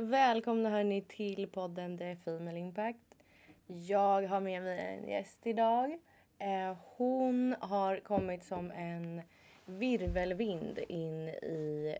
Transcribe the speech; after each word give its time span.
välkomna 0.00 0.70
hörni 0.70 1.02
till 1.02 1.48
podden 1.48 1.98
The 1.98 2.16
Female 2.16 2.58
Impact. 2.58 2.98
Jag 3.66 4.22
har 4.22 4.40
med 4.40 4.62
mig 4.62 4.78
en 4.98 5.08
gäst 5.08 5.46
idag. 5.46 5.98
Eh, 6.38 6.76
hon 6.96 7.56
har 7.60 7.96
kommit 7.96 8.44
som 8.44 8.70
en 8.70 9.22
virvelvind 9.66 10.78
in 10.88 11.28
i 11.28 11.96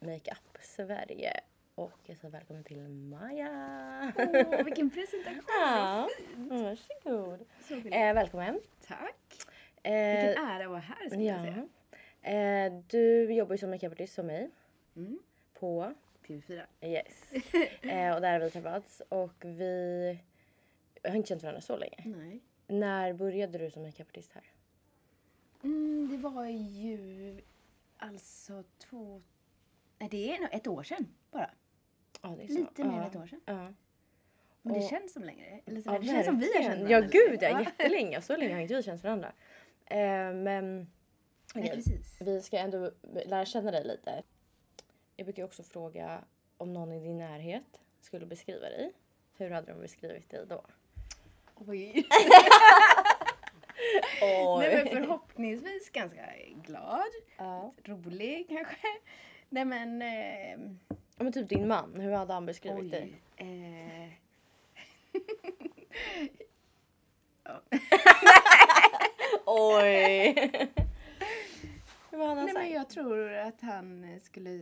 makeup-Sverige. 0.00 1.40
Och 1.74 1.92
jag 2.06 2.16
säger 2.16 2.32
välkommen 2.32 2.64
till 2.64 2.88
Maja! 2.88 4.12
Åh, 4.16 4.64
vilken 4.64 4.90
presentation! 4.90 5.42
Ja, 5.60 6.08
varsågod. 6.38 7.40
Eh, 7.92 8.14
välkommen. 8.14 8.60
Tack! 8.86 9.16
Eh, 9.82 9.92
Vilken 9.92 10.44
ära 10.46 10.64
att 10.64 10.70
vara 10.70 10.80
här 10.80 11.08
skulle 11.08 11.24
jag 11.24 11.40
säga. 11.40 11.68
ja. 12.22 12.30
eh, 12.30 12.72
du 12.88 13.32
jobbar 13.34 13.54
ju 13.54 13.58
som 13.58 13.70
makeupartist 13.70 14.14
som 14.14 14.26
mig 14.26 14.50
Mm. 14.96 15.18
på 15.54 15.94
TV4. 16.32 16.62
Yes. 16.80 17.32
eh, 17.82 18.14
och 18.14 18.20
där 18.20 18.32
har 18.32 18.40
vi 18.40 18.50
träffats 18.50 19.02
och 19.08 19.44
vi 19.44 20.18
har 21.04 21.14
inte 21.14 21.28
känt 21.28 21.42
varandra 21.42 21.60
så 21.60 21.76
länge. 21.76 21.96
Nej. 22.04 22.40
När 22.66 23.12
började 23.12 23.58
du 23.58 23.70
som 23.70 23.82
makeupartist 23.82 24.32
här? 24.32 24.44
Mm, 25.62 26.08
det 26.10 26.16
var 26.16 26.46
ju 26.46 27.40
alltså 27.96 28.64
två... 28.78 29.22
Nej, 29.98 30.08
det 30.08 30.34
är 30.34 30.40
nog 30.40 30.48
ett 30.52 30.66
år 30.66 30.82
sedan 30.82 31.06
bara. 31.30 31.50
Ja, 32.22 32.28
det 32.28 32.44
är 32.44 32.48
så. 32.48 32.58
Lite 32.58 32.84
mer 32.84 32.92
än 32.92 32.98
ja. 32.98 33.06
ett 33.06 33.16
år 33.16 33.26
sedan. 33.26 33.40
Ja. 33.44 33.72
Men 34.62 34.74
det 34.74 34.80
Och- 34.80 34.90
känns 34.90 35.12
som 35.12 35.24
längre. 35.24 35.60
Eller 35.64 35.80
så 35.80 35.90
Ja, 35.90 35.98
det 35.98 36.06
känns 36.06 36.26
som 36.26 36.38
vi 36.38 36.56
har 36.56 36.62
känt 36.62 36.90
Ja, 36.90 36.98
varandra 36.98 37.08
gud 37.12 37.42
ja. 37.42 37.60
Jättelänge. 37.60 38.22
Så 38.22 38.36
länge 38.36 38.54
har 38.54 38.60
inte 38.60 38.74
vi 38.74 38.82
känt 38.82 39.04
varandra. 39.04 39.32
Eh, 39.86 40.32
men 40.32 40.90
okej, 41.54 41.70
precis. 41.74 42.20
vi 42.20 42.42
ska 42.42 42.58
ändå 42.58 42.90
lära 43.26 43.44
känna 43.44 43.70
dig 43.70 43.84
lite. 43.84 44.22
Jag 45.22 45.26
brukar 45.26 45.44
också 45.44 45.62
fråga 45.62 46.24
om 46.56 46.72
någon 46.72 46.92
i 46.92 47.00
din 47.00 47.18
närhet 47.18 47.80
skulle 48.00 48.26
beskriva 48.26 48.60
dig. 48.60 48.92
Hur 49.36 49.50
hade 49.50 49.72
de 49.72 49.80
beskrivit 49.80 50.30
dig 50.30 50.46
då? 50.48 50.64
Oj. 51.54 52.08
Oj. 54.22 54.58
Nej, 54.68 54.84
men 54.84 54.86
förhoppningsvis 54.86 55.90
ganska 55.90 56.20
glad. 56.66 57.10
ja. 57.36 57.72
Rolig 57.84 58.48
kanske. 58.48 58.86
Nej 59.48 59.64
men... 59.64 60.02
Eh, 60.02 60.60
ja, 60.88 61.24
men 61.24 61.32
typ 61.32 61.48
din 61.48 61.68
man. 61.68 62.00
Hur 62.00 62.12
hade 62.12 62.32
han 62.32 62.46
beskrivit 62.46 62.90
dig? 62.90 63.12
oj. 63.38 63.46
Eh, 63.46 64.08
Oj! 69.46 70.50
Vad 72.10 72.28
hade 72.28 72.40
han 72.40 72.44
Nej 72.44 72.54
sagt? 72.54 72.64
men 72.64 72.72
jag 72.72 72.88
tror 72.88 73.32
att 73.32 73.60
han 73.60 74.20
skulle... 74.20 74.60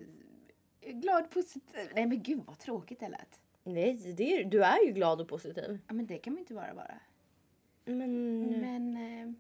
Glad, 0.81 1.31
positiv. 1.31 1.91
Nej 1.95 2.07
men 2.07 2.23
gud 2.23 2.43
vad 2.47 2.59
tråkigt 2.59 3.01
det 3.01 3.09
lät. 3.09 3.41
Nej, 3.65 3.95
det 3.95 4.37
är, 4.37 4.45
du 4.45 4.65
är 4.65 4.87
ju 4.87 4.93
glad 4.93 5.21
och 5.21 5.29
positiv. 5.29 5.79
Ja 5.89 5.95
men 5.95 6.07
det 6.07 6.19
kan 6.19 6.33
man 6.33 6.41
inte 6.41 6.55
vara 6.55 6.75
bara. 6.75 7.01
Men... 7.85 8.43
Men, 8.61 8.97
eh, 8.97 9.33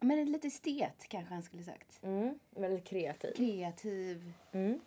men 0.00 0.32
lite 0.32 0.48
estet 0.48 1.08
kanske 1.08 1.34
han 1.34 1.42
skulle 1.42 1.62
sagt. 1.62 2.02
Mm, 2.02 2.38
väldigt 2.50 2.84
kreativ. 2.84 3.32
Kreativ. 3.36 4.32
Mm. 4.52 4.80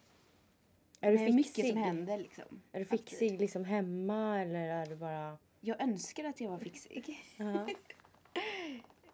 Är 1.02 1.12
du 1.12 1.18
fixig? 1.18 1.36
mycket 1.36 1.68
som 1.68 1.78
händer 1.78 2.18
liksom. 2.18 2.62
Är 2.72 2.80
du 2.80 2.86
Alltid. 2.86 3.00
fixig 3.00 3.40
liksom 3.40 3.66
hemma 3.66 4.42
eller 4.42 4.70
är 4.70 4.86
du 4.86 4.96
bara... 4.96 5.38
Jag 5.62 5.82
önskar 5.82 6.24
att 6.24 6.42
jag 6.42 6.50
var 6.50 6.60
fixig. 6.60 7.24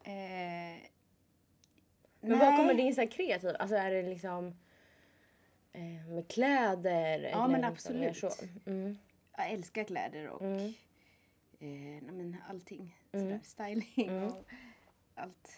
Eh, 0.03 0.78
Men 2.22 2.40
vad 2.40 2.58
kommer 2.58 2.74
din 2.74 2.96
så 2.96 3.02
här 3.02 3.08
kreativ... 3.08 3.56
Alltså 3.59 3.75
är 3.75 3.91
det 3.91 4.02
liksom... 4.03 4.53
Eh, 5.74 6.08
med 6.09 6.28
kläder? 6.28 7.20
Ja, 7.20 7.48
men 7.48 7.64
absolut. 7.64 8.18
Så? 8.18 8.30
Mm. 8.66 8.98
Jag 9.38 9.52
älskar 9.52 9.84
kläder 9.84 10.28
och 10.28 10.42
Mm. 10.42 10.66
eh, 11.59 12.04
nej, 12.04 12.12
men 12.12 12.38
allting. 12.50 12.96
Mm. 13.12 13.40
Styling 13.44 14.08
Mm. 14.09 14.24
och 14.24 14.46
allt. 15.16 15.52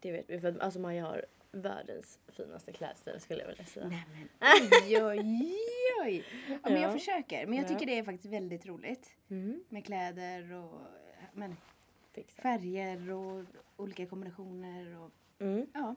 Det 0.00 0.12
vet 0.12 0.30
vi. 0.30 0.40
För 0.40 0.48
att, 0.48 0.58
alltså 0.60 0.80
Maja 0.80 1.04
har 1.06 1.26
världens 1.52 2.18
finaste 2.28 2.72
klädstil 2.72 3.20
skulle 3.20 3.40
jag 3.40 3.48
vilja 3.48 3.64
säga. 3.64 3.88
Nej 3.88 4.04
men 4.12 4.28
oj, 5.02 5.02
oj, 5.04 5.56
oj. 6.04 6.24
Ja, 6.48 6.58
men 6.62 6.72
Ja. 6.72 6.78
jag 6.80 6.92
försöker. 6.92 7.46
Men 7.46 7.54
jag 7.56 7.64
Ja. 7.64 7.68
tycker 7.68 7.86
det 7.86 7.98
är 7.98 8.02
faktiskt 8.04 8.32
väldigt 8.32 8.66
roligt. 8.66 9.10
Mm. 9.30 9.64
Med 9.68 9.84
kläder 9.84 10.52
och 10.52 10.80
men, 11.32 11.56
färger 12.28 13.10
och 13.10 13.44
olika 13.76 14.06
kombinationer. 14.06 14.98
Och, 14.98 15.10
Mm. 15.40 15.66
ja. 15.74 15.94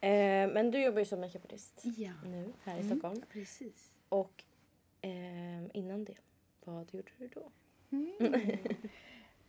Eh, 0.00 0.48
men 0.52 0.70
du 0.70 0.82
jobbar 0.82 0.98
ju 0.98 1.04
som 1.04 1.20
makeupartist 1.20 1.82
ja, 1.84 2.12
nu 2.24 2.52
här 2.64 2.76
i 2.76 2.80
Mm. 2.80 2.90
Stockholm. 2.90 3.22
precis. 3.32 3.92
Och 4.08 4.44
ehm, 5.00 5.70
innan 5.74 6.04
det, 6.04 6.14
vad 6.64 6.94
gjorde 6.94 7.10
du 7.18 7.28
då? 7.28 7.50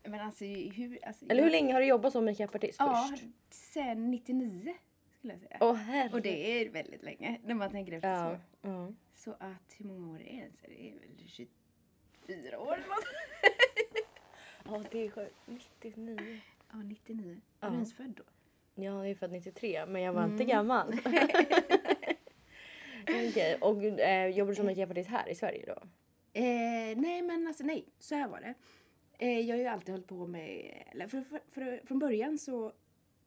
Men 0.03 0.19
alltså 0.19 0.45
hur... 0.45 1.05
Alltså, 1.05 1.25
Eller 1.25 1.43
hur 1.43 1.49
jag- 1.49 1.51
länge 1.61 1.73
har 1.73 1.81
du 1.81 1.87
jobbat 1.87 2.13
som 2.13 2.25
makeupartist 2.25 2.79
Ja, 2.79 3.07
först? 3.11 3.23
sen 3.49 4.11
99 4.11 4.75
skulle 5.17 5.33
jag 5.33 5.41
säga. 5.41 5.57
Åh. 5.61 6.13
Och 6.13 6.21
det 6.21 6.61
är 6.61 6.69
väldigt 6.69 7.03
länge 7.03 7.39
när 7.45 7.55
man 7.55 7.71
tänker 7.71 7.91
efter 7.93 8.09
ja. 8.09 8.37
så. 8.61 8.67
ja. 8.67 8.91
Så 9.13 9.31
att 9.31 9.73
hur 9.77 9.85
många 9.85 10.11
år 10.13 10.15
är 10.15 10.23
det 10.23 10.29
ens? 10.29 10.59
Det 10.65 10.89
är 10.89 10.93
väl 10.93 11.27
24 11.27 12.59
år 12.59 12.73
eller 12.73 12.87
något? 12.87 13.05
Ja, 14.69 14.83
det 14.91 15.05
är 15.05 15.09
sjukt. 15.09 15.35
99. 15.45 16.39
Ja, 16.71 16.75
99. 16.77 17.41
Ja. 17.59 17.67
Är 17.67 17.71
du 17.71 17.75
ens 17.75 17.93
född 17.93 18.09
då? 18.17 18.23
Ja, 18.79 18.83
jag 18.83 19.09
är 19.09 19.15
född 19.15 19.31
93, 19.31 19.85
men 19.85 20.01
jag 20.01 20.13
var 20.13 20.23
inte 20.23 20.43
Mm. 20.43 20.47
gammal. 20.47 20.93
Okej, 23.03 23.57
och 23.61 23.83
eh, 23.83 24.27
jobbar 24.27 24.49
du 24.51 24.55
som 24.55 24.65
makeupartist 24.65 25.09
här 25.09 25.29
i 25.29 25.35
Sverige 25.35 25.65
då? 25.67 25.81
Eh, 26.33 26.97
nej, 26.97 27.21
men 27.21 27.47
alltså 27.47 27.63
nej. 27.63 27.85
Så 27.99 28.15
här 28.15 28.27
var 28.27 28.39
det. 28.41 28.53
Eh, 29.19 29.39
jag 29.39 29.55
har 29.55 29.61
ju 29.61 29.67
alltid 29.67 29.89
hållit 29.89 30.07
på 30.07 30.27
med... 30.27 30.73
Eller 30.91 31.07
för, 31.07 31.21
för, 31.21 31.39
för, 31.47 31.81
från 31.85 31.99
början 31.99 32.37
så 32.37 32.73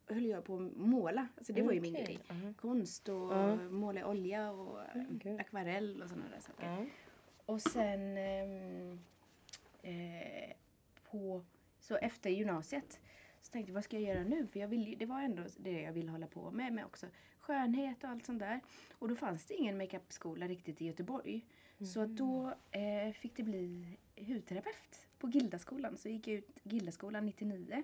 höll 0.09 0.27
jag 0.27 0.45
på 0.45 0.55
att 0.57 0.77
måla. 0.77 1.29
Alltså 1.37 1.53
det 1.53 1.63
var 1.63 1.73
ju 1.73 1.81
min 1.81 1.93
grej. 1.95 2.19
Ja. 2.29 2.35
Konst 2.61 3.09
och 3.09 3.33
Ja. 3.33 3.57
måla 3.57 4.01
i 4.01 4.05
olja 4.05 4.51
och 4.51 4.79
okej. 5.17 5.37
akvarell 5.41 6.03
och 6.03 6.09
sådana 6.09 6.29
där 6.35 6.41
saker. 6.41 6.67
Ja. 6.67 6.87
Och 7.47 7.61
sen 7.63 8.17
ehm, 8.19 9.01
eh, 9.83 10.53
på, 11.11 11.45
så 11.79 11.97
efter 11.97 12.31
gymnasiet 12.31 13.01
så 13.43 13.53
tänkte 13.53 13.71
jag 13.71 13.75
vad 13.75 13.85
ska 13.85 13.99
jag 13.99 14.15
göra 14.17 14.25
nu? 14.29 14.47
För 14.47 14.61
jag 14.61 14.69
vill, 14.69 14.97
det 14.99 15.07
var 15.07 15.23
ändå 15.23 15.43
det 15.59 15.81
jag 15.81 15.93
ville 15.93 16.11
hålla 16.11 16.27
på 16.27 16.51
med, 16.51 16.73
med 16.73 16.85
också 16.85 17.07
skönhet 17.41 18.05
och 18.05 18.11
allt 18.11 18.27
sånt 18.27 18.39
där. 18.39 18.61
Och 18.93 19.09
då 19.09 19.15
fanns 19.15 19.45
det 19.47 19.55
ingen 19.55 19.79
makeupskola 19.79 20.49
riktigt 20.49 20.83
i 20.83 20.87
Göteborg. 20.87 21.45
Så 21.95 22.01
att 22.01 22.17
då 22.17 22.55
eh, 22.71 23.13
fick 23.13 23.37
det 23.37 23.43
bli 23.43 23.97
hudterapeut 24.17 25.07
på 25.19 25.29
Gildaskolan. 25.29 25.97
Så 25.97 26.09
gick 26.09 26.29
jag 26.29 26.37
ut 26.39 26.61
Gildaskolan 26.63 27.27
99. 27.27 27.83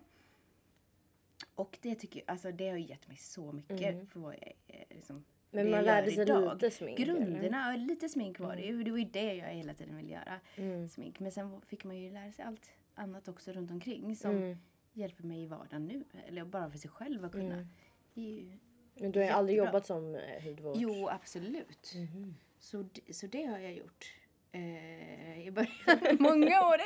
Och 1.55 1.78
det 1.83 1.94
tycker 1.94 2.21
jag, 2.21 2.31
alltså 2.31 2.53
det 2.53 2.69
har 2.69 2.77
gett 2.77 3.09
mig 3.09 3.17
så 3.17 3.53
mycket 3.53 3.81
Mm. 3.94 4.06
för 4.06 4.21
vad 4.21 4.34
jag 4.34 4.53
är 4.69 4.84
liksom, 4.91 5.25
Men 5.50 5.71
man 5.71 5.84
lärde 5.84 6.11
sig 6.11 6.23
idag. 6.23 6.55
lite 6.55 6.71
smink? 6.71 7.00
eller? 7.00 7.15
Grunderna, 7.15 7.73
och 7.73 7.78
lite 7.78 8.09
smink 8.09 8.38
var 8.41 8.56
det 8.56 8.62
ju. 8.62 8.83
Det 8.84 8.91
var 8.91 8.99
ju 8.99 9.05
det 9.05 9.34
jag 9.34 9.49
hela 9.49 9.75
tiden 9.75 9.97
ville 9.97 10.12
göra. 10.12 10.41
Mm. 10.56 10.88
Smink. 10.88 11.21
Men 11.21 11.33
sen 11.33 11.61
fick 11.61 11.84
man 11.84 11.97
ju 11.99 12.11
lära 12.11 12.33
sig 12.33 12.44
allt 12.44 12.71
annat 12.94 13.28
också 13.28 13.53
runt 13.53 13.71
omkring 13.71 14.17
som 14.17 14.31
Mm. 14.37 14.59
Hjälper 14.97 15.25
mig 15.25 15.43
i 15.43 15.47
vardagen 15.47 15.87
nu. 15.87 16.05
Eller 16.27 16.45
bara 16.45 16.71
för 16.71 16.79
sig 16.79 16.91
själv 16.91 17.25
att 17.25 17.33
kunna. 17.33 17.55
Mm. 17.55 17.69
Det 18.15 18.21
är 18.21 18.41
ju, 18.43 18.59
Men 18.95 19.12
du 19.12 19.19
har 19.19 19.27
ju 19.27 19.33
aldrig 19.33 19.59
jobbat 19.59 19.87
som 19.87 20.15
eh, 20.15 20.43
hudvård? 20.44 20.76
jo, 20.79 21.09
absolut. 21.09 21.93
Mhm. 21.94 22.35
Så, 22.59 22.88
så 23.11 23.26
det 23.26 23.44
har 23.44 23.59
jag 23.59 23.73
gjort. 23.75 24.15
Eh, 24.53 25.47
I 25.47 25.50
början, 25.50 26.17
många 26.20 26.67
år. 26.69 26.76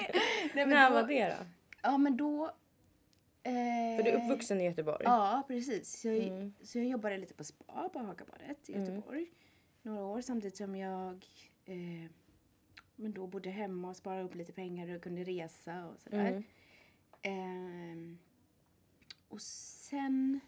Nej, 0.54 0.66
När 0.66 0.90
var 0.90 1.02
det 1.02 1.28
då? 1.28 1.46
Ja, 1.82 1.98
men 1.98 2.16
då... 2.16 2.44
Eh, 3.42 3.96
För 3.96 4.02
du 4.02 4.10
är 4.10 4.24
uppvuxen 4.24 4.60
i 4.60 4.64
Göteborg? 4.64 5.02
Ja, 5.04 5.42
precis. 5.48 6.00
Så 6.00 6.08
jag, 6.08 6.16
Mm. 6.26 6.54
så 6.62 6.78
jag 6.78 6.86
jobbade 6.86 7.18
lite 7.18 7.34
på 7.34 7.44
spa 7.44 7.88
på 7.92 7.98
Hagabadet 7.98 8.68
i 8.68 8.72
Mm. 8.74 8.84
Göteborg. 8.86 9.26
Några 9.82 10.04
år 10.04 10.20
samtidigt 10.20 10.56
som 10.56 10.76
jag 10.76 11.26
eh, 11.64 12.10
men 12.96 13.12
då 13.12 13.26
bodde 13.26 13.50
hemma 13.50 13.88
och 13.88 13.96
sparade 13.96 14.22
upp 14.22 14.34
lite 14.34 14.52
pengar 14.52 14.94
och 14.96 15.02
kunde 15.02 15.24
resa 15.24 15.86
och 15.86 16.00
sådär. 16.00 16.26
Mm. 16.30 16.42
Ehm, 17.22 18.18
och 19.28 19.42
sen... 19.42 20.40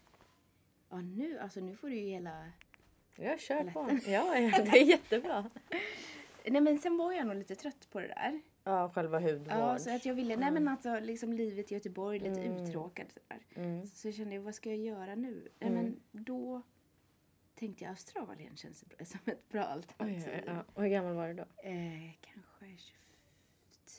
Ja, 0.89 1.01
nu, 1.01 1.39
alltså 1.39 1.59
nu 1.59 1.75
får 1.75 1.89
du 1.89 1.95
ju 1.95 2.07
hela... 2.09 2.51
Jag 3.15 3.39
kör 3.39 3.63
på. 3.71 3.99
Ja, 4.11 4.37
ja, 4.39 4.63
det 4.63 4.79
är 4.79 4.85
jättebra. 4.85 5.49
Nej 6.45 6.61
men 6.61 6.77
sen 6.79 6.97
var 6.97 7.13
jag 7.13 7.27
nog 7.27 7.35
lite 7.35 7.55
trött 7.55 7.87
på 7.91 7.99
det 7.99 8.07
där. 8.07 8.41
Ja, 8.63 8.89
själva 8.89 9.19
hudvård. 9.19 9.47
Ja, 9.49 9.79
så 9.79 9.95
att 9.95 10.05
jag 10.05 10.13
ville, 10.13 10.35
nej 10.37 10.51
men 10.51 10.67
alltså 10.67 10.99
liksom 10.99 11.33
livet 11.33 11.71
i 11.71 11.73
Göteborg, 11.73 12.19
lite 12.19 12.41
Mm. 12.41 12.63
uttråkad 12.63 13.07
sådär. 13.11 13.45
Mm. 13.55 13.85
Så 13.87 14.07
jag 14.07 14.15
kände, 14.15 14.39
vad 14.39 14.55
ska 14.55 14.69
jag 14.69 14.79
göra 14.79 15.15
nu? 15.15 15.47
Nej 15.59 15.69
Mm. 15.71 15.83
men 15.83 15.99
då 16.23 16.61
tänkte 17.55 17.83
jag 17.83 17.89
Australien 17.91 18.55
känns 18.57 18.79
som 19.05 19.19
ett 19.25 19.49
bra 19.49 19.63
alternativ. 19.63 20.23
oj, 20.33 20.43
ja. 20.45 20.63
Och 20.73 20.83
hur 20.83 20.89
gammal 20.89 21.13
var 21.15 21.27
du 21.27 21.33
då? 21.33 21.45
Eh, 21.69 22.11
kanske 22.21 22.83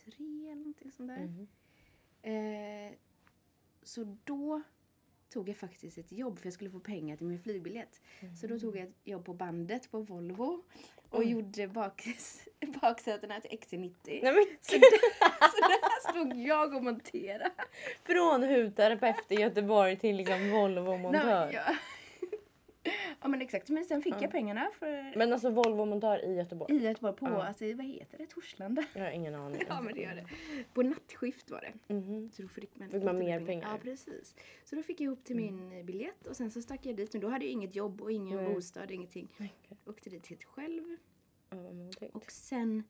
23 0.04 0.24
eller 0.50 0.54
någonting 0.56 0.92
sånt 0.92 1.08
där. 1.08 1.46
Eh, 2.24 2.92
så 3.82 4.16
då 4.24 4.62
tog 5.32 5.48
jag 5.48 5.56
faktiskt 5.56 5.98
ett 5.98 6.12
jobb 6.12 6.38
för 6.38 6.46
jag 6.46 6.52
skulle 6.54 6.70
få 6.70 6.80
pengar 6.80 7.16
till 7.16 7.26
min 7.26 7.38
flygbiljett. 7.38 8.00
Så 8.20 8.46
Mm. 8.46 8.48
då 8.48 8.58
tog 8.60 8.76
jag 8.76 8.82
ett 8.82 8.94
jobb 9.04 9.24
på 9.24 9.34
bandet 9.34 9.90
på 9.90 10.00
Volvo 10.00 10.62
och 11.10 11.24
gjorde 11.24 11.68
bak, 11.68 12.04
baksätena 12.80 13.40
till 13.40 13.50
XC90. 13.58 13.94
Nej 14.04 14.22
men 14.22 14.44
Så, 14.60 14.72
där, 14.76 14.90
så 15.50 15.68
där 15.68 16.10
stod 16.10 16.36
jag 16.46 16.74
och 16.74 16.82
monterade. 16.82 17.50
från 18.04 18.42
hudterapeut 18.42 19.32
i 19.32 19.34
Göteborg 19.34 19.96
till 19.96 20.16
liksom 20.16 20.38
Volvo-montör. 20.52 21.52
Ja. 23.24 23.28
men 23.28 23.42
exakt, 23.42 23.68
men 23.68 23.84
sen 23.84 24.02
fick 24.02 24.14
jag 24.20 24.30
pengarna 24.30 24.70
för 24.78 25.16
Men 25.16 25.32
alltså 25.32 25.50
Volvo-montör 25.50 26.24
i 26.24 26.34
Göteborg? 26.34 26.74
i 26.76 26.78
Göteborg 26.84 27.16
på, 27.16 27.26
Ja. 27.26 27.42
alltså, 27.42 27.64
vad 27.64 27.86
heter 27.86 28.18
det, 28.18 28.26
Torslanda? 28.26 28.84
Jag 28.94 29.04
har 29.04 29.10
ingen 29.10 29.34
aning. 29.34 29.62
Ja 29.68 29.80
men 29.80 29.94
det 29.94 30.00
gör 30.00 30.14
det. 30.14 30.26
På 30.74 30.82
nattskift 30.82 31.50
var 31.50 31.60
det. 31.60 31.94
Mhm. 31.94 32.30
Så 32.32 32.42
då 32.42 32.48
fick 32.48 32.76
man, 32.78 32.90
Fick 32.90 33.02
man 33.02 33.18
lite 33.18 33.30
mer 33.38 33.46
pengar? 33.46 33.68
Ja 33.72 33.78
precis. 33.82 34.34
Så 34.64 34.76
då 34.76 34.82
fick 34.82 35.00
jag 35.00 35.04
ihop 35.04 35.24
till 35.24 35.36
min 35.36 35.86
biljett 35.86 36.26
och 36.26 36.36
sen 36.36 36.50
så 36.50 36.62
stack 36.62 36.86
jag 36.86 36.96
dit. 36.96 37.12
Men 37.12 37.22
då 37.22 37.28
hade 37.28 37.44
jag 37.44 37.52
inget 37.52 37.76
jobb 37.76 38.00
och 38.02 38.12
ingen 38.12 38.44
Nej. 38.44 38.54
bostad, 38.54 38.90
ingenting. 38.90 39.28
Okej. 39.34 39.52
Åkte 39.86 40.10
dit 40.10 40.26
helt 40.26 40.44
själv. 40.44 40.82
Ja, 41.50 41.56
vad 41.56 41.74
motigt. 41.74 42.14
Och 42.14 42.30
sen 42.30 42.82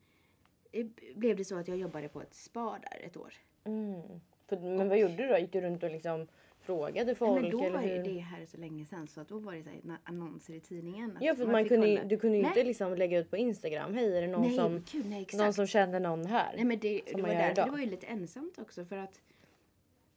eh, 0.73 0.87
blev 1.17 1.37
det 1.37 1.45
så 1.45 1.57
att 1.59 1.69
jag 1.69 1.77
jobbade 1.77 2.09
på 2.09 2.21
ett 2.23 2.35
spa 2.35 2.79
där 2.91 3.07
ett 3.07 3.17
år. 3.17 3.35
Mm. 3.65 4.21
För, 4.49 4.57
men 4.57 4.89
vad 4.89 4.99
gjorde 4.99 5.17
du 5.17 5.27
då? 5.29 5.39
Gick 5.39 5.53
du 5.53 5.61
runt 5.61 5.83
och 5.83 5.91
liksom 5.91 6.27
frågade 6.65 7.15
folk? 7.15 7.43
men 7.43 7.51
då 7.51 7.71
var 7.71 7.83
ju 7.83 8.03
det 8.03 8.19
här 8.19 8.47
så 8.47 8.57
länge 8.57 8.85
sedan 8.87 9.09
så 9.09 9.21
att 9.21 9.29
då 9.29 9.39
var 9.39 9.55
det 9.55 9.63
så 9.63 9.71
här, 9.71 9.99
annonser 10.05 10.55
i 10.55 10.61
tidningen. 10.61 11.19
Ja 11.21 11.35
för 11.35 11.47
man 11.47 11.69
kunde, 11.69 11.87
kolla. 11.87 12.05
du 12.05 12.19
kunde 12.19 12.39
ju 12.39 12.45
inte 12.45 12.65
liksom 12.65 12.95
lägga 12.95 13.19
ut 13.19 13.31
på 13.31 13.37
Instagram. 13.37 13.95
Hej 13.95 14.17
är 14.17 14.23
det 14.23 14.29
någon, 14.29 14.43
nej, 14.43 14.57
som, 14.57 14.83
gud, 14.93 15.07
nej 15.07 15.27
någon 15.33 15.55
som 15.55 15.67
kände 15.67 15.99
någon 15.99 16.27
här? 16.27 16.53
Nej 16.57 16.65
men 16.65 16.79
det, 16.79 17.03
det 17.15 17.23
var 17.23 17.29
därför 17.29 17.53
idag. 17.53 17.67
det 17.67 17.71
var 17.71 17.79
ju 17.79 17.87
lite 17.87 18.07
ensamt 18.07 18.59
också 18.59 18.85
för 18.85 18.97
att 18.97 19.21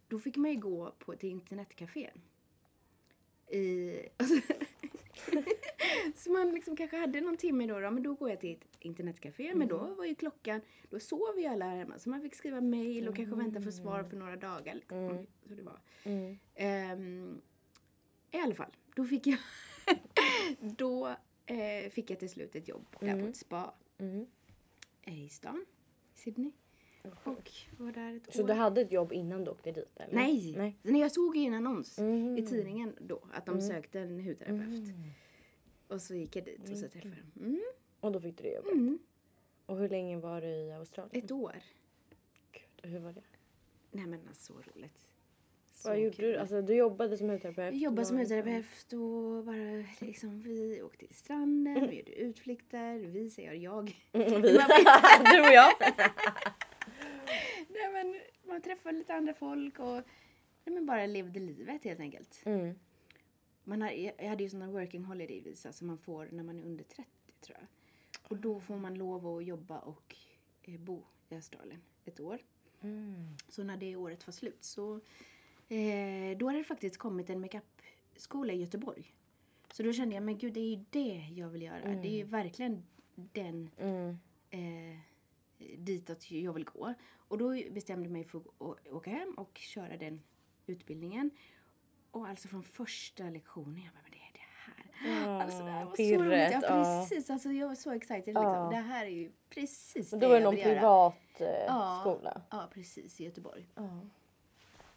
då 0.07 0.19
fick 0.19 0.35
man 0.37 0.51
ju 0.51 0.57
gå 0.57 0.91
på 0.99 1.15
till 1.15 1.29
internetcafé. 1.29 2.09
I, 3.47 3.95
alltså, 4.17 4.35
så 4.76 4.76
man 6.37 6.51
liksom 6.51 6.75
kanske 6.75 6.97
hade 6.97 7.21
någon 7.21 7.37
timme 7.37 7.67
då, 7.67 7.79
då, 7.79 7.91
men 7.91 8.03
då 8.03 8.13
går 8.13 8.29
jag 8.29 8.39
till 8.39 8.51
ett 8.51 8.67
internetcafé. 8.79 9.55
Men 9.55 9.67
då 9.67 9.77
var 9.77 10.05
ju 10.05 10.15
klockan, 10.15 10.61
då 10.89 10.99
sov 10.99 11.39
ju 11.39 11.45
alla 11.45 11.65
här 11.65 11.77
hemma. 11.77 11.99
Så 11.99 12.09
man 12.09 12.21
fick 12.21 12.35
skriva 12.35 12.61
mail 12.61 13.07
och 13.07 13.15
kanske 13.15 13.35
vänta 13.35 13.61
på 13.61 13.71
svar 13.71 14.03
för 14.03 14.17
några 14.17 14.35
dagar. 14.35 14.73
Liksom. 14.75 14.97
Mm. 14.97 15.25
Så 15.47 15.53
det 15.55 15.63
var. 15.63 15.79
Mm. 16.03 16.37
Ehm, 16.55 17.41
I 18.31 18.37
alla 18.37 18.55
fall, 18.55 18.71
då 18.95 19.05
fick 19.05 19.27
jag, 19.27 19.39
då 20.59 21.07
eh, 21.45 21.89
fick 21.91 22.09
jag 22.11 22.19
till 22.19 22.29
slut 22.29 22.55
ett 22.55 22.67
jobb 22.67 22.85
där 22.91 22.97
på 22.99 23.05
Mm. 23.05 23.27
ett 23.29 23.35
spa 23.37 23.73
Mm. 23.97 24.25
i 25.05 25.29
stan, 25.29 25.65
i 26.13 26.17
Sydney. 26.19 26.51
Och 27.23 27.51
var 27.77 27.91
där 27.91 28.15
ett 28.15 28.33
Så 28.35 28.43
år. 28.43 28.47
du 28.47 28.53
hade 28.53 28.81
ett 28.81 28.91
jobb 28.91 29.13
innan 29.13 29.43
du 29.43 29.51
åkte 29.51 29.71
dit? 29.71 29.99
Eller? 29.99 30.15
Nej! 30.15 30.75
Nej. 30.83 30.99
Jag 31.01 31.11
såg 31.11 31.35
ju 31.37 31.43
en 31.43 31.53
annons 31.53 31.97
Mhm. 31.99 32.37
i 32.37 32.45
tidningen 32.45 32.95
då 32.99 33.21
att 33.33 33.45
de 33.45 33.51
Mm. 33.55 33.67
sökte 33.67 33.99
en 33.99 34.19
hudterapeut. 34.19 34.87
Mm. 34.89 35.09
Och 35.87 36.01
så 36.01 36.15
gick 36.15 36.35
jag 36.35 36.45
dit 36.45 36.69
och 36.69 36.77
så 36.77 36.87
träffade 36.89 37.15
jag 37.15 37.25
dem. 37.43 37.45
Mm. 37.53 37.63
Och 37.99 38.11
då 38.11 38.19
fick 38.19 38.37
du 38.37 38.43
det 38.43 38.53
jobbet? 38.55 38.71
Mm. 38.71 38.99
Och 39.65 39.77
hur 39.77 39.89
länge 39.89 40.17
var 40.17 40.41
du 40.41 40.47
i 40.47 40.71
Australien? 40.71 41.23
Ett 41.23 41.31
år. 41.31 41.55
Gud, 42.51 42.91
hur 42.91 42.99
var 42.99 43.11
det? 43.13 43.21
Nej 43.91 44.05
men 44.05 44.27
alltså, 44.27 44.53
så 44.53 44.59
roligt. 44.75 45.07
Så 45.73 45.89
Vad 45.89 45.99
gjorde 45.99 46.15
kul. 46.15 46.25
du? 46.25 46.37
Alltså, 46.37 46.61
du 46.61 46.75
jobbade 46.75 47.17
som 47.17 47.29
hudterapeut? 47.29 47.73
Jag 47.73 47.81
jobbade 47.81 48.05
som 48.05 48.17
hudterapeut 48.17 48.93
och 48.93 49.45
bara 49.45 49.85
liksom 49.99 50.41
vi 50.41 50.81
åkte 50.81 51.05
till 51.07 51.15
stranden, 51.15 51.87
vi 51.89 51.97
gjorde 51.99 52.11
utflykter, 52.11 52.97
vi 52.99 53.29
säger 53.29 53.53
jag. 53.53 54.07
Mm, 54.11 54.27
vi. 54.41 54.57
Du 55.31 55.41
och 55.41 55.53
jag. 55.53 55.73
Nej, 57.69 57.91
men 57.93 58.19
man 58.43 58.61
träffade 58.61 58.97
lite 58.97 59.13
andra 59.13 59.33
folk 59.33 59.79
och 59.79 60.01
nej, 60.63 60.73
men 60.73 60.85
bara 60.85 61.05
levde 61.05 61.39
livet 61.39 61.83
helt 61.83 61.99
enkelt. 61.99 62.41
Mm. 62.45 62.75
Man 63.67 63.81
har, 63.81 63.89
jag 63.91 64.29
hade 64.29 64.43
ju 64.43 64.49
såna 64.49 64.71
working 64.71 65.03
holiday 65.03 65.41
visa 65.41 65.73
som 65.73 65.87
man 65.87 65.97
får 65.97 66.29
när 66.31 66.43
man 66.43 66.59
är 66.59 66.63
under 66.63 66.83
30 66.83 67.09
tror 67.41 67.57
jag. 67.59 67.67
Och 68.31 68.37
då 68.37 68.59
får 68.59 68.77
man 68.77 68.95
lov 68.95 69.27
att 69.27 69.45
jobba 69.45 69.79
och 69.79 70.15
eh, 70.63 70.79
bo 70.79 71.03
i 71.29 71.35
Australien 71.35 71.81
ett 72.05 72.19
år. 72.19 72.39
Mm. 72.81 73.27
Så 73.49 73.63
när 73.63 73.77
det 73.77 73.95
året 73.95 74.27
var 74.27 74.31
slut 74.31 74.63
så 74.63 74.95
eh, 75.69 76.37
då 76.37 76.45
hade 76.47 76.57
det 76.57 76.63
faktiskt 76.63 76.97
kommit 76.97 77.29
en 77.29 77.41
makeupskola 77.41 78.53
i 78.53 78.61
Göteborg. 78.61 79.13
Så 79.71 79.83
då 79.83 79.93
kände 79.93 80.15
jag, 80.15 80.23
men 80.23 80.37
gud 80.37 80.53
det 80.53 80.59
är 80.59 80.75
ju 80.75 80.85
det 80.89 81.27
jag 81.35 81.49
vill 81.49 81.61
göra. 81.61 81.95
Det 82.01 82.07
är 82.07 82.17
ju 82.17 82.23
verkligen 82.23 82.83
den 83.15 83.69
Mm. 83.77 84.17
eh, 84.49 84.97
ditåt 85.77 86.31
jag 86.31 86.53
vill 86.53 86.65
gå. 86.65 86.93
Och 87.13 87.37
då 87.37 87.49
bestämde 87.71 88.05
jag 88.05 88.11
mig 88.13 88.23
för 88.23 88.39
att 88.39 88.87
åka 88.91 89.09
hem 89.09 89.33
och 89.37 89.57
köra 89.57 89.97
den 89.97 90.21
utbildningen. 90.65 91.31
Och 92.17 92.27
alltså 92.27 92.47
från 92.47 92.63
första 92.63 93.23
lektionen, 93.23 93.83
jag 93.83 93.93
bara, 93.93 94.01
men 94.03 94.11
det 94.11 94.17
är 94.17 94.33
det 94.33 94.39
här. 94.65 95.25
Ja, 95.25 95.43
alltså 95.43 95.63
det 95.63 95.71
här 95.71 95.85
var 95.85 95.91
så 95.91 95.95
pirret, 95.97 96.21
roligt. 96.21 96.51
Ja, 96.51 96.61
ja. 96.63 97.05
precis. 97.09 97.29
Alltså, 97.29 97.49
jag 97.51 97.67
var 97.67 97.75
så 97.75 97.91
excited. 97.91 98.35
Ja. 98.35 98.41
Liksom. 98.41 98.69
Det 98.69 98.87
här 98.93 99.05
är 99.05 99.09
ju 99.09 99.31
precis 99.49 100.09
det 100.11 100.17
då 100.17 100.27
var 100.27 100.35
det 100.35 100.39
jag 100.41 100.43
någon 100.43 100.55
vill 100.55 100.65
göra. 100.65 100.75
privat 100.75 101.41
eh, 101.41 101.47
Ja. 101.67 101.97
skola? 102.01 102.41
Ja, 102.49 102.69
precis. 102.73 103.21
I 103.21 103.25
Göteborg. 103.25 103.65
Ja. 103.75 103.99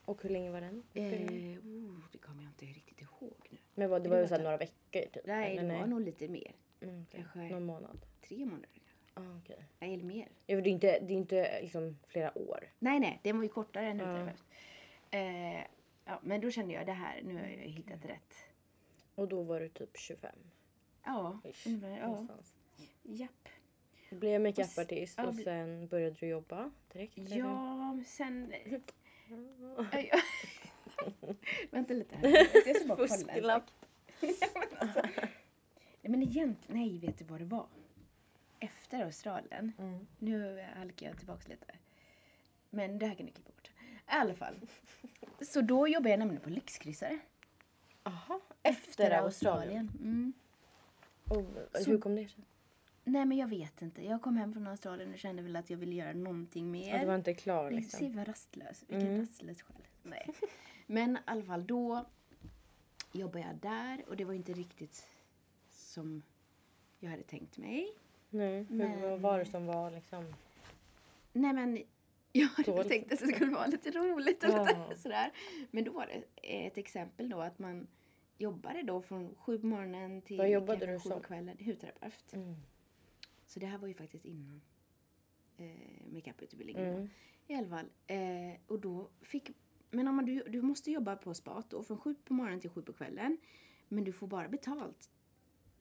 Och 0.04 0.22
hur 0.22 0.30
länge 0.30 0.50
var 0.50 0.60
den? 0.60 0.82
Eh, 0.94 1.04
oh, 1.04 2.00
det 2.12 2.18
kommer 2.18 2.42
jag 2.42 2.50
inte 2.50 2.64
riktigt 2.64 3.00
ihåg 3.00 3.34
nu. 3.50 3.58
Men 3.74 3.90
vad, 3.90 4.00
det 4.02 4.08
det 4.08 4.14
var 4.14 4.22
ju 4.22 4.28
så 4.28 4.38
några 4.38 4.56
veckor 4.56 5.00
typ? 5.12 5.26
Nej, 5.26 5.56
det 5.58 5.78
var 5.78 5.86
nog 5.86 6.00
lite 6.00 6.28
mer. 6.28 6.52
Mm, 6.80 7.02
okej. 7.08 7.20
kanske- 7.32 7.54
Någon 7.54 7.64
månad? 7.64 7.98
Tre 8.28 8.44
månader. 8.44 8.68
Ah, 9.14 9.20
okej. 9.44 9.64
Nej, 9.78 9.94
eller 9.94 10.04
mer. 10.04 10.28
Ja, 10.46 10.56
för 10.56 10.62
det 10.62 10.68
är 10.70 10.72
inte, 10.72 10.86
det 11.00 11.12
är 11.12 11.16
inte 11.16 11.60
liksom 11.62 11.98
flera 12.08 12.38
år. 12.38 12.64
Nej, 12.78 13.00
nej, 13.00 13.20
den 13.22 13.36
var 13.36 13.42
ju 13.42 13.48
kortare 13.48 13.86
än 13.86 13.98
Ja. 13.98 14.04
hudterapeut. 14.06 14.42
Eh, 15.10 15.64
ja, 16.10 16.20
men 16.22 16.40
då 16.40 16.50
kände 16.50 16.74
jag 16.74 16.86
det 16.86 16.92
här, 16.92 17.22
nu 17.22 17.34
har 17.34 17.40
jag 17.46 17.56
hittat 17.58 18.04
rätt. 18.04 18.34
Och 19.14 19.28
då 19.28 19.42
var 19.42 19.60
du 19.60 19.68
typ 19.68 19.98
25? 19.98 20.32
Ja, 21.04 21.40
Ish, 21.44 21.66
ungefär, 21.66 21.98
ja. 21.98 22.26
Japp. 23.02 23.48
Blev 24.10 24.40
makeupartist 24.40 25.18
ja, 25.18 25.26
och 25.26 25.34
bli- 25.34 25.44
sen 25.44 25.88
började 25.88 26.16
du 26.20 26.26
jobba 26.26 26.70
direkt? 26.92 27.18
eller? 27.18 27.36
Ja, 27.36 27.92
men 27.92 28.04
sen... 28.04 28.52
Vänta 31.70 31.94
lite 31.94 32.16
här. 32.16 32.48
Jag 32.66 32.76
ska 32.76 32.86
bara 32.96 33.08
kolla 33.08 33.32
en 33.54 33.60
sak. 33.60 33.70
Nej, 36.02 36.10
men 36.10 36.22
egentligen, 36.22 36.56
nej, 36.80 36.98
vet 36.98 37.18
du 37.18 37.24
vad 37.24 37.40
det 37.40 37.44
var? 37.44 37.66
Efter 38.60 39.04
Australien, 39.04 39.72
Mm. 39.78 40.06
nu 40.18 40.66
halkar 40.76 41.06
jag 41.06 41.18
tillbaka 41.18 41.48
lite. 41.48 41.66
Men 42.70 42.98
det 42.98 43.06
här 43.06 43.14
kan 43.14 43.26
ni 43.26 43.32
klippa 43.32 43.50
bort. 43.50 43.59
I 44.10 44.12
alla 44.12 44.34
fall. 44.34 44.54
Så 45.40 45.60
då 45.60 45.88
jobbade 45.88 46.10
jag 46.10 46.18
nämligen 46.18 46.42
på 46.42 46.50
lyxkryssare. 46.50 47.18
Aha, 48.02 48.40
efter, 48.62 49.10
Australien. 49.10 49.90
Mm. 50.00 50.32
Och 51.28 51.44
Så- 51.82 51.90
hur 51.90 51.98
kom 52.00 52.14
det 52.16 52.28
sig? 52.28 52.44
Nej 53.04 53.24
men 53.24 53.38
jag 53.38 53.48
vet 53.48 53.82
inte. 53.82 54.04
Jag 54.04 54.22
kom 54.22 54.36
hem 54.36 54.52
från 54.52 54.66
Australien 54.66 55.12
och 55.12 55.18
kände 55.18 55.42
väl 55.42 55.56
att 55.56 55.70
jag 55.70 55.76
ville 55.78 55.94
göra 55.94 56.12
någonting 56.12 56.70
mer. 56.70 56.94
Att 56.94 57.00
du 57.00 57.06
var 57.06 57.14
inte 57.14 57.34
klar 57.34 57.70
liksom? 57.70 57.98
Se 57.98 58.08
vad 58.08 58.28
rastlös. 58.28 58.84
Vilken 58.88 59.06
Mm. 59.08 59.20
rastlös 59.20 59.62
själ. 59.62 59.76
Nej. 60.02 60.30
Men 60.86 61.16
i 61.16 61.20
alla 61.24 61.42
fall 61.42 61.66
då 61.66 62.04
jobbade 63.12 63.40
jag 63.46 63.56
där 63.56 64.04
och 64.08 64.16
det 64.16 64.24
var 64.24 64.34
inte 64.34 64.52
riktigt 64.52 65.08
som 65.70 66.22
jag 66.98 67.10
hade 67.10 67.22
tänkt 67.22 67.58
mig. 67.58 67.92
Nej, 68.30 68.62
hur, 68.62 68.76
Men- 68.76 69.00
vad 69.00 69.20
var 69.20 69.38
det 69.38 69.44
som 69.46 69.66
var 69.66 69.90
liksom? 69.90 70.34
Nej 71.32 71.52
men 71.52 71.82
jag 72.40 72.46
hade 72.48 72.66
väl 72.70 72.76
Dåligt. 72.76 72.88
tänkt 72.88 73.12
att 73.12 73.18
det 73.20 73.26
skulle 73.34 73.50
vara 73.52 73.66
lite 73.66 73.90
roligt 73.90 74.44
och 74.44 74.50
Ja. 74.50 74.62
lite 74.88 75.00
sådär. 75.02 75.32
Men 75.70 75.84
då 75.84 75.92
var 75.92 76.06
det 76.06 76.24
ett 76.66 76.78
exempel 76.78 77.28
då 77.28 77.40
att 77.40 77.58
man 77.58 77.86
jobbade 78.38 78.82
då 78.82 79.02
från 79.02 79.34
sju 79.34 79.58
på 79.58 79.66
morgonen 79.66 80.22
till 80.22 80.38
Vad 80.38 80.50
jobbade 80.50 80.86
du 80.86 80.98
sju 81.00 81.10
på 81.10 81.20
kvällen. 81.20 81.56
Hudterapeut. 81.60 82.32
Mm. 82.32 82.54
Så 83.46 83.60
det 83.60 83.66
här 83.66 83.78
var 83.78 83.88
ju 83.88 83.94
faktiskt 83.94 84.24
innan 84.24 84.60
eh, 85.56 85.66
makeuputbildningen. 86.12 86.94
Mm. 86.94 87.08
I 87.46 87.54
alla 87.54 87.68
fall. 87.68 87.86
Eh, 88.06 88.60
och 88.66 88.80
då 88.80 89.10
fick... 89.20 89.50
Men 89.90 90.08
om 90.08 90.14
man, 90.16 90.24
du, 90.24 90.42
du 90.48 90.62
måste 90.62 90.90
jobba 90.90 91.16
på 91.16 91.34
spat 91.34 91.70
då 91.70 91.82
från 91.82 91.98
sju 91.98 92.14
på 92.24 92.34
morgonen 92.34 92.60
till 92.60 92.70
sju 92.70 92.82
på 92.82 92.92
kvällen. 92.92 93.36
Men 93.88 94.04
du 94.04 94.12
får 94.12 94.26
bara 94.26 94.48
betalt 94.48 95.10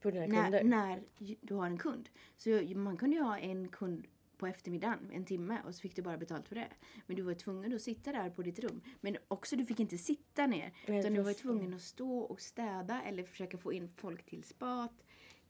På 0.00 0.10
dina 0.10 0.26
när, 0.48 0.64
när 0.64 1.02
du 1.40 1.54
har 1.54 1.66
en 1.66 1.78
kund. 1.78 2.08
Så 2.36 2.50
jag- 2.50 2.76
man 2.76 2.96
kunde 2.96 3.16
ju 3.16 3.22
ha 3.22 3.38
en 3.38 3.68
kund 3.68 4.06
på 4.40 4.46
eftermiddagen, 4.46 5.10
en 5.12 5.24
timme, 5.24 5.58
och 5.66 5.74
så 5.74 5.80
fick 5.80 5.96
du 5.96 6.02
bara 6.02 6.16
betalt 6.18 6.48
för 6.48 6.54
det. 6.54 6.68
Men 7.06 7.16
du 7.16 7.22
var 7.22 7.34
tvungen 7.34 7.74
att 7.74 7.82
sitta 7.82 8.12
där 8.12 8.30
på 8.30 8.42
ditt 8.42 8.58
rum. 8.58 8.80
Men 9.00 9.16
också, 9.28 9.56
du 9.56 9.64
fick 9.64 9.80
inte 9.80 9.98
sitta 9.98 10.46
ner. 10.46 10.72
Nej, 10.88 10.98
utan 11.00 11.14
du 11.14 11.20
var 11.22 11.32
tvungen 11.32 11.74
att 11.74 11.80
stå 11.82 12.18
och 12.18 12.40
städa 12.40 13.02
eller 13.02 13.24
försöka 13.24 13.58
få 13.58 13.72
in 13.72 13.88
folk 13.96 14.26
till 14.26 14.44
spat. 14.44 14.92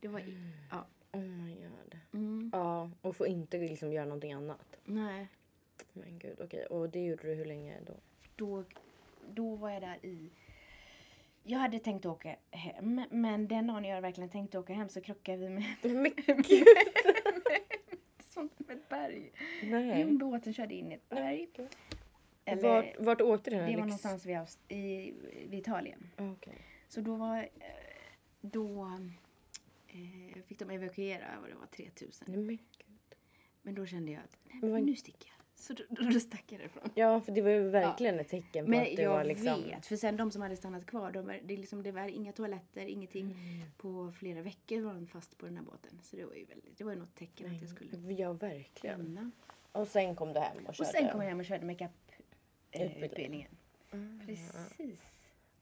Det 0.00 0.08
var... 0.08 0.20
i- 0.20 0.52
Ja. 0.70 0.86
Oh 1.12 1.20
my 1.20 1.54
god. 1.54 1.98
Mm, 2.12 2.50
Ja, 2.52 2.90
och 3.02 3.16
få 3.16 3.26
inte 3.26 3.58
liksom 3.58 3.92
göra 3.92 4.04
någonting 4.04 4.32
annat. 4.32 4.76
nej. 4.84 5.28
Men 5.92 6.18
gud, 6.18 6.40
okej. 6.40 6.66
Och 6.66 6.90
det 6.90 7.04
gjorde 7.06 7.22
du 7.22 7.34
hur 7.34 7.44
länge 7.44 7.78
då? 7.86 7.94
då, 8.36 8.64
då 9.34 9.54
var 9.54 9.70
jag 9.70 9.82
där 9.82 10.06
i... 10.06 10.30
Jag 11.42 11.58
hade 11.58 11.78
tänkt 11.78 12.06
åka 12.06 12.36
hem, 12.50 13.02
men 13.10 13.48
den 13.48 13.66
dagen 13.66 13.84
jag 13.84 14.00
verkligen 14.02 14.30
tänkte 14.30 14.58
åka 14.58 14.72
hem 14.72 14.88
så 14.88 15.00
krockade 15.00 15.38
vi 15.38 15.48
med, 15.48 15.64
Men 15.82 16.06
ett 16.26 17.09
berg. 18.90 19.32
nej. 19.62 20.00
Jo, 20.00 20.18
båten 20.18 20.54
körde 20.54 20.74
in 20.74 20.92
i 20.92 20.94
ett 20.94 21.08
berg. 21.08 21.48
Eller, 22.44 22.62
Vart, 22.62 22.98
vart 22.98 23.20
åkte 23.20 23.50
du? 23.50 23.56
det 23.56 23.62
var 23.62 23.66
Alex? 23.68 23.78
någonstans 23.80 24.26
vid, 24.26 24.38
i, 24.78 25.12
vid 25.48 25.60
Italien. 25.60 26.06
Ah, 26.16 26.30
Okej. 26.30 26.54
Så 26.88 27.00
då 27.00 27.14
var... 27.16 27.38
eh, 27.38 27.46
Då 28.40 28.90
eh, 29.88 30.42
fick 30.46 30.58
de 30.58 30.70
evakuera, 30.70 31.26
vad 31.40 31.50
det 31.50 31.54
var, 31.54 31.66
3000. 31.66 32.26
Nej, 32.28 32.38
men. 32.44 32.58
Men 33.62 33.74
då 33.74 33.86
kände 33.86 34.12
jag 34.12 34.22
att 34.24 34.36
nej, 34.62 34.70
Men 34.72 34.84
nu 34.84 34.96
sticker 34.96 35.28
jag. 35.36 35.39
Så 35.60 35.72
då, 35.72 35.82
då, 35.88 36.02
då 36.10 36.20
stack 36.20 36.44
jag 36.48 36.60
därifrån. 36.60 36.90
Ja, 36.94 37.20
för 37.20 37.32
det 37.32 37.42
var 37.42 37.50
ju 37.50 37.68
verkligen 37.68 38.20
ett 38.20 38.28
tecken 38.28 38.64
på 38.64 38.70
Men 38.70 38.80
att 38.80 38.96
det 38.96 39.02
jag 39.02 39.10
var 39.10 39.24
liksom... 39.24 39.62
vet, 39.62 39.86
för 39.86 39.96
sen 39.96 40.16
de 40.16 40.30
som 40.30 40.42
hade 40.42 40.56
stannat 40.56 40.86
kvar, 40.86 41.10
de, 41.12 41.26
var- 41.26 41.40
det, 41.44 41.56
liksom, 41.56 41.82
det 41.82 41.92
var 41.92 42.08
inga 42.08 42.32
toaletter, 42.32 42.80
ingenting. 42.86 43.24
Mm. 43.26 43.70
På 43.76 44.12
flera 44.18 44.42
veckor 44.42 44.80
var 44.80 44.94
de 44.94 45.06
fast 45.06 45.38
på 45.38 45.46
den 45.46 45.56
här 45.56 45.64
båten. 45.64 46.00
Så 46.02 46.16
det 46.16 46.24
var 46.24 46.34
ju 46.34 46.44
väldigt, 46.44 46.78
det 46.78 46.84
var 46.84 46.92
ju 46.92 46.98
något 46.98 47.14
tecken 47.14 47.54
att 47.54 47.60
jag 47.60 47.70
skulle 47.70 48.14
Ja, 48.14 48.32
verkligen. 48.32 48.98
lämna. 48.98 49.30
Och 49.72 49.88
sen 49.88 50.16
kom 50.16 50.32
du 50.32 50.40
hem 50.40 50.56
och 50.62 50.68
Och 50.68 50.74
körde. 50.74 50.90
sen 50.90 51.08
kom 51.08 51.20
jag 51.20 51.28
hem 51.28 51.40
och 51.40 51.44
körde 51.46 51.66
Utbildning. 51.66 51.88
makeup-utbildningen. 52.72 53.50
Mm. 53.92 54.22
Precis. 54.26 55.00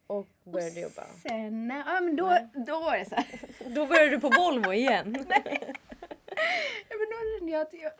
Och 0.06 0.28
började 0.44 0.80
jobba. 0.80 1.04
Sen, 1.22 1.70
ja 1.86 2.00
men 2.00 2.16
då, 2.16 2.38
då 2.66 2.80
var 2.80 2.98
det 2.98 3.04
så 3.04 3.14
här. 3.14 3.26
Då 3.74 3.86
började 3.86 4.10
du 4.10 4.20
på 4.20 4.28
Volvo 4.38 4.72
igen. 4.72 5.16
Ja, 6.88 6.96
men 6.98 7.06
då 7.10 7.38
kände 7.38 7.52
jag 7.52 7.60
att 7.62 7.72
jag, 7.74 7.92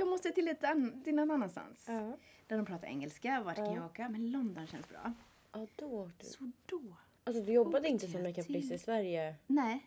jag 0.00 0.08
måste 0.08 0.30
till, 0.30 0.48
ett 0.48 0.64
an, 0.64 1.02
till 1.04 1.14
någon 1.14 1.30
annanstans. 1.30 1.84
ja. 1.88 2.16
Där 2.46 2.56
de 2.56 2.66
pratar 2.66 2.86
engelska. 2.86 3.42
Vart 3.44 3.56
kan 3.56 3.64
Ja. 3.66 3.74
jag 3.74 3.84
åka? 3.86 4.08
Men 4.08 4.30
London 4.30 4.66
känns 4.66 4.88
bra. 4.88 5.12
ja, 5.52 5.66
då 5.76 5.86
åkte 5.86 6.24
du. 6.26 6.30
Så 6.30 6.50
då? 6.66 6.82
Alltså 7.24 7.42
du 7.42 7.52
jobbade 7.52 7.88
inte 7.88 8.06
som 8.06 8.20
jag 8.20 8.28
makeupartist 8.28 8.72
i 8.72 8.78
Sverige? 8.78 9.34
Nej, 9.46 9.86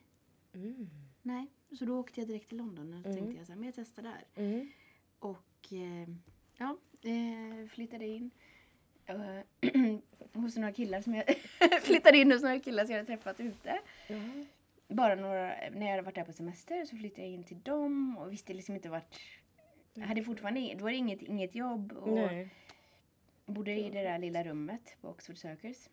Mm. 0.54 0.90
nej. 1.22 1.48
Så 1.80 1.86
då 1.86 2.00
åkte 2.00 2.20
jag 2.22 2.28
direkt 2.28 2.50
till 2.50 2.58
London 2.58 2.94
och 2.94 3.06
Mm. 3.06 3.18
tänkte 3.18 3.38
jag 3.38 3.46
så 3.48 3.52
här, 3.52 3.58
men 3.60 3.66
jag 3.66 3.76
testar 3.76 4.04
där. 4.04 4.24
Mm. 4.36 4.72
Och 5.20 5.74
eh, 5.74 6.10
ja, 6.58 6.78
eh, 7.02 7.68
flyttade 7.70 8.06
in. 8.06 8.32
eh, 9.06 9.16
hos 10.42 10.56
några 10.56 10.72
killar 10.74 11.02
som 11.02 11.16
jag 11.16 11.26
flyttade 11.82 12.18
in 12.18 12.32
hos 12.32 12.42
några 12.42 12.60
killar 12.60 12.86
som 12.86 12.92
jag 12.96 13.00
hade 13.04 13.16
träffat 13.18 13.40
ute. 13.40 13.80
Jaha. 14.08 14.46
Bara 15.00 15.16
några, 15.16 15.46
när 15.72 15.82
jag 15.86 15.90
hade 15.90 16.02
varit 16.02 16.16
där 16.16 16.24
på 16.24 16.34
semester 16.34 16.86
så 16.86 16.98
flyttade 16.98 17.22
jag 17.22 17.32
in 17.32 17.44
till 17.44 17.60
dem 17.62 18.18
och 18.18 18.32
visste 18.32 18.54
liksom 18.54 18.76
inte 18.76 18.90
vart 18.90 19.20
jag 19.94 20.04
hade 20.04 20.24
fortfarande 20.24 20.60
inget, 20.60 20.78
det 20.78 20.84
var 20.84 20.92
inget, 20.92 21.22
inget 21.22 21.56
jobb 21.56 21.92
och 21.92 22.14
Nej. 22.14 22.50
bodde 23.46 23.72
i 23.72 23.90
det 23.90 24.02
där 24.04 24.20
lilla 24.20 24.44
rummet 24.44 24.98
på 25.02 25.10
Oxford 25.10 25.38
Circus. 25.38 25.90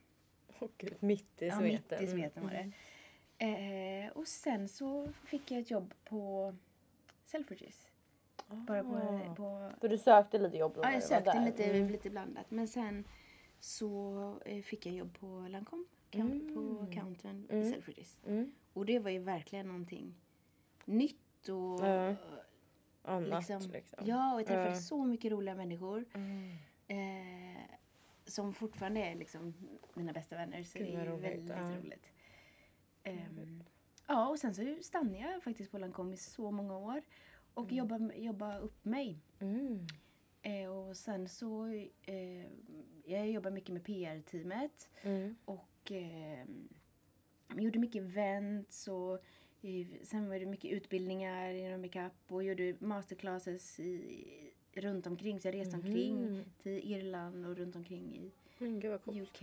Åh 0.60 0.68
gud, 0.78 0.94
mitt 1.00 1.42
i 1.42 1.46
Ja, 1.46 1.58
sveten. 1.58 1.98
mitt 2.00 2.08
i 2.08 2.12
sveten 2.12 2.42
var 2.44 2.50
det. 2.50 2.72
Eh, 4.06 4.10
och 4.10 4.28
sen 4.28 4.68
så 4.68 5.08
fick 5.24 5.50
jag 5.50 5.60
ett 5.60 5.70
jobb 5.70 5.94
på 6.04 6.54
Selfridges. 7.24 7.88
Bara 8.48 8.84
på, 8.84 8.96
Ah. 8.96 9.34
på 9.34 9.70
För 9.80 9.88
du 9.88 9.98
sökte 9.98 10.38
lite 10.38 10.56
jobb 10.56 10.74
då? 10.74 10.80
Ja, 10.82 10.92
jag 10.92 11.02
sökte 11.02 11.44
lite, 11.44 11.64
Mm. 11.64 11.88
lite 11.88 12.10
blandat. 12.10 12.50
Men 12.50 12.68
sen 12.68 13.04
så 13.60 14.20
eh, 14.44 14.62
fick 14.62 14.86
jag 14.86 14.94
jobb 14.94 15.18
på 15.18 15.46
Lancome. 15.50 15.84
Count, 16.10 16.54
På 16.54 16.60
Mm. 16.60 16.92
Counten 16.92 17.46
Mm. 17.50 17.72
Selfridges. 17.72 18.20
Mm. 18.26 18.52
Och 18.76 18.86
det 18.86 18.98
var 18.98 19.10
ju 19.10 19.18
verkligen 19.18 19.66
någonting 19.66 20.14
nytt 20.84 21.48
och 21.48 21.80
Ja. 21.86 22.14
Annat 23.02 23.48
liksom, 23.48 23.70
liksom. 23.70 23.98
Ja, 24.06 24.34
och 24.34 24.40
jag 24.40 24.46
träffade 24.46 24.68
Ja. 24.68 24.74
så 24.80 25.04
mycket 25.04 25.32
roliga 25.32 25.54
människor. 25.54 26.04
Mm. 26.14 26.50
Eh, 26.88 27.62
som 28.24 28.54
fortfarande 28.54 29.00
är 29.00 29.14
liksom 29.14 29.54
mina 29.94 30.12
bästa 30.12 30.36
vänner. 30.36 30.62
Så 30.64 30.78
Gud, 30.78 30.88
det 30.88 30.94
är 30.94 31.06
roligt. 31.06 31.24
väldigt 31.24 31.56
Ja. 31.56 31.76
roligt. 31.78 32.12
Ehm, 33.02 33.64
ja, 34.06 34.28
och 34.28 34.38
sen 34.38 34.54
så 34.54 34.76
stannade 34.82 35.18
jag 35.18 35.42
faktiskt 35.42 35.70
på 35.70 35.78
Lancome 35.78 36.14
i 36.14 36.16
så 36.16 36.50
många 36.50 36.76
år. 36.78 37.02
Och 37.54 37.64
Mm. 37.64 37.76
jobbade, 37.76 38.14
jobbade 38.16 38.58
upp 38.58 38.84
mig. 38.84 39.18
Mm. 39.40 39.86
Eh, 40.42 40.68
och 40.70 40.96
sen 40.96 41.28
så, 41.28 41.66
eh, 42.02 42.46
jag 43.04 43.30
jobbar 43.30 43.50
mycket 43.50 43.72
med 43.72 43.84
PR-teamet 43.84 44.88
Mm. 45.02 45.36
och 45.44 45.92
eh, 45.92 46.46
gjorde 47.54 47.78
mycket 47.78 48.02
events 48.02 48.88
och 48.88 49.14
eh, 49.62 49.86
sen 50.02 50.28
var 50.28 50.38
det 50.38 50.46
mycket 50.46 50.70
utbildningar 50.72 51.50
inom 51.54 51.80
makeup 51.80 52.12
och 52.28 52.44
gjorde 52.44 52.76
masterclasses 52.80 53.80
i, 53.80 54.24
runt 54.72 55.06
omkring. 55.06 55.40
Så 55.40 55.48
jag 55.48 55.54
reste 55.54 55.76
omkring 55.76 56.16
Mhm. 56.32 56.44
till 56.62 56.92
Irland 56.92 57.46
och 57.46 57.56
runt 57.56 57.76
omkring 57.76 58.16
i 58.16 58.30
coolt. 58.58 58.84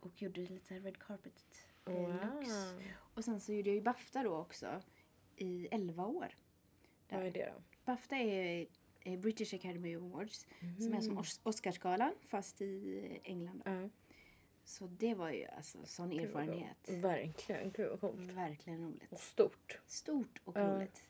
och 0.00 0.22
gjorde 0.22 0.40
lite 0.40 0.66
så 0.66 0.74
red 0.74 0.98
carpet 0.98 1.44
eh, 1.86 1.92
Wow. 1.94 2.08
looks. 2.34 2.74
Och 3.14 3.24
sen 3.24 3.40
så 3.40 3.52
gjorde 3.52 3.70
jag 3.70 3.74
ju 3.74 3.82
Bafta 3.82 4.22
då 4.22 4.36
också 4.36 4.82
i 5.36 5.68
11 5.70 6.06
år. 6.06 6.28
Vad 7.08 7.22
är 7.26 7.30
det 7.30 7.46
då? 7.56 7.62
Bafta 7.84 8.16
är 8.16 8.66
eh, 9.00 9.18
British 9.18 9.54
Academy 9.54 9.96
Awards 9.96 10.46
som 10.78 10.92
är 10.94 11.00
som 11.00 11.10
Mm. 11.10 11.18
Os- 11.18 11.40
Oscarsgalan 11.42 12.12
fast 12.20 12.60
i 12.60 13.20
England. 13.24 13.62
Ja. 13.64 13.88
Så 14.64 14.86
det 14.86 15.14
var 15.14 15.30
ju 15.30 15.46
alltså 15.56 15.78
sån 15.84 16.10
Gud, 16.10 16.20
erfarenhet. 16.24 16.76
Verkligen. 16.88 17.70
Gud 17.70 17.90
vad 17.90 18.00
coolt. 18.00 18.20
Verkligen 18.20 18.84
roligt. 18.84 19.12
Och 19.12 19.20
stort. 19.20 19.78
Stort 19.86 20.40
och 20.44 20.56
Ja. 20.56 20.60
roligt. 20.60 21.02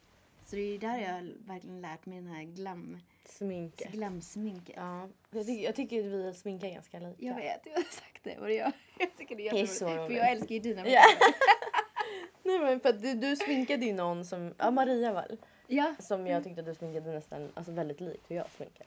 Så 0.44 0.56
det 0.56 0.62
är 0.62 0.66
ju 0.72 0.78
där 0.78 0.98
jag 0.98 1.32
verkligen 1.46 1.80
lärt 1.82 2.06
mig 2.06 2.18
den 2.18 2.26
här 2.26 2.42
glam, 2.42 2.98
Sminket. 3.24 3.92
glamsminket. 3.92 4.74
Ja. 4.76 5.08
Jag, 5.30 5.46
tycker, 5.46 5.64
jag 5.64 5.74
tycker 5.74 5.98
att 5.98 6.04
vi 6.04 6.34
sminkar 6.34 6.68
ganska 6.68 6.98
lika. 6.98 7.24
Jag 7.24 7.34
vet, 7.34 7.60
jag 7.66 7.72
har 7.72 7.82
sagt 7.82 8.24
det. 8.24 8.38
Och 8.38 8.46
det 8.46 8.54
jag, 8.54 8.72
jag 8.98 9.16
tycker 9.16 9.36
det 9.36 9.48
är 9.48 9.54
jätteroligt. 9.54 10.06
För 10.06 10.10
jag 10.12 10.30
älskar 10.30 10.54
ju 10.54 10.60
dina 10.60 10.80
makeup. 10.82 11.34
Nej 12.42 12.58
men 12.58 12.80
för 12.80 12.88
att 12.88 13.02
du, 13.02 13.14
du 13.14 13.36
sminkade 13.36 13.86
ju 13.86 13.92
någon 13.92 14.24
som, 14.24 14.54
ja 14.58 14.70
Maria 14.70 15.12
väl? 15.12 15.36
Ja. 15.66 15.94
Som 15.98 16.26
jag 16.26 16.44
tyckte 16.44 16.60
att 16.60 16.66
du 16.66 16.74
sminkade 16.74 17.12
nästan, 17.12 17.52
alltså 17.54 17.72
väldigt 17.72 18.00
likt 18.00 18.30
hur 18.30 18.36
jag 18.36 18.50
sminkar. 18.50 18.86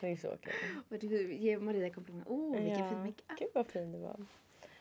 Det 0.00 0.06
är 0.08 0.16
så 0.16 0.36
kul. 0.36 0.52
Och 0.88 0.98
du 0.98 1.34
ger 1.34 1.58
Maria 1.58 1.90
komplimanger. 1.90 2.24
Åh, 2.28 2.56
oh, 2.56 2.62
vilken 2.62 2.88
fin 2.88 2.98
makeup. 2.98 3.38
Gud 3.38 3.48
vad 3.54 3.66
fin 3.66 3.92
du 3.92 3.98
var. 3.98 4.26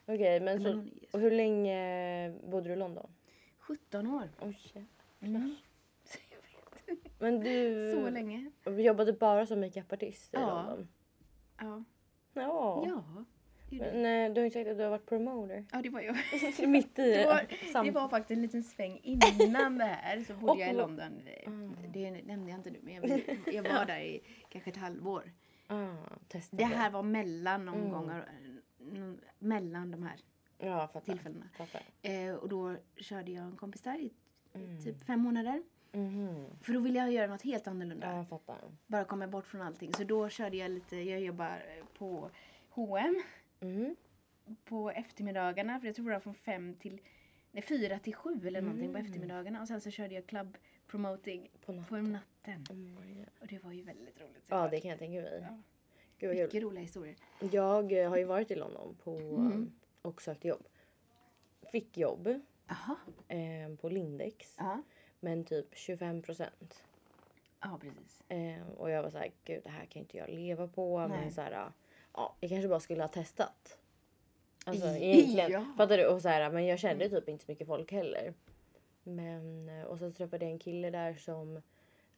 Okej 0.06 0.40
men 0.40 0.46
Men 0.46 0.64
så, 0.64 0.70
ju 0.70 0.92
och 1.12 1.20
hur 1.20 1.32
länge 1.32 2.34
bodde 2.44 2.68
du 2.68 2.74
i 2.74 2.76
London? 2.76 3.10
17 3.60 4.08
år. 4.08 4.30
Oj 4.42 4.54
shit. 4.54 4.84
Mm. 5.20 5.56
Men 7.20 7.40
du 7.40 7.92
Så 7.96 8.10
länge. 8.10 8.52
jobbade 8.66 9.14
bara 9.14 9.46
som 9.46 9.60
makeupartist 9.60 10.34
i 10.34 10.38
Ja. 10.38 10.48
London? 10.48 10.88
Ja. 11.60 11.84
Ja. 12.34 12.84
Ja. 12.88 13.04
Gjorde. 13.70 13.92
Men 13.94 14.26
eh, 14.30 14.34
du 14.34 14.42
har 14.42 14.46
ju 14.46 14.52
sagt 14.52 14.68
att 14.70 14.78
du 14.78 14.84
har 14.84 14.90
varit 14.90 15.06
promoter. 15.06 15.66
Ja, 15.72 15.82
det 15.82 15.90
var 15.90 16.02
jag. 16.02 16.16
Mitt 16.70 17.00
i 17.00 17.14
Det 17.14 17.26
var, 17.26 17.84
det 17.84 17.92
var 17.92 18.10
faktiskt 18.10 18.32
en 18.32 18.42
liten 18.42 18.64
sväng 18.64 19.00
innan 19.04 19.78
det 19.78 19.86
här 19.86 20.24
så 20.28 20.34
bodde 20.34 20.52
Och- 20.52 20.60
jag 20.60 20.70
i 20.70 20.74
London. 20.74 21.22
Mm. 21.46 21.76
Det 21.94 22.12
nämnde 22.12 22.52
jag 22.52 22.60
inte 22.60 22.70
nu 22.72 22.80
men 22.82 22.94
jag, 22.94 23.22
jag 23.54 23.64
var 23.64 23.86
där 23.88 24.00
i 24.00 24.22
kanske 24.50 24.70
ett 24.70 24.78
halvår. 24.78 25.32
Ah. 25.68 25.88
Det 26.52 26.64
här 26.64 26.90
var 26.90 27.04
mellan 27.04 27.62
Mm. 27.68 27.74
omgångar. 27.84 28.30
mm, 28.92 29.18
Mellan 29.40 29.92
de 29.92 30.04
här 30.04 30.16
Ja, 30.58 30.88
fattar. 30.88 31.02
tillfällena. 31.14 31.46
fattar. 31.58 31.82
Eh, 32.02 32.34
och 32.34 32.50
då 32.50 32.76
körde 32.98 33.32
jag 33.32 33.44
en 33.44 33.56
kompis 33.56 33.82
där 33.82 34.00
i 34.00 34.12
Mm. 34.54 34.84
typ 34.84 35.04
fem 35.06 35.20
månader. 35.20 35.64
Mhm. 35.92 36.46
För 36.62 36.74
då 36.74 36.80
ville 36.80 37.00
jag 37.00 37.12
göra 37.12 37.28
något 37.28 37.42
helt 37.42 37.68
annorlunda. 37.68 38.08
Ja, 38.12 38.18
jag 38.18 38.30
fattar. 38.30 38.58
Bara 38.88 39.04
komma 39.06 39.28
bort 39.28 39.48
från 39.48 39.62
allting. 39.62 39.94
Så 39.94 40.04
då 40.04 40.30
körde 40.30 40.58
jag 40.58 40.72
lite, 40.72 40.96
jag 40.98 41.20
jobbar 41.22 41.62
på 41.98 42.30
H&M 42.70 43.22
Mhm. 43.60 43.96
på 44.66 44.92
eftermiddagarna. 44.92 45.80
För 45.80 45.88
jag 45.88 45.96
tror 45.96 46.06
det 46.06 46.14
var 46.16 46.20
från 46.20 46.34
fem 46.36 46.74
till, 46.80 47.02
nej 47.52 47.64
fyra 47.64 48.00
till 48.00 48.16
sju 48.16 48.48
eller 48.48 48.62
någonting 48.62 48.92
på 48.92 48.98
Mm. 48.98 49.06
eftermiddagarna. 49.06 49.62
Och 49.62 49.68
sen 49.68 49.82
så 49.82 49.92
körde 49.92 50.16
jag 50.16 50.26
club 50.28 50.58
promoting 50.88 51.50
På 51.66 51.72
natten. 51.72 51.86
på 52.04 52.10
natten. 52.10 52.66
Oh. 52.70 53.42
Och 53.42 53.48
det 53.48 53.64
var 53.64 53.72
ju 53.72 53.82
väldigt 53.84 54.22
roligt. 54.22 54.34
Ja, 54.36 54.42
såklart. 54.42 54.72
det 54.72 54.80
kan 54.80 54.90
jag 54.90 55.00
tänka 55.00 55.22
mig. 55.22 55.40
Ja. 55.50 55.58
Gud. 56.20 56.36
Mycket 56.38 56.64
roliga 56.64 56.82
historier. 56.82 57.16
Jag 57.52 57.92
eh, 58.04 58.10
har 58.10 58.18
ju 58.18 58.24
varit 58.24 58.52
i 58.52 58.56
London 58.56 58.96
på, 59.04 59.12
Mm. 59.18 59.72
och 60.02 60.22
sökt 60.22 60.46
jobb. 60.46 60.68
Fick 61.72 61.98
jobb 61.98 62.28
eh, 63.28 63.76
på 63.82 63.90
Lindex, 63.90 64.56
Ja. 64.58 64.82
men 65.20 65.44
typ 65.44 65.76
25 65.78 66.22
procent. 66.22 66.84
Ja, 67.62 67.78
precis. 67.82 68.22
Eh, 68.30 68.68
och 68.70 68.90
jag 68.90 69.04
var 69.04 69.10
så 69.10 69.18
här, 69.18 69.32
gud 69.44 69.62
det 69.64 69.70
här 69.70 69.86
kan 69.86 70.00
inte 70.02 70.18
jag 70.18 70.30
leva 70.30 70.68
på. 70.68 70.98
Men 71.00 71.10
Nej. 71.10 71.32
så 71.32 71.42
här, 71.42 71.72
ja, 72.18 72.36
jag 72.40 72.50
kanske 72.50 72.68
bara 72.68 72.80
skulle 72.80 73.04
ha 73.04 73.08
testat. 73.08 73.78
Alltså 74.66 74.88
egentligen. 74.88 75.52
Ja. 75.52 75.66
Fattar 75.78 75.98
du? 75.98 76.06
Och 76.08 76.22
så 76.22 76.30
här, 76.30 76.50
men 76.52 76.66
jag 76.66 76.80
kände 76.80 77.10
typ 77.10 77.30
inte 77.30 77.46
så 77.46 77.52
mycket 77.52 77.68
folk 77.68 77.92
heller. 77.92 78.34
Men, 79.04 79.70
och 79.88 80.00
så 80.00 80.12
träffade 80.12 80.46
jag 80.46 80.52
en 80.52 80.60
kille 80.60 80.90
där 80.90 81.14
som 81.14 81.62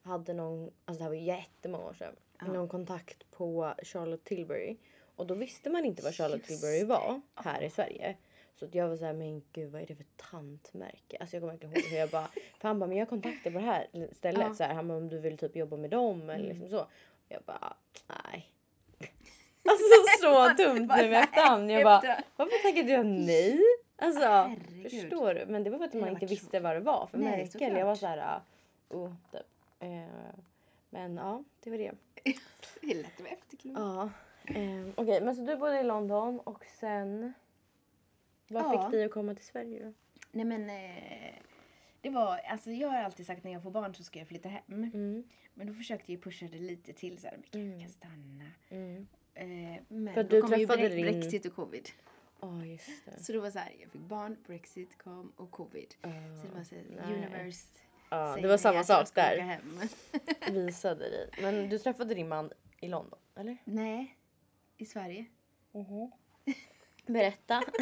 hade 0.02 0.32
någon, 0.32 0.70
alltså 0.84 0.98
det 0.98 1.02
här 1.04 1.08
var 1.10 1.16
jättemånga 1.16 1.84
år 1.84 1.92
sedan, 1.94 2.16
Ja. 2.40 2.46
någon 2.46 2.68
kontakt 2.68 3.30
på 3.30 3.74
Charlotte 3.82 4.24
Tilbury. 4.24 4.76
Och 5.16 5.26
då 5.26 5.34
visste 5.34 5.70
man 5.70 5.84
inte 5.84 6.02
vad 6.02 6.14
Charlotte 6.14 6.50
Just 6.50 6.62
Tilbury 6.62 6.84
var 6.84 7.20
här 7.34 7.62
i 7.62 7.70
Sverige. 7.70 8.16
Så 8.54 8.66
jag 8.72 8.88
var 8.88 8.96
såhär, 8.96 9.12
men 9.12 9.42
gud 9.52 9.72
vad 9.72 9.82
är 9.82 9.86
det 9.86 9.94
för 9.94 10.06
tantmärke? 10.16 11.16
Alltså 11.20 11.36
jag 11.36 11.42
kommer 11.42 11.52
verkligen 11.52 11.74
ihåg 11.76 11.84
hur 11.90 11.98
jag 11.98 12.10
bara, 12.10 12.28
för 12.60 12.68
han 12.68 12.78
bara, 12.78 12.86
men 12.86 12.96
jag 12.96 13.06
har 13.06 13.10
kontakter 13.10 13.50
på 13.50 13.58
det 13.58 13.64
här 13.64 13.86
stället. 14.12 14.40
Ja. 14.46 14.54
Så 14.54 14.64
här, 14.64 14.74
han 14.74 14.88
bara, 14.88 14.98
om 14.98 15.08
du 15.08 15.18
vill 15.18 15.38
typ 15.38 15.56
jobba 15.56 15.76
med 15.76 15.90
dem 15.90 16.20
eller 16.30 16.34
Mm. 16.34 16.46
liksom 16.48 16.68
så. 16.78 16.86
Jag 17.28 17.42
bara, 17.42 17.76
nej. 18.06 18.50
Alltså 19.68 19.84
så 20.20 20.48
dumt 20.62 20.86
nu 20.96 21.02
i 21.04 21.14
efterhand. 21.14 21.70
Jag 21.70 21.84
bara, 21.84 22.22
varför 22.36 22.62
tackade 22.62 22.92
jag 22.92 23.06
nej? 23.06 23.60
Alltså, 23.96 24.20
Herregud. 24.26 24.90
förstår 24.90 25.34
du? 25.34 25.46
Men 25.46 25.64
det 25.64 25.70
var 25.70 25.78
för 25.78 25.84
att 25.84 25.92
Det 25.92 26.00
man 26.00 26.08
inte 26.08 26.26
visste 26.26 26.60
vad 26.60 26.76
det 26.76 26.80
var 26.80 27.06
för 27.06 27.18
Nej, 27.18 27.46
såklart. 27.48 27.72
Jag 27.72 27.86
var 27.86 27.94
så 27.94 28.06
här, 28.06 28.40
oh, 28.88 29.12
typ. 29.32 29.40
Eh, 29.80 29.88
men 30.90 31.16
ja, 31.16 31.44
det 31.60 31.70
var 31.70 31.78
det. 31.78 31.92
Det 32.80 32.90
är 32.90 32.94
lätt 32.94 33.14
att 33.14 33.20
vara 33.20 33.30
efterklok. 33.32 33.78
Ja, 33.78 34.10
Um, 34.56 34.92
Okej, 34.96 35.20
men 35.20 35.36
så 35.36 35.42
du 35.42 35.56
bodde 35.56 35.80
i 35.80 35.82
London 35.82 36.40
och 36.40 36.64
sen... 36.80 37.32
Vad 38.48 38.62
Ja. 38.64 38.82
fick 38.82 38.90
dig 38.92 39.04
att 39.04 39.10
komma 39.10 39.34
till 39.34 39.44
Sverige 39.44 39.84
då? 39.84 39.92
Nej 40.32 40.44
men 40.44 40.70
eh, 40.70 41.34
det 42.00 42.10
var, 42.10 42.38
alltså 42.38 42.70
jag 42.70 42.88
har 42.88 43.02
alltid 43.02 43.26
sagt 43.26 43.44
när 43.44 43.52
jag 43.52 43.62
får 43.62 43.70
barn 43.70 43.94
så 43.94 44.02
ska 44.02 44.18
jag 44.18 44.28
flytta 44.28 44.48
hem. 44.48 44.62
Mm. 44.68 45.24
Men 45.54 45.66
då 45.66 45.74
försökte 45.74 46.12
jag 46.12 46.22
pusha 46.22 46.46
det 46.52 46.58
lite 46.58 46.92
till 46.92 47.18
så 47.18 47.26
här, 47.26 47.38
vi 47.42 47.48
kan, 47.48 47.70
vi 47.72 47.80
kan 47.80 47.88
stanna. 47.90 48.44
Mm. 48.70 49.06
Eh, 49.34 49.46
men 49.88 50.14
För 50.14 50.22
då 50.22 50.28
du 50.28 50.42
kom 50.42 50.52
ju 50.60 50.66
bre- 50.66 50.88
din- 50.88 51.02
Brexit 51.20 51.46
och 51.46 51.54
covid. 51.54 51.88
Ja, 52.40 52.64
just 52.64 52.90
det. 53.04 53.22
Så 53.24 53.32
det 53.32 53.38
var 53.40 53.50
så 53.50 53.58
här, 53.58 53.72
jag 53.80 53.90
fick 53.90 54.00
barn, 54.00 54.36
Brexit 54.46 54.98
kom 54.98 55.32
och 55.36 55.50
covid. 55.50 55.94
så 56.02 56.08
det 56.48 56.54
var 56.54 56.64
så 56.64 56.74
här, 56.74 56.84
universe. 57.14 57.66
Ja, 58.10 58.36
det 58.42 58.48
var 58.48 58.56
samma 58.56 58.84
sak 58.84 59.14
där. 59.14 59.58
Visade 60.52 61.10
dig. 61.10 61.30
Men 61.42 61.68
du 61.68 61.78
träffade 61.78 62.14
din 62.14 62.28
man 62.28 62.52
i 62.80 62.88
London, 62.88 63.18
eller? 63.36 63.56
Nej, 63.64 64.16
i 64.76 64.84
Sverige. 64.86 65.24
Berätta. 67.06 67.62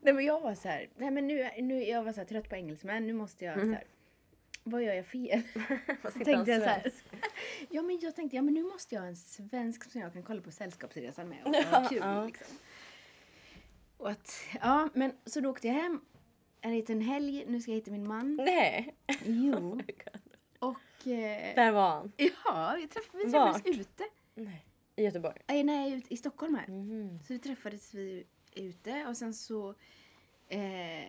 Nej 0.00 0.14
men 0.14 0.24
jag 0.24 0.40
var 0.40 0.54
så 0.54 0.68
här, 0.68 0.88
nej 0.96 1.10
men 1.10 1.26
nu, 1.26 1.50
nu 1.58 1.82
jag 1.84 2.02
var 2.02 2.12
så 2.12 2.24
trött 2.24 2.48
på 2.48 2.54
engelsmän, 2.54 3.06
nu 3.06 3.12
måste 3.12 3.44
jag 3.44 3.60
så 3.60 3.66
här, 3.72 3.84
vad 4.64 4.82
gör 4.82 4.94
jag 4.94 5.06
fel? 5.06 5.42
Så 6.02 6.24
tänkte 6.24 6.50
jag 6.50 6.62
så 6.62 6.68
här, 6.68 6.92
ja 7.70 7.82
men 7.82 7.98
jag 8.00 8.16
tänkte, 8.16 8.36
ja 8.36 8.42
men 8.42 8.54
nu 8.54 8.62
måste 8.62 8.94
jag 8.94 9.02
ha 9.02 9.08
en 9.08 9.16
svensk 9.16 9.90
som 9.92 10.00
jag 10.00 10.12
kan 10.12 10.22
kolla 10.22 10.40
på 10.42 10.50
Sällskapsresan 10.50 11.28
med 11.28 11.44
och 11.44 11.54
ha 11.54 11.88
kul 11.88 11.98
Ja. 12.02 12.24
liksom. 12.26 12.46
Och 13.96 14.10
att, 14.10 14.40
ja 14.60 14.88
men 14.94 15.12
så 15.26 15.40
då 15.40 15.50
åkte 15.50 15.66
jag 15.66 15.74
hem, 15.74 16.00
en 16.60 16.72
liten 16.74 17.00
helg, 17.00 17.44
nu 17.46 17.60
ska 17.60 17.70
jag 17.70 17.76
hitta 17.76 17.90
min 17.90 18.08
man. 18.08 18.36
Nej. 18.36 18.94
Jo. 19.24 19.80
Och, 20.58 21.06
eh, 21.06 21.54
Där 21.54 21.72
var 21.72 21.90
han. 21.90 22.12
ja, 22.16 22.74
vi 22.76 22.88
träffades, 22.88 23.26
vi 23.26 23.30
träffades 23.32 23.62
ute. 23.66 24.04
Nej. 24.34 24.66
I 24.96 25.04
Göteborg. 25.04 25.36
Nej, 25.48 25.64
nej, 25.64 25.92
ut- 25.92 26.06
i 26.12 26.16
Stockholm 26.16 26.54
här. 26.54 26.66
Mhm. 26.68 27.18
Så 27.26 27.32
vi 27.32 27.38
träffades 27.38 27.94
vi 27.94 28.26
ute 28.54 29.04
och 29.08 29.16
sen 29.16 29.34
så... 29.34 29.74
Eh, 30.48 31.02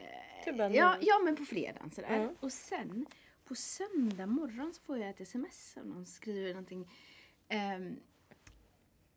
ja, 0.75 0.97
ja, 1.01 1.19
men 1.23 1.35
på 1.35 1.45
fredagen 1.45 1.91
sådär. 1.91 2.09
Mm. 2.15 2.35
Och 2.39 2.51
sen 2.51 3.05
på 3.45 3.55
söndag 3.55 4.25
morgon 4.25 4.73
så 4.73 4.81
får 4.81 4.97
jag 4.97 5.09
ett 5.09 5.21
sms 5.21 5.77
av 5.77 5.85
någon 5.87 6.05
som 6.05 6.13
skriver 6.13 6.49
någonting. 6.49 6.89
ehm, 7.47 7.99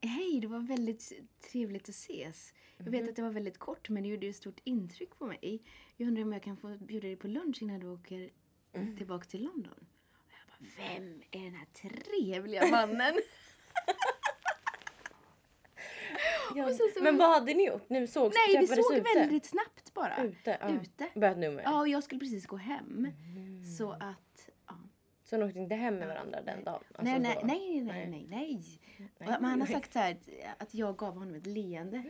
Hej, 0.00 0.40
det 0.40 0.46
var 0.46 0.58
väldigt 0.60 1.12
trevligt 1.50 1.82
att 1.82 1.88
ses. 1.94 2.52
Jag 2.76 2.90
vet 2.90 3.08
att 3.08 3.16
det 3.16 3.22
var 3.22 3.30
väldigt 3.30 3.58
kort 3.58 3.88
men 3.88 4.02
det 4.02 4.08
gjorde 4.08 4.26
ju 4.26 4.32
stort 4.32 4.60
intryck 4.64 5.18
på 5.18 5.26
mig. 5.26 5.62
Jag 5.96 6.06
undrar 6.08 6.22
om 6.22 6.32
jag 6.32 6.42
kan 6.42 6.56
få 6.56 6.76
bjuda 6.78 7.06
dig 7.08 7.16
på 7.16 7.28
lunch 7.28 7.62
innan 7.62 7.80
du 7.80 7.86
åker 7.88 8.30
tillbaka 8.96 9.24
till 9.24 9.42
London. 9.44 9.86
Och 10.12 10.30
jag 10.30 10.48
bara, 10.48 10.70
vem 10.88 11.22
är 11.30 11.44
den 11.44 11.54
här 11.54 11.66
trevliga 11.66 12.66
mannen? 12.70 13.14
Ja, 16.56 16.72
så- 16.72 17.02
men 17.02 17.16
vad 17.18 17.28
hade 17.30 17.54
ni 17.54 17.66
gjort? 17.66 17.88
Ni 17.88 18.06
sågs 18.06 18.36
Nej, 18.48 18.60
vi 18.60 18.66
såg 18.66 18.94
ute? 18.94 19.14
väldigt 19.14 19.44
snabbt 19.46 19.94
bara. 19.94 20.24
Ute? 20.24 20.58
Ja. 20.60 20.68
Ute. 20.70 21.06
Börjat 21.14 21.38
nummer? 21.38 21.62
Ja, 21.62 21.80
och 21.80 21.88
jag 21.88 22.02
skulle 22.04 22.18
precis 22.18 22.46
gå 22.46 22.56
hem. 22.56 23.08
Mm. 23.36 23.64
Så 23.64 23.92
att, 23.92 24.50
ja. 24.66 24.74
Så 25.24 25.36
ni 25.36 25.44
åkte 25.44 25.58
inte 25.58 25.74
hem 25.74 25.96
med 25.96 26.08
varandra 26.08 26.42
den 26.42 26.64
dagen? 26.64 26.82
Alltså 26.94 27.18
nej, 27.18 27.20
nej, 27.20 27.38
nej, 27.42 27.80
nej, 27.82 28.06
nej, 28.08 28.26
nej. 28.30 28.80
Nej. 29.18 29.36
Man 29.40 29.60
har 29.60 29.66
sagt 29.66 29.92
så 29.92 29.98
här 29.98 30.12
att, 30.12 30.62
att 30.62 30.74
jag 30.74 30.96
gav 30.96 31.14
honom 31.14 31.34
ett 31.34 31.46
leende. 31.46 32.02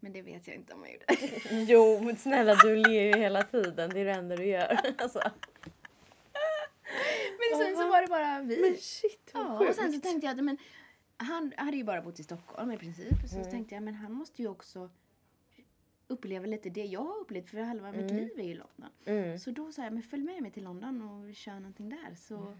Men 0.00 0.12
det 0.12 0.22
vet 0.22 0.46
jag 0.46 0.56
inte 0.56 0.74
om 0.74 0.84
jag 0.84 0.92
gjorde. 0.92 1.64
Jo, 1.72 2.00
men 2.02 2.16
snälla 2.16 2.54
du 2.54 2.76
ler 2.76 3.02
ju 3.02 3.16
hela 3.16 3.42
tiden. 3.42 3.90
Det 3.90 4.00
är 4.00 4.04
det 4.04 4.12
enda 4.12 4.36
du 4.36 4.44
gör. 4.44 4.78
Alltså. 4.98 5.20
Men 7.38 7.58
sen 7.66 7.76
så 7.76 7.88
var 7.88 8.02
det 8.02 8.08
bara 8.08 8.40
vi. 8.40 8.60
Men 8.60 8.76
shit 8.76 9.30
vad 9.34 9.44
Ja, 9.44 9.68
och 9.68 9.74
sen 9.74 9.92
så 9.92 10.00
tänkte 10.00 10.26
jag 10.26 10.38
att 10.38 10.44
men, 10.44 10.58
han 11.22 11.52
hade 11.56 11.76
ju 11.76 11.84
bara 11.84 12.02
bott 12.02 12.20
i 12.20 12.22
Stockholm 12.22 12.70
i 12.72 12.76
princip. 12.78 13.14
Så 13.28 13.36
Mm. 13.38 13.50
tänkte 13.50 13.74
jag 13.74 13.82
men 13.84 13.94
han 13.94 14.12
måste 14.12 14.42
ju 14.42 14.48
också 14.48 14.90
uppleva 16.06 16.46
lite 16.46 16.70
det 16.70 16.84
jag 16.84 17.00
har 17.04 17.20
upplevt 17.20 17.48
för 17.50 17.58
halva 17.60 17.92
mitt 17.92 18.10
Mm. 18.10 18.16
liv 18.16 18.30
är 18.38 18.42
ju 18.44 18.54
London. 18.54 18.90
Mm. 19.04 19.38
Så 19.38 19.50
då 19.50 19.72
sa 19.72 19.82
jag 19.84 19.92
men 19.92 20.02
följ 20.02 20.22
med 20.22 20.42
mig 20.42 20.50
till 20.50 20.64
London 20.64 21.02
och 21.02 21.34
kör 21.34 21.52
någonting 21.54 21.88
där. 21.88 22.14
Så 22.16 22.34
Men 22.38 22.54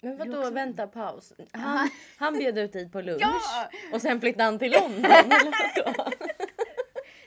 Det 0.00 0.08
är 0.08 0.16
vadå, 0.28 0.38
också- 0.40 0.50
vänta 0.50 0.86
paus. 0.86 1.32
Han, 1.52 1.88
han 2.16 2.38
bjöd 2.38 2.58
ut 2.58 2.72
dig 2.72 2.90
på 2.90 3.00
lunch 3.02 3.20
Ja! 3.20 3.70
och 3.92 4.02
sen 4.02 4.20
flyttade 4.20 4.44
han 4.44 4.58
till 4.58 4.72
London. 4.72 5.04
eller 5.04 5.84
vadå? 5.86 6.10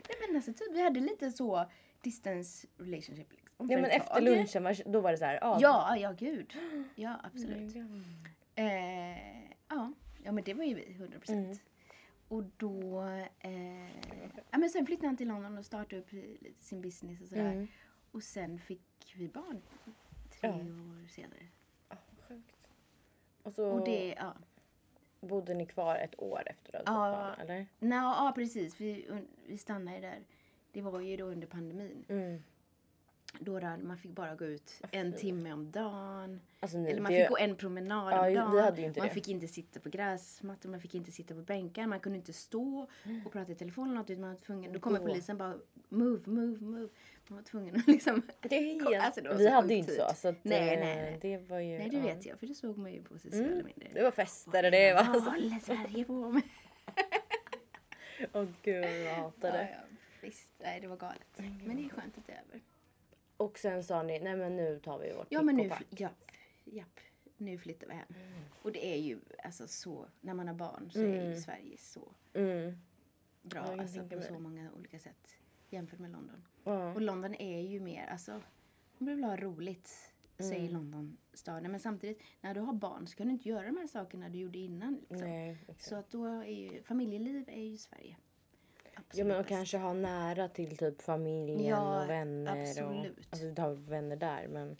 Nej 0.09 0.17
men 0.27 0.35
alltså 0.35 0.53
typ 0.53 0.71
vi 0.73 0.81
hade 0.81 0.99
lite 0.99 1.31
så 1.31 1.65
distance 2.01 2.67
relationship 2.77 3.31
liksom. 3.31 3.69
ja 3.69 3.77
men 3.81 3.85
efter 3.89 4.13
tag. 4.13 4.23
lunchen, 4.23 4.63
var- 4.63 4.91
då 4.91 5.01
var 5.01 5.11
det 5.11 5.17
så 5.17 5.25
här, 5.25 5.37
ja. 5.41 5.57
Ja, 5.61 5.97
ja 5.97 6.11
gud. 6.11 6.53
Ja 6.95 7.09
Mm, 7.09 7.19
absolut. 7.23 7.75
ja. 7.75 7.83
Eh, 8.63 9.51
ja. 9.69 9.93
Ja 10.23 10.31
men 10.31 10.43
det 10.43 10.53
var 10.53 10.63
ju 10.63 10.73
vi, 10.73 10.91
100 10.93 11.19
procent. 11.19 11.45
Mm. 11.47 11.57
Och 12.27 12.43
då, 12.57 13.01
eh, 13.39 13.89
ja 14.51 14.57
men 14.57 14.69
sen 14.69 14.85
flyttade 14.85 15.07
han 15.07 15.17
till 15.17 15.27
London 15.27 15.57
och 15.57 15.65
startade 15.65 16.01
upp 16.01 16.09
sin 16.59 16.81
business 16.81 17.21
och 17.21 17.27
sådär. 17.27 17.51
Mm. 17.53 17.67
Och 18.11 18.23
sen 18.23 18.59
fick 18.59 19.13
vi 19.15 19.27
barn 19.27 19.61
tre 20.29 20.49
Ja. 20.49 20.55
år 20.55 21.07
senare. 21.07 21.47
Ja, 21.89 21.95
sjukt. 22.27 22.67
Och 23.43 23.53
så 23.53 23.71
Och 23.71 23.85
det, 23.85 24.15
ja. 24.17 24.33
bodde 25.21 25.53
ni 25.53 25.65
kvar 25.65 25.95
ett 25.95 26.19
år 26.19 26.43
efter 26.45 26.79
att 26.79 26.85
du 26.85 26.91
Ja. 26.91 27.11
barn, 27.11 27.39
eller? 27.39 27.67
Nå, 27.79 27.95
ja 27.95 28.31
precis, 28.35 28.81
vi, 28.81 29.07
vi 29.47 29.57
stannade 29.57 29.99
där. 29.99 30.19
Det 30.71 30.81
var 30.81 30.99
ju 30.99 31.17
då 31.17 31.25
under 31.25 31.47
pandemin. 31.47 32.05
Mm. 32.09 32.43
Då 33.39 33.59
där 33.59 33.77
man 33.77 33.97
fick 33.97 34.11
bara 34.11 34.35
gå 34.35 34.45
ut 34.45 34.81
en 34.91 35.13
timme 35.13 35.53
om 35.53 35.71
dagen. 35.71 36.41
Alltså, 36.59 36.77
ni, 36.77 36.89
Eller 36.91 37.01
man 37.01 37.11
det, 37.11 37.19
fick 37.19 37.29
gå 37.29 37.37
en 37.37 37.55
promenad 37.55 38.13
Ja, 38.13 38.19
om 38.21 38.27
vi 38.27 38.35
dagen. 38.35 38.93
man 38.97 39.07
det. 39.07 39.13
fick 39.13 39.27
inte 39.27 39.47
sitta 39.47 39.79
på 39.79 39.89
gräsmattor, 39.89 40.69
man 40.69 40.79
fick 40.79 40.95
inte 40.95 41.11
sitta 41.11 41.33
på 41.35 41.41
bänkar, 41.41 41.87
man 41.87 41.99
kunde 41.99 42.17
inte 42.17 42.33
stå 42.33 42.87
och 43.25 43.31
prata 43.31 43.51
i 43.51 43.55
telefon 43.55 43.85
eller 43.89 43.95
något. 43.99 44.09
Utan 44.09 44.21
man 44.21 44.29
var 44.29 44.37
tvungen, 44.39 44.73
då 44.73 44.79
kommer 44.79 44.99
polisen 44.99 45.37
bara 45.37 45.55
move, 45.89 46.21
move, 46.31 46.65
move. 46.65 46.89
Man 47.27 47.35
var 47.37 47.43
tvungen 47.43 47.75
att 47.75 47.87
liksom... 47.87 48.21
det 48.41 48.55
är 48.57 48.91
helt... 48.91 49.03
Alltså, 49.05 49.21
det 49.21 49.29
var 49.29 49.35
vi 49.37 49.49
hade 49.49 49.73
ju 49.73 49.79
inte 49.79 49.91
så. 49.95 50.15
så 50.15 50.27
att, 50.27 50.43
Nej, 50.43 50.73
eh, 50.73 50.79
nej, 50.79 50.95
nej. 50.95 51.17
Det 51.21 51.37
var 51.37 51.59
ju... 51.59 51.77
Nej 51.77 51.89
det 51.89 51.97
ja. 51.97 52.03
vet 52.03 52.25
jag, 52.25 52.39
för 52.39 52.47
det 52.47 52.53
såg 52.53 52.77
man 52.77 52.93
ju 52.93 53.03
på 53.03 53.17
sociala 53.19 53.45
Mm. 53.47 53.65
medier. 53.65 53.91
Det 53.93 54.03
var 54.03 54.11
fester 54.11 54.65
och 54.65 54.71
det 54.71 54.93
var... 54.93 55.03
Vad 55.03 55.23
håller 55.23 55.59
Sverige 55.59 56.05
på 56.05 56.13
med? 56.31 56.41
Åh 58.33 58.45
gud 58.63 58.83
jag 59.05 59.15
hatar 59.15 59.47
Ja, 59.47 59.53
det. 59.53 59.69
ja, 59.71 59.97
visst. 60.21 60.53
Nej, 60.59 60.81
det 60.81 60.87
var 60.87 60.97
galet. 60.97 61.27
Men 61.37 61.75
det 61.77 61.83
är 61.85 61.89
skönt 61.89 62.17
att 62.17 62.27
det 62.27 62.33
är 62.33 62.41
över. 62.49 62.61
Och 63.37 63.57
sen 63.59 63.83
sa 63.83 64.03
ni, 64.03 64.19
nej 64.19 64.35
men 64.35 64.55
nu 64.55 64.79
tar 64.79 64.99
vi 64.99 65.13
vårt 65.13 65.27
Ja, 65.29 65.41
men 65.41 65.55
nu, 65.55 65.71
japp, 65.89 66.31
japp. 66.65 66.99
Nu 67.37 67.57
flyttar 67.57 67.87
vi 67.87 67.93
hem. 67.93 68.07
Mm. 68.09 68.43
Och 68.61 68.71
det 68.71 68.85
är 68.85 68.97
ju 68.97 69.19
alltså 69.43 69.67
så, 69.67 70.07
när 70.21 70.33
man 70.33 70.47
har 70.47 70.55
barn 70.55 70.89
så 70.91 70.99
är 70.99 71.03
ju 71.07 71.19
Mm. 71.19 71.39
Sverige 71.39 71.77
så 71.77 72.11
Mm. 72.33 72.77
bra 73.41 73.65
Ja, 73.75 73.81
alltså, 73.81 74.07
på 74.07 74.21
så 74.21 74.39
många 74.39 74.71
olika 74.73 74.99
sätt 74.99 75.37
jämfört 75.69 75.99
med 75.99 76.11
London. 76.11 76.45
Och 76.95 77.01
London 77.01 77.35
är 77.35 77.59
ju 77.61 77.79
mer, 77.79 78.05
alltså, 78.07 78.33
om 78.99 79.05
du 79.05 79.15
vill 79.15 79.23
ha 79.23 79.37
roligt, 79.37 80.11
säger 80.37 80.59
Mm. 80.59 80.73
London 80.73 81.17
staden. 81.33 81.71
Men 81.71 81.79
samtidigt, 81.79 82.21
när 82.41 82.53
du 82.53 82.59
har 82.59 82.73
barn 82.73 83.07
så 83.07 83.15
kan 83.15 83.27
du 83.27 83.33
inte 83.33 83.49
göra 83.49 83.65
de 83.65 83.77
här 83.77 83.87
sakerna 83.87 84.29
du 84.29 84.37
gjorde 84.39 84.57
innan. 84.59 84.93
Liksom. 85.09 85.17
Nej, 85.17 85.57
exakt. 85.61 85.81
Så 85.81 85.95
att 85.95 86.09
då 86.11 86.25
är 86.25 86.43
ju, 86.45 86.83
familjeliv 86.83 87.49
är 87.49 87.61
ju 87.61 87.77
Sverige. 87.77 88.17
Ja 89.15 89.23
men 89.25 89.39
och 89.39 89.47
kanske 89.47 89.77
ha 89.77 89.93
nära 89.93 90.47
till 90.49 90.77
typ 90.77 91.01
familjen 91.01 91.65
Ja, 91.65 92.03
och 92.03 92.09
vänner. 92.09 92.61
absolut. 92.61 93.17
Och, 93.19 93.23
alltså 93.29 93.45
du 93.51 93.61
har 93.61 93.73
vänner 93.73 94.15
där 94.15 94.47
men... 94.47 94.75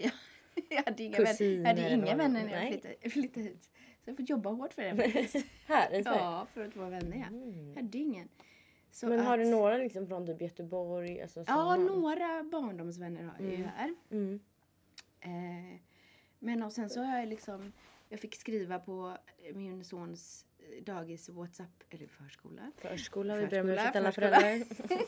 jag 0.70 0.84
hade 0.86 1.04
inga, 1.04 1.12
vänner, 1.18 1.28
jag 1.28 1.38
kusiner 1.38 1.66
hade 1.66 1.94
inga 1.94 2.16
vänner 2.16 2.44
när 2.46 2.62
jag 2.64 2.72
flyttade, 2.72 3.10
flyttade 3.10 3.46
hit. 3.46 3.64
Så 4.04 4.10
jag 4.10 4.16
får 4.18 4.26
jobba 4.26 4.50
hårt 4.50 4.74
för 4.74 4.82
det 4.82 4.96
faktiskt. 4.96 5.46
här 5.68 5.94
i 5.94 6.04
Sverige? 6.04 6.20
ja, 6.20 6.48
för 6.54 6.66
att 6.66 6.76
vara 6.76 6.90
vänner 6.90 7.18
ja. 7.18 7.28
Mm. 7.28 7.68
Jag 7.70 7.76
hade 7.82 7.98
ingen. 7.98 8.30
Så 8.92 9.08
Men 9.08 9.20
har 9.20 9.38
att- 9.38 9.46
du 9.46 9.52
några 9.52 9.78
liksom 9.78 10.08
från 10.08 10.28
typ 10.28 10.42
Göteborg? 10.42 11.22
Alltså, 11.22 11.44
Ja, 11.48 11.54
har- 11.54 11.78
några 11.78 12.44
barndomsvänner 12.44 13.24
har 13.24 13.34
jag 13.40 13.48
ju 13.50 13.56
Mm. 13.56 13.70
här. 13.76 13.96
Mm. 14.12 14.40
Eh, 15.22 15.80
men 16.40 16.64
och 16.64 16.72
sen 16.74 16.90
så 16.90 17.02
har 17.02 17.20
jag 17.20 17.28
liksom, 17.30 17.74
jag 18.10 18.20
fick 18.20 18.36
skriva 18.36 18.80
på 18.80 19.18
min 19.54 19.84
sons 19.84 20.46
dagis 20.86 21.30
WhatsApp, 21.30 21.84
eller 21.90 22.08
förskola. 22.08 22.72
Förskola, 22.78 23.36
vi 23.36 23.48
ber 23.48 23.62
om 23.62 23.70
ursäkt 23.70 23.96
alla 23.96 24.12
föräldrar. 24.12 24.64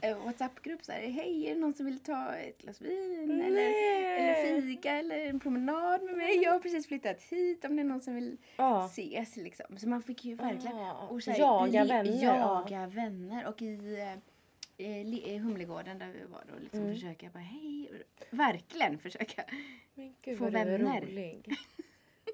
Eh, 0.00 0.18
WhatsApp-grupp 0.24 0.84
så 0.84 0.92
här, 0.92 1.00
hej 1.00 1.46
är 1.46 1.54
det 1.54 1.60
någon 1.60 1.74
som 1.74 1.86
vill 1.86 1.98
ta 1.98 2.34
ett 2.34 2.58
glas 2.62 2.80
vin 2.80 3.30
eller, 3.30 3.50
Nej. 3.50 4.40
eller 4.50 4.62
fika 4.62 4.90
eller 4.90 5.26
en 5.26 5.40
promenad 5.40 6.02
med 6.02 6.16
mig? 6.16 6.36
Jag 6.42 6.52
har 6.52 6.58
precis 6.58 6.86
flyttat 6.88 7.22
hit 7.22 7.64
om 7.64 7.76
det 7.76 7.82
är 7.82 7.84
någon 7.84 8.00
som 8.00 8.14
vill 8.14 8.36
Ja. 8.56 8.86
ses 8.86 9.36
liksom. 9.36 9.78
Så 9.78 9.88
man 9.88 10.02
fick 10.02 10.24
ju 10.24 10.34
verkligen 10.34 10.76
Ah, 10.76 11.06
och 11.08 11.22
så 11.22 11.30
här, 11.30 11.38
jaga 11.38 11.84
i- 11.84 11.88
vänner, 11.88 12.22
ja. 12.24 12.64
Jaga 12.70 12.86
vänner 12.86 13.46
och 13.48 13.62
i 13.62 13.98
eh, 13.98 14.86
eh, 14.86 15.34
eh, 15.34 15.40
Humlegården 15.42 15.98
där 15.98 16.08
vi 16.20 16.24
var 16.32 16.42
då 16.52 16.58
liksom 16.60 16.80
Mm. 16.80 16.94
försöka 16.94 17.28
bara 17.32 17.38
hej, 17.42 17.90
verkligen 18.30 18.98
försöka. 18.98 19.44
Men 19.94 20.14
gud 20.22 20.38
Få 20.38 20.50
vänner. 20.50 21.00
rolig. 21.00 21.56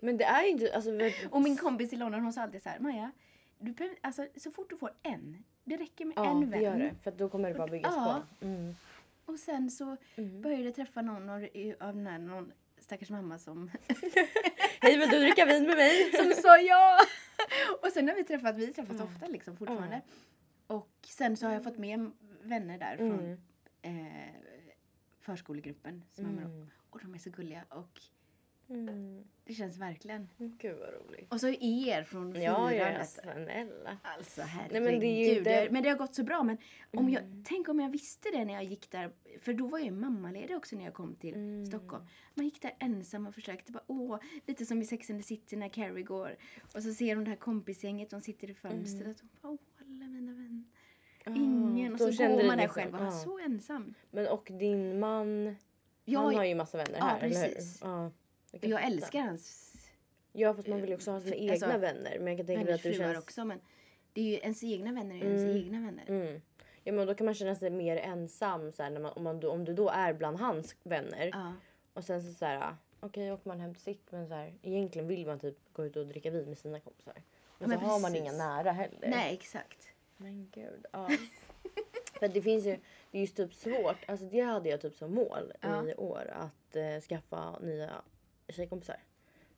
Men 0.03 0.17
det 0.17 0.25
är 0.25 0.45
inte, 0.49 0.75
alltså 0.75 0.91
Och 1.31 1.43
min 1.43 1.57
kompis 1.57 1.93
i 1.93 1.97
London 1.97 2.23
hon 2.23 2.33
sa 2.33 2.43
alltid 2.43 2.63
så 2.63 2.69
här, 2.69 2.79
Maja, 2.79 3.11
du 3.59 3.73
behöver, 3.73 3.99
alltså, 4.01 4.27
så 4.37 4.51
fort 4.51 4.71
du 4.71 4.77
får 4.77 4.91
en, 5.03 5.45
det 5.65 5.77
räcker 5.77 6.05
med 6.05 6.15
ja 6.17 6.31
en 6.31 6.41
det 6.41 6.47
vän. 6.47 6.63
gör 6.63 6.79
det. 6.79 6.95
För 7.03 7.11
då 7.11 7.29
kommer 7.29 7.49
det 7.49 7.55
bara 7.55 7.67
byggas 7.69 7.95
Ja. 7.97 8.23
på. 8.41 8.47
Mm. 8.47 8.75
Och 9.25 9.39
sen 9.39 9.71
så 9.71 9.97
Mm. 10.17 10.43
började 10.43 10.63
jag 10.65 10.75
träffa 10.75 11.03
någon 11.03 11.29
av, 11.31 11.49
av 11.81 11.95
den 11.97 12.07
här, 12.07 12.19
någon 12.19 12.53
stackars 12.81 13.11
mamma 13.11 13.39
som, 13.39 13.71
Hej 14.81 14.99
vill 14.99 15.09
du 15.11 15.19
dricka 15.19 15.45
vin 15.47 15.67
med 15.67 15.77
mig? 15.77 16.13
som 16.17 16.43
sa 16.43 16.59
ja. 16.59 16.99
Och 17.83 17.89
sen 17.89 18.09
har 18.09 18.15
vi 18.17 18.25
träffat, 18.25 18.57
vi 18.57 18.67
träffas 18.73 18.97
Ja. 18.99 19.05
ofta 19.05 19.27
liksom 19.27 19.57
fortfarande. 19.57 20.01
Och 20.67 20.91
sen 21.07 21.37
så 21.37 21.47
har 21.47 21.53
jag 21.53 21.65
fått 21.65 21.79
med 21.79 22.11
vänner 22.43 22.79
där 22.79 22.97
från 22.97 23.39
Mm. 23.83 24.07
eh, 24.07 24.35
förskolegruppen. 25.21 26.05
Som. 26.13 26.25
Mm. 26.25 26.71
Och 26.91 27.01
de 27.03 27.15
är 27.15 27.19
så 27.19 27.31
gulliga 27.31 27.65
och 27.69 28.01
Mm. 28.71 29.25
det 29.45 29.55
känns 29.55 29.79
verkligen. 29.79 30.29
Gud 30.39 30.77
vad 30.79 30.89
roligt. 31.09 31.33
Och 31.33 31.41
så 31.41 31.49
er 31.49 32.03
från 32.05 32.33
fyran. 32.35 32.45
Ja, 32.75 32.75
ja, 32.75 33.05
snälla. 33.05 33.99
Alltså 34.03 34.43
herregud. 34.43 34.73
Nej, 34.83 34.93
men 34.93 35.01
det 35.01 35.41
det, 35.41 35.71
men 35.73 35.83
det 35.83 35.89
har 35.89 35.97
gått 35.97 36.15
så 36.15 36.25
bra. 36.25 36.43
Men 36.43 36.59
om 36.91 37.11
jag, 37.11 37.23
Mm. 37.23 37.45
tänk 37.47 37.69
om 37.69 37.81
jag 37.81 37.91
visste 37.91 38.29
det 38.33 38.45
när 38.45 38.55
jag 38.55 38.65
gick 38.65 38.91
där. 38.91 39.11
För 39.41 39.53
då 39.53 39.67
var 39.67 39.79
jag 39.79 39.87
ju 39.87 39.93
mammaledig 39.93 40.57
också 40.57 40.77
när 40.77 40.85
jag 40.85 40.95
kom 40.95 41.15
till 41.15 41.35
Mm. 41.35 41.67
Stockholm. 41.67 42.05
Man 42.35 42.45
gick 42.45 42.63
där 42.63 42.73
ensam 42.79 43.27
och 43.27 43.35
försökte 43.35 43.73
bara, 43.73 43.85
åh, 43.87 44.19
lite 44.47 44.67
som 44.67 44.83
i 44.83 44.85
Sex 44.85 45.11
and 45.11 45.19
the 45.21 45.25
City 45.27 45.57
när 45.57 45.69
Carrie 45.69 46.03
går. 46.05 46.37
Och 46.75 46.83
så 46.83 46.93
ser 46.95 47.15
hon 47.17 47.25
det 47.25 47.31
här 47.31 47.37
kompisgänget, 47.37 48.11
de 48.11 48.21
sitter 48.21 48.51
i 48.51 48.55
fönstret. 48.55 49.21
Och 49.21 49.27
bara, 49.43 49.53
åh, 49.53 49.59
alla 49.81 50.07
mina 50.07 50.33
vänner. 50.33 50.65
Ingen. 51.27 51.95
Och 51.95 52.01
Mm. 52.01 52.13
så 52.13 52.23
går 52.29 52.29
man 52.47 52.57
där 52.57 52.57
liksom, 52.57 52.69
själv 52.83 52.95
och 52.95 53.01
ja. 53.01 53.11
så 53.11 53.39
ensam. 53.39 53.95
Men 54.11 54.27
och 54.29 54.49
din 54.53 54.99
man, 55.01 55.57
Jag, 56.05 56.21
han 56.21 56.35
har 56.35 56.45
ju 56.45 56.55
massa 56.55 56.79
vänner 56.79 56.99
Ja, 56.99 57.05
här, 57.05 57.21
eller 57.21 57.43
precis. 57.49 57.83
hur? 57.85 57.89
Ja, 57.89 58.11
jag 58.51 58.65
jag 58.65 58.85
älskar 58.85 59.21
hans 59.21 59.67
Ja, 60.33 60.55
fast 60.55 60.69
man 60.69 60.81
vill 60.81 60.91
ju 60.91 60.97
också 60.97 61.11
ha 61.11 61.21
sina 61.21 61.51
alltså, 61.53 61.67
egna 61.67 61.79
vänner. 61.79 62.19
Men 62.19 62.27
jag 62.27 62.37
kan 62.37 62.47
tänka 62.47 62.65
mig 62.65 62.75
att 62.75 62.83
du 62.83 62.95
känns... 62.95 63.19
också. 63.19 63.45
Men 63.45 63.61
det 64.13 64.21
är 64.21 64.25
ju 64.25 64.35
ens 64.39 64.65
egna 64.65 64.93
vänner 64.93 65.15
är 65.15 65.19
ju 65.19 65.25
ens 65.25 65.43
Mm. 65.43 65.57
egna 65.57 65.81
vänner. 65.81 66.05
Mm. 66.09 66.41
Ja, 66.85 66.93
men 66.93 67.07
då 67.07 67.15
kan 67.15 67.25
man 67.25 67.35
känna 67.35 67.55
sig 67.55 67.71
mer 67.71 67.97
ensam 67.97 68.73
så 68.73 68.83
här, 68.83 68.91
när 68.91 69.01
man, 69.01 69.13
om, 69.13 69.23
man, 69.23 69.45
om 69.45 69.65
du 69.65 69.75
då 69.75 69.89
är 69.89 70.13
bland 70.13 70.37
hans 70.41 70.77
vänner. 70.83 71.31
Ja. 71.33 71.53
Och 71.93 72.05
sen 72.05 72.23
så, 72.23 72.33
så 72.33 72.45
här, 72.45 72.77
okej 73.01 73.33
åker 73.33 73.49
man 73.49 73.61
hem 73.61 73.75
till 73.75 73.83
sitt 73.83 74.13
men 74.13 74.29
så 74.29 74.35
här, 74.35 74.55
egentligen 74.63 75.09
vill 75.09 75.27
man 75.27 75.39
typ 75.39 75.57
gå 75.73 75.85
ut 75.87 75.97
och 75.97 76.07
dricka 76.07 76.31
vin 76.31 76.49
med 76.49 76.59
sina 76.59 76.81
kompisar. 76.81 77.15
Men, 77.59 77.69
men 77.69 77.79
så 77.79 77.85
har 77.85 78.01
man 78.01 78.13
precis. 78.13 78.23
inga 78.23 78.33
nära 78.33 78.73
heller. 78.73 79.09
Nej, 79.09 79.35
exakt. 79.35 79.89
Men 80.17 80.51
gud. 80.55 80.87
Ja. 80.93 81.09
För 82.19 82.29
det 82.29 82.43
finns 82.43 82.67
ju, 82.67 82.79
det 83.11 83.19
är 83.19 83.21
ju 83.23 83.27
typ 83.27 83.55
svårt. 83.55 84.05
Alltså 84.07 84.27
det 84.27 84.41
hade 84.41 84.69
jag 84.69 84.81
typ 84.81 84.95
som 84.97 85.15
mål 85.15 85.53
Ja. 85.61 85.89
i 85.89 85.95
år. 85.95 86.31
Att 86.35 86.77
eh, 86.77 87.01
skaffa 87.01 87.59
nya 87.59 87.91
tjejkompisar. 88.53 88.97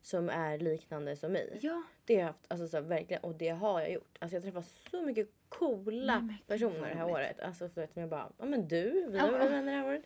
Som 0.01 0.29
är 0.29 0.57
liknande 0.57 1.15
som 1.15 1.31
mig. 1.31 1.59
Ja. 1.61 1.83
Det 2.05 2.13
har 2.13 2.19
jag 2.19 2.27
haft, 2.27 2.45
alltså 2.47 2.67
så 2.67 2.77
här, 2.77 2.83
verkligen. 2.83 3.23
Och 3.23 3.35
det 3.35 3.49
har 3.49 3.81
jag 3.81 3.91
gjort. 3.91 4.17
Alltså 4.19 4.35
jag 4.35 4.43
träffar 4.43 4.61
så 4.61 5.01
mycket 5.01 5.29
coola 5.49 6.19
Nej, 6.19 6.43
personer 6.47 6.89
det 6.89 6.95
här 6.95 7.11
året. 7.11 7.39
Alltså 7.39 7.69
så 7.69 7.81
att 7.81 7.89
jag 7.93 8.09
bara, 8.09 8.31
ja 8.37 8.45
men 8.45 8.67
du, 8.67 9.07
vi 9.09 9.19
har 9.19 9.31
varit 9.31 9.51
vänner 9.51 9.71
det 9.71 9.77
här 9.77 9.87
året. 9.87 10.03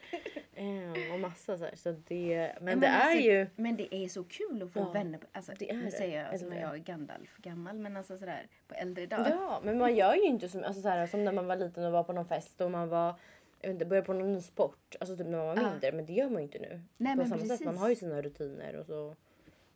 Eh, 0.53 1.13
och 1.13 1.19
massa 1.19 1.57
så 1.57 1.63
här. 1.63 1.75
Så 1.75 1.91
det, 2.07 2.53
men, 2.55 2.65
men 2.65 2.79
det 2.79 2.87
är 2.87 3.01
alltså, 3.01 3.23
ju. 3.23 3.47
Men 3.55 3.75
det 3.77 3.95
är 3.95 4.07
så 4.07 4.23
kul 4.23 4.63
att 4.63 4.71
få 4.73 4.79
Ja, 4.79 4.91
vänner. 4.91 5.17
På, 5.17 5.27
alltså, 5.31 5.51
det 5.59 5.69
är 5.69 5.75
nu 5.75 5.91
säger 5.91 6.19
jag 6.19 6.29
alltså, 6.31 6.45
när 6.45 6.61
jag 6.61 6.73
är 6.73 6.77
Gandalf 6.77 7.37
gammal, 7.37 7.77
men 7.77 7.97
alltså 7.97 8.17
sådär 8.17 8.47
på 8.67 8.75
äldre 8.75 9.05
dagar. 9.05 9.29
Ja, 9.29 9.61
men 9.63 9.77
man 9.77 9.95
gör 9.95 10.15
ju 10.15 10.23
inte 10.23 10.49
som, 10.49 10.63
alltså 10.63 10.81
så 10.81 10.89
här, 10.89 11.07
som 11.07 11.23
när 11.23 11.31
man 11.31 11.47
var 11.47 11.55
liten 11.55 11.85
och 11.85 11.91
var 11.91 12.03
på 12.03 12.13
någon 12.13 12.25
fest 12.25 12.61
och 12.61 12.71
man 12.71 12.89
var 12.89 13.15
jag 13.61 13.67
vet 13.69 13.73
inte, 13.75 13.85
började 13.85 14.05
på 14.05 14.13
någon 14.13 14.33
ny 14.33 14.41
sport. 14.41 14.95
Alltså 14.99 15.17
typ 15.17 15.27
när 15.27 15.37
man 15.37 15.47
var 15.47 15.55
Ja. 15.55 15.69
mindre. 15.71 15.91
Men 15.91 16.05
det 16.05 16.13
gör 16.13 16.29
man 16.29 16.37
ju 16.37 16.43
inte 16.43 16.59
nu. 16.59 16.81
Nej, 16.97 17.13
på 17.13 17.17
men 17.17 17.27
samma 17.29 17.41
precis. 17.41 17.57
sätt. 17.57 17.65
Man 17.65 17.77
har 17.77 17.89
ju 17.89 17.95
sina 17.95 18.21
rutiner 18.21 18.75
och 18.75 18.85
så. 18.85 19.15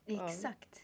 Ja. 0.06 0.28
Exakt. 0.28 0.82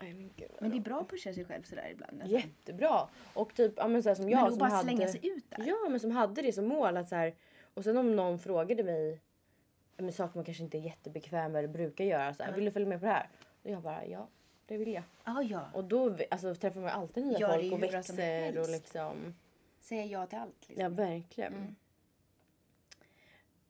Nej, 0.00 0.14
men 0.14 0.30
gud, 0.36 0.50
Men 0.60 0.70
det 0.70 0.76
är 0.76 0.80
bra 0.80 1.00
att 1.00 1.08
pusha 1.08 1.34
sig 1.34 1.44
själv 1.44 1.62
sådär 1.62 1.88
ibland. 1.92 2.22
Alltså. 2.22 2.36
Jättebra. 2.36 3.08
Och 3.34 3.54
typ 3.54 3.72
ja, 3.76 3.88
men 3.88 4.02
så 4.02 4.08
här, 4.08 4.16
som 4.16 4.30
jag 4.30 4.42
men 4.42 4.50
som 4.50 4.58
bara 4.58 4.70
hade... 4.70 4.82
slänga 4.88 5.08
sig 5.08 5.26
ut 5.26 5.44
där. 5.50 5.64
Ja, 5.66 5.88
men 5.90 6.00
som 6.00 6.10
hade 6.10 6.42
det 6.42 6.52
som 6.52 6.66
mål 6.68 6.96
att 6.96 7.08
så 7.08 7.14
här, 7.14 7.34
Och 7.74 7.84
sen 7.84 7.96
om 7.96 8.16
någon 8.16 8.38
frågade 8.38 8.82
mig 8.82 9.20
ja, 9.96 10.02
men 10.02 10.12
saker 10.12 10.36
man 10.38 10.44
kanske 10.44 10.62
inte 10.62 10.78
är 10.78 10.82
jättebekväm 10.82 11.52
med 11.52 11.58
eller 11.58 11.68
brukar 11.68 12.04
göra. 12.04 12.34
Så 12.34 12.42
här, 12.42 12.50
Ja. 12.50 12.56
Vill 12.56 12.64
du 12.64 12.70
följa 12.70 12.88
med 12.88 13.00
på 13.00 13.06
det 13.06 13.12
här? 13.12 13.28
Och 13.62 13.70
jag 13.70 13.82
bara 13.82 14.06
ja, 14.06 14.28
det 14.66 14.76
vill 14.76 14.92
jag. 14.92 15.02
Ah, 15.24 15.42
ja. 15.42 15.70
Och 15.74 15.84
då 15.84 16.16
alltså, 16.30 16.54
träffar 16.54 16.80
man 16.80 16.90
alltid 16.90 17.26
nya 17.26 17.38
Ja, 17.40 17.52
folk 17.52 17.72
och 17.72 17.82
växer 17.82 18.58
och 18.58 18.68
liksom. 18.68 19.34
Säga 19.80 20.04
ja 20.04 20.26
till 20.26 20.38
allt. 20.38 20.68
Liksom. 20.68 20.82
Ja, 20.82 20.88
verkligen. 20.88 21.52
Mm. 21.52 21.74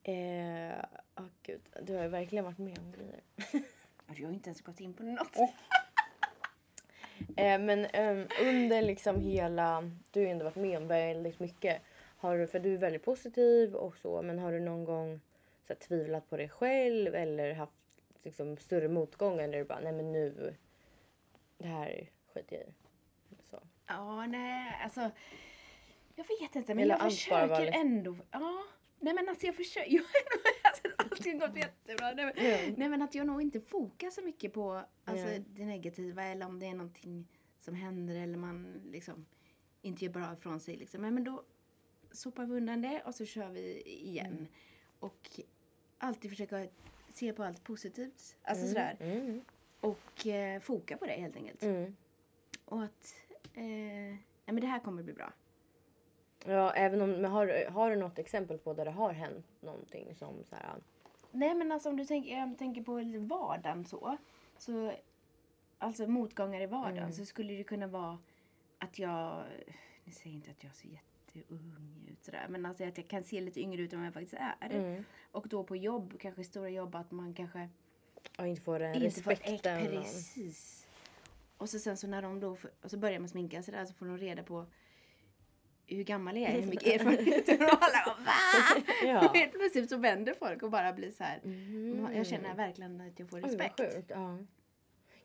Eh, 0.03 0.85
oh, 1.17 1.27
gud, 1.43 1.61
du 1.83 1.95
har 1.95 2.03
ju 2.03 2.09
verkligen 2.09 2.45
varit 2.45 2.59
med 2.59 2.79
om 2.79 2.93
grejer. 2.93 3.21
Jag 4.17 4.27
har 4.27 4.35
inte 4.35 4.49
ens 4.51 4.61
gått 4.61 4.81
in 4.81 4.95
på 4.95 5.03
något. 5.03 5.37
Eh, 7.37 7.59
men 7.59 7.85
ehm, 7.85 8.27
under 8.41 8.83
liksom 8.83 9.21
hela, 9.21 9.91
du 10.11 10.21
har 10.21 10.25
ju 10.25 10.31
ändå 10.31 10.45
varit 10.45 10.57
med 10.57 10.79
om 10.79 10.89
väldigt 10.89 11.41
mycket. 11.41 11.83
Har 12.17 12.39
du, 12.39 12.47
för 12.47 12.59
du 12.59 12.75
är 12.75 12.79
väldigt 12.79 13.05
positiv 13.05 13.75
och 13.75 13.97
så, 13.97 14.23
men 14.23 14.39
har 14.39 14.53
du 14.53 14.61
någon 14.61 14.85
gång 14.85 15.21
så 15.63 15.73
här, 15.73 15.81
tvivlat 15.81 16.31
på 16.31 16.37
dig 16.37 16.49
själv 16.49 17.15
eller 17.15 17.55
haft 17.55 17.73
liksom, 18.23 18.57
större 18.57 18.89
motgång 18.89 19.41
eller 19.41 19.55
är 19.55 19.59
det 19.59 19.65
bara 19.65 19.81
nej 19.81 19.93
men 19.93 20.13
nu, 20.13 20.55
det 21.59 21.69
här 21.69 22.11
skiter 22.35 22.57
jag 22.57 22.67
i. 22.67 22.73
Så. 23.51 23.61
Ja, 23.87 24.27
nej, 24.27 24.81
alltså. 24.85 25.11
Jag 26.15 26.25
vet 26.41 26.57
inte, 26.57 26.75
men 26.75 26.85
Eller 26.85 26.95
jag 26.95 27.13
försöker 27.13 27.67
ändå. 27.67 28.17
Ja, 28.31 28.63
nej 29.03 29.15
men 29.15 29.29
alltså 29.29 29.47
jag 29.47 29.57
försöker. 29.57 30.03
Alltså, 30.65 30.89
allting 30.97 31.41
har 31.41 31.49
gått 31.49 31.57
jättebra. 31.57 32.13
Nej, 32.13 32.25
men, 32.25 32.47
Mm. 32.47 32.75
nej 32.79 32.89
men 32.89 33.03
att 33.03 33.15
jag 33.15 33.27
nog 33.27 33.43
inte 33.43 33.61
fokar 33.61 34.11
så 34.11 34.23
mycket 34.23 34.53
på 34.53 34.83
alltså, 35.05 35.27
Ja. 35.29 35.39
det 35.47 35.65
negativa 35.65 36.25
eller 36.25 36.47
om 36.47 36.59
det 36.59 36.67
är 36.67 36.75
någonting 36.75 37.29
som 37.61 37.75
händer 37.75 38.15
eller 38.15 38.39
man 38.39 38.81
liksom 38.93 39.27
inte 39.83 40.05
gör 40.05 40.13
bra 40.13 40.33
ifrån 40.33 40.61
sig. 40.61 40.77
Liksom. 40.77 41.01
Men, 41.03 41.15
men 41.15 41.25
då 41.25 41.45
sopar 42.13 42.47
vi 42.47 42.55
undan 42.55 42.83
det 42.83 43.03
och 43.07 43.15
så 43.15 43.25
kör 43.25 43.49
vi 43.51 43.81
igen. 43.87 44.27
Mm. 44.33 44.47
Och 44.99 45.31
alltid 45.99 46.31
försöka 46.31 46.67
se 47.15 47.33
på 47.33 47.45
allt 47.45 47.65
positivt. 47.65 48.37
Alltså 48.43 48.63
Mm, 48.65 48.69
sådär. 48.75 48.97
Mm. 49.01 49.41
Och 49.81 50.27
eh, 50.27 50.61
foka 50.61 50.97
på 50.97 51.07
det 51.07 51.13
helt 51.13 51.37
enkelt. 51.37 51.63
Mm. 51.63 51.97
Och 52.65 52.83
att 52.85 53.15
eh, 53.55 53.63
nej, 53.63 54.19
men 54.45 54.61
det 54.61 54.67
här 54.67 54.81
kommer 54.81 55.03
bli 55.03 55.13
bra. 55.13 55.33
Ja, 56.47 56.73
även 56.73 57.01
om, 57.03 57.11
men 57.11 57.25
har, 57.31 57.71
har 57.71 57.91
du 57.91 57.97
något 57.97 58.19
exempel 58.19 58.59
på 58.59 58.75
där 58.75 58.85
det 58.85 58.91
har 58.91 59.13
hänt 59.13 59.47
någonting 59.61 60.15
som 60.15 60.45
så 60.45 60.57
här, 60.57 60.75
Nej 61.31 61.55
men 61.55 61.73
alltså 61.73 61.89
om 61.89 61.97
du 61.97 62.05
tänker, 62.05 62.37
jag 62.39 62.59
tänker 62.59 62.83
på 62.83 62.93
vardagen 63.37 63.85
så. 63.85 64.17
så 64.59 64.93
alltså 65.79 66.07
motgångar 66.07 66.61
i 66.61 66.67
vardagen 66.67 66.99
Mm. 66.99 67.13
så 67.13 67.25
skulle 67.25 67.53
det 67.55 67.65
kunna 67.65 67.87
vara 67.87 68.19
att 68.79 68.99
jag, 68.99 69.43
nu 70.05 70.13
säger 70.13 70.37
inte 70.37 70.51
att 70.51 70.65
jag 70.65 70.75
ser 70.75 70.89
jätteung 70.89 72.07
ut 72.13 72.25
sådär. 72.25 72.47
Men 72.49 72.67
alltså 72.67 72.85
att 72.85 72.97
jag 72.99 73.09
kan 73.09 73.23
se 73.23 73.41
lite 73.41 73.61
yngre 73.61 73.83
ut 73.83 73.93
än 73.93 73.99
vad 73.99 74.07
jag 74.07 74.15
faktiskt 74.15 74.35
är. 74.61 74.71
mm. 74.71 75.05
Och 75.33 75.49
då 75.49 75.65
på 75.65 75.77
jobb, 75.77 76.15
kanske 76.21 76.45
stora 76.45 76.69
jobb, 76.69 76.95
att 76.95 77.11
man 77.11 77.35
kanske 77.35 77.69
och 78.39 78.47
inte 78.47 78.63
får 78.63 78.79
den 78.79 78.95
inte 79.03 79.23
får 79.23 79.31
respekten. 79.31 79.83
och- 79.99 80.03
precis. 80.03 80.87
Och 81.57 81.69
så 81.69 81.79
sen 81.79 81.97
så 81.97 82.07
när 82.07 82.23
de 82.23 82.41
då, 82.41 82.57
och 82.83 82.91
så 82.91 82.97
börjar 82.99 83.19
man 83.19 83.29
sminka 83.29 83.63
sig 83.63 83.75
där 83.75 83.85
så 83.85 83.95
får 83.95 84.07
de 84.07 84.19
reda 84.19 84.43
på 84.43 84.67
hur 85.87 86.05
gammal 86.05 86.37
jag 86.37 86.51
är, 86.51 86.61
hur 86.61 86.67
mycket 86.71 87.01
erfarenhet 87.01 87.49
jag 87.49 87.59
har. 87.59 87.67
Bara, 87.67 88.17
va? 88.25 88.83
Ja. 89.07 89.31
Helt 89.35 89.53
plötsligt 89.53 89.91
så 89.91 89.97
vänder 89.97 90.35
folk 90.39 90.63
och 90.63 90.71
bara 90.71 90.93
blir 90.93 91.11
så 91.11 91.25
här. 91.25 91.41
Mm. 91.45 92.17
Jag 92.17 92.27
känner 92.27 92.55
verkligen 92.55 93.01
att 93.01 93.19
jag 93.19 93.31
får 93.31 93.41
respekt. 93.41 93.81
sjukt. 93.81 94.11
Ja. 94.15 94.39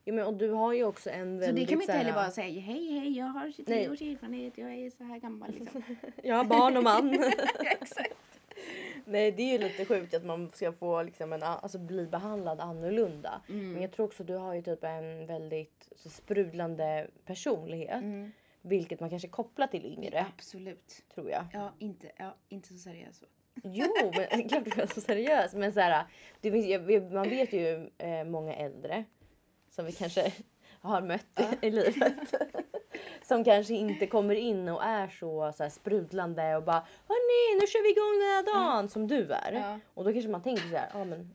Ja, 0.04 0.14
men, 0.14 0.26
och 0.26 0.34
du 0.34 0.50
har 0.50 0.74
ju 0.74 0.84
också 0.84 1.10
en 1.10 1.40
Så 1.40 1.46
väldigt... 1.46 1.68
det 1.68 1.70
kan 1.70 1.78
man 1.78 1.82
inte 1.82 1.94
så 1.94 1.98
heller 1.98 2.14
bara 2.14 2.32
säga 2.32 2.62
hej 2.62 3.00
hej 3.00 3.18
jag 3.18 3.26
har 3.26 3.52
23 3.52 3.76
Nej. 3.76 3.90
års 3.90 4.02
erfarenhet, 4.02 4.58
jag 4.58 4.74
är 4.74 4.90
så 4.90 5.04
här 5.04 5.20
gammal 5.20 5.52
liksom. 5.60 5.84
Jag 6.24 6.36
har 6.36 6.44
barn 6.44 6.78
och 6.78 6.84
man. 6.84 7.14
Exakt. 7.60 8.14
Nej 9.06 9.32
det 9.32 9.44
är 9.44 9.52
ju 9.52 9.58
lite 9.58 9.86
sjukt 9.86 10.14
att 10.14 10.26
man 10.26 10.50
ska 10.54 10.72
få 10.74 11.04
liksom 11.04 11.34
en, 11.34 11.44
alltså, 11.44 11.80
bli 11.80 12.08
behandlad 12.08 12.60
annorlunda. 12.60 13.42
Mm. 13.50 13.74
Men 13.74 13.82
jag 13.82 13.92
tror 13.92 14.06
också 14.06 14.24
att 14.24 14.28
du 14.28 14.36
har 14.36 14.54
ju 14.54 14.62
typ 14.62 14.84
en 14.84 15.26
väldigt 15.26 15.90
så 15.96 16.10
sprudlande 16.10 17.08
personlighet. 17.26 18.04
Mm. 18.04 18.32
Vilket 18.68 19.00
man 19.00 19.10
kanske 19.10 19.28
kopplar 19.28 19.68
till 19.68 19.86
yngre. 19.86 20.26
Absolut. 20.36 21.04
Tror 21.14 21.30
jag. 21.30 21.46
Ja, 21.54 21.74
inte, 21.80 22.12
ja, 22.18 22.36
inte 22.50 22.68
så 22.68 22.78
seriös. 22.78 23.24
Jo, 23.64 23.86
men 24.16 24.50
klart 24.50 24.66
du 24.66 24.82
är 24.82 24.86
så 24.94 25.02
seriös. 25.02 25.54
Men 25.54 25.74
så 25.74 25.80
här, 25.80 26.06
det 26.42 26.52
finns, 26.52 27.12
man 27.14 27.30
vet 27.30 27.54
ju 27.54 27.90
eh, 27.98 28.24
många 28.24 28.56
äldre 28.56 29.04
som 29.70 29.86
vi 29.86 29.92
kanske 29.92 30.34
har 30.82 31.02
mött 31.02 31.42
i 31.62 31.72
livet. 31.72 32.34
som 33.24 33.44
kanske 33.44 33.74
inte 33.74 34.08
kommer 34.08 34.36
in 34.36 34.70
och 34.70 34.84
är 34.84 35.08
så, 35.08 35.54
så 35.56 35.64
här, 35.64 35.70
sprudlande 35.70 36.56
och 36.56 36.64
bara 36.64 36.88
Hörni, 37.08 37.60
nu 37.62 37.68
kör 37.68 37.84
vi 37.84 37.90
igång 37.90 38.20
den 38.20 38.30
här 38.30 38.44
dagen 38.54 38.90
som 38.90 39.08
du 39.08 39.32
är. 39.34 39.52
Ja. 39.52 39.80
Och 39.94 40.04
då 40.04 40.14
kanske 40.14 40.32
man 40.32 40.44
tänker 40.44 40.64
så 40.64 40.76
här, 40.76 40.90
ja 40.94 41.04
men 41.04 41.34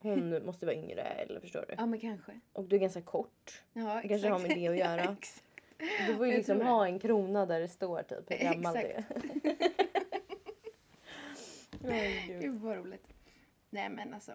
hon 0.00 0.46
måste 0.46 0.66
vara 0.66 0.76
yngre 0.76 1.02
eller 1.02 1.40
förstår 1.40 1.64
du? 1.68 1.74
Ja 1.78 1.86
men 1.86 2.00
kanske. 2.00 2.40
Och 2.52 2.64
du 2.64 2.76
är 2.76 2.80
ganska 2.80 3.02
kort. 3.02 3.62
Ja, 3.72 4.00
Det 4.02 4.08
kanske 4.08 4.28
har 4.28 4.38
med 4.38 4.50
det 4.50 4.68
att 4.68 4.78
göra. 4.78 5.16
Du 6.06 6.16
får 6.16 6.26
ju 6.26 6.36
liksom 6.36 6.60
ha 6.60 6.86
en 6.86 6.98
krona 6.98 7.46
där 7.46 7.60
det 7.60 7.68
står 7.68 8.02
typ 8.02 8.30
hur 8.30 8.52
gammal 8.52 8.74
du 8.74 8.80
är. 8.80 9.04
Oj, 11.84 12.24
gud. 12.40 12.60
Vad 12.60 12.76
roligt. 12.76 13.06
Nej 13.70 13.88
men 13.88 14.14
alltså. 14.14 14.32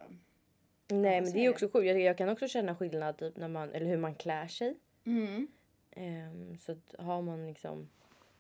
Nej 0.88 1.22
men 1.22 1.32
det 1.34 1.46
är 1.46 1.50
också 1.50 1.70
sjukt. 1.70 1.88
Jag, 1.88 2.00
jag 2.00 2.18
kan 2.18 2.30
också 2.30 2.48
känna 2.48 2.76
skillnad 2.76 3.18
typ 3.18 3.38
när 3.38 3.48
man, 3.48 3.72
eller 3.72 3.86
hur 3.86 3.98
man 3.98 4.16
klär 4.16 4.48
sig. 4.48 4.76
Mm. 5.06 5.48
Ehm, 5.92 6.58
så 6.58 6.76
har 6.98 7.22
man 7.22 7.48
liksom 7.48 7.90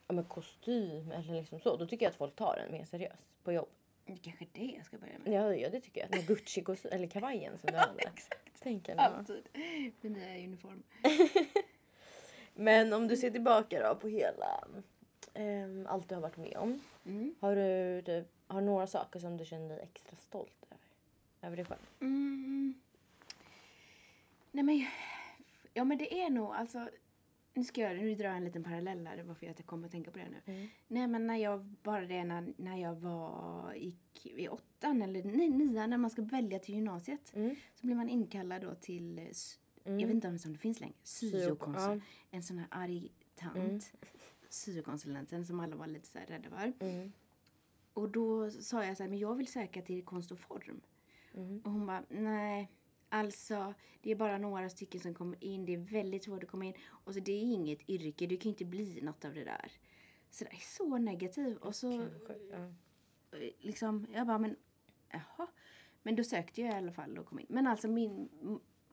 ja, 0.07 0.13
men 0.13 0.25
kostym 0.25 1.11
eller 1.11 1.33
liksom 1.33 1.59
så, 1.59 1.77
då 1.77 1.87
tycker 1.87 2.05
jag 2.05 2.11
att 2.11 2.17
folk 2.17 2.35
tar 2.35 2.55
den 2.55 2.71
mer 2.71 2.85
seriöst 2.85 3.43
på 3.43 3.51
jobb. 3.51 3.69
Det 4.05 4.17
kanske 4.17 4.45
är 4.45 4.49
det 4.53 4.73
jag 4.77 4.85
ska 4.85 4.97
börja 4.97 5.19
med. 5.19 5.33
Ja, 5.33 5.55
ja 5.55 5.69
det 5.69 5.79
tycker 5.81 6.01
jag. 6.01 6.09
Den 6.09 6.19
här 6.19 6.27
gucci 6.27 6.65
eller 6.91 7.07
kavajen 7.07 7.57
som 7.57 7.71
du 7.71 7.77
hade. 7.77 8.01
Exakt. 8.01 8.63
Tänker. 8.63 8.95
Alltid. 8.95 9.49
Min 10.01 10.13
nya 10.13 10.45
uniform. 10.47 10.83
Men 12.53 12.93
om 12.93 13.07
du 13.07 13.17
ser 13.17 13.31
tillbaka 13.31 13.89
då 13.89 13.95
på 13.95 14.07
hela 14.07 14.67
ehm, 15.33 15.87
allt 15.89 16.09
du 16.09 16.15
har 16.15 16.21
varit 16.21 16.37
med 16.37 16.57
om. 16.57 16.79
Mm. 17.05 17.35
Har 17.39 17.55
du 17.55 18.01
typ, 18.01 18.27
har 18.47 18.61
några 18.61 18.87
saker 18.87 19.19
som 19.19 19.37
du 19.37 19.45
känner 19.45 19.69
dig 19.69 19.79
extra 19.83 20.15
stolt 20.15 20.65
över? 20.69 20.77
Över 21.41 21.57
dig 21.57 21.65
själv? 21.65 21.81
Mm. 21.99 22.73
Nej 24.51 24.63
men, 24.63 24.85
ja 25.73 25.83
men 25.83 25.97
det 25.97 26.21
är 26.21 26.29
nog 26.29 26.53
alltså, 26.53 26.89
nu 27.53 27.63
ska 27.63 27.81
jag, 27.81 27.97
nu 27.97 28.15
drar 28.15 28.27
jag 28.27 28.37
en 28.37 28.45
liten 28.45 28.63
parallell 28.63 29.07
här, 29.07 29.23
bara 29.23 29.35
för 29.35 29.49
att 29.49 29.59
jag 29.59 29.65
kommer 29.65 29.85
att 29.85 29.91
tänka 29.91 30.11
på 30.11 30.17
det 30.17 30.29
nu. 30.29 30.53
Mm. 30.53 30.67
Nej 30.87 31.07
men 31.07 31.27
när 31.27 31.37
jag, 31.37 31.59
bara 31.63 32.05
det 32.05 32.23
när, 32.23 32.53
när 32.57 32.77
jag 32.77 32.95
var, 32.95 33.73
gick 33.73 34.25
i 34.25 34.47
åttan 34.49 35.01
eller 35.01 35.23
nian, 35.23 35.89
när 35.89 35.97
man 35.97 36.09
ska 36.09 36.21
välja 36.21 36.59
till 36.59 36.75
gymnasiet. 36.75 37.35
Mm. 37.35 37.55
Så 37.75 37.85
blir 37.87 37.95
man 37.95 38.09
inkallad 38.09 38.61
då 38.61 38.75
till, 38.75 39.19
eh, 39.19 39.25
Mm. 39.85 39.99
jag 39.99 40.07
vet 40.07 40.15
inte 40.15 40.27
om 40.27 40.53
det 40.53 40.57
finns 40.57 40.79
längre, 40.79 40.95
syokonsul. 41.03 41.97
ja. 41.97 41.99
En 42.31 42.43
sån 42.43 42.57
här 42.57 42.67
arg 42.71 43.11
tant. 43.35 43.55
Mm. 43.55 43.79
Syokonsulenten 44.49 45.45
som 45.45 45.59
alla 45.59 45.75
var 45.75 45.87
lite 45.87 46.07
så 46.07 46.19
rädda 46.27 46.49
för. 46.49 46.73
Mm. 46.79 47.11
Och 47.93 48.09
då 48.09 48.51
sa 48.51 48.85
jag 48.85 48.97
så 48.97 49.03
här, 49.03 49.09
men 49.09 49.19
jag 49.19 49.35
vill 49.35 49.47
söka 49.47 49.81
till 49.81 50.05
konst 50.05 50.31
och 50.31 50.39
form. 50.39 50.81
Mm. 51.33 51.61
Och 51.65 51.71
hon 51.71 51.85
bara, 51.85 52.03
nej. 52.09 52.71
Alltså, 53.09 53.73
det 54.01 54.11
är 54.11 54.15
bara 54.15 54.37
några 54.37 54.69
stycken 54.69 55.01
som 55.01 55.13
kommer 55.13 55.43
in. 55.43 55.65
Det 55.65 55.73
är 55.73 55.77
väldigt 55.77 56.23
svårt 56.23 56.43
att 56.43 56.49
komma 56.49 56.65
in. 56.65 56.73
Och 56.85 57.13
så 57.13 57.19
det 57.19 57.31
är 57.31 57.41
inget 57.41 57.89
yrke. 57.89 58.27
Du 58.27 58.37
kan 58.37 58.49
inte 58.49 58.65
bli 58.65 59.01
något 59.01 59.25
av 59.25 59.33
det 59.33 59.43
där. 59.43 59.71
Så 60.29 60.43
det 60.43 60.51
är 60.51 60.75
så 60.77 60.97
negativ. 60.97 61.57
Och 61.57 61.75
så 61.75 61.91
Kanske, 61.91 62.45
ja. 62.51 62.71
liksom, 63.59 64.07
jag 64.13 64.27
bara, 64.27 64.37
men 64.37 64.55
jaha. 65.09 65.47
Men 66.03 66.15
då 66.15 66.23
sökte 66.23 66.61
jag 66.61 66.73
i 66.73 66.77
alla 66.77 66.91
fall 66.91 67.17
och 67.17 67.25
kom 67.25 67.39
in. 67.39 67.45
Men 67.49 67.67
alltså 67.67 67.87
min, 67.87 68.29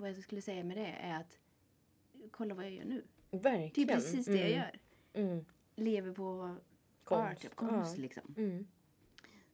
vad 0.00 0.10
jag 0.10 0.22
skulle 0.22 0.42
säga 0.42 0.64
med 0.64 0.76
det 0.76 0.86
är 1.00 1.16
att 1.20 1.38
kolla 2.30 2.54
vad 2.54 2.64
jag 2.64 2.72
gör 2.72 2.84
nu. 2.84 3.04
Verkligen. 3.30 3.86
Det 3.86 3.92
är 3.92 3.96
precis 3.96 4.26
det 4.26 4.32
jag 4.36 4.48
Mm. 4.48 4.58
gör. 4.58 4.78
Mm. 5.32 5.44
Lever 5.76 6.12
på 6.12 6.56
Konst. 7.04 7.44
art, 7.44 7.54
konst 7.54 7.96
Ja. 7.96 8.02
liksom. 8.02 8.34
Mm. 8.36 8.66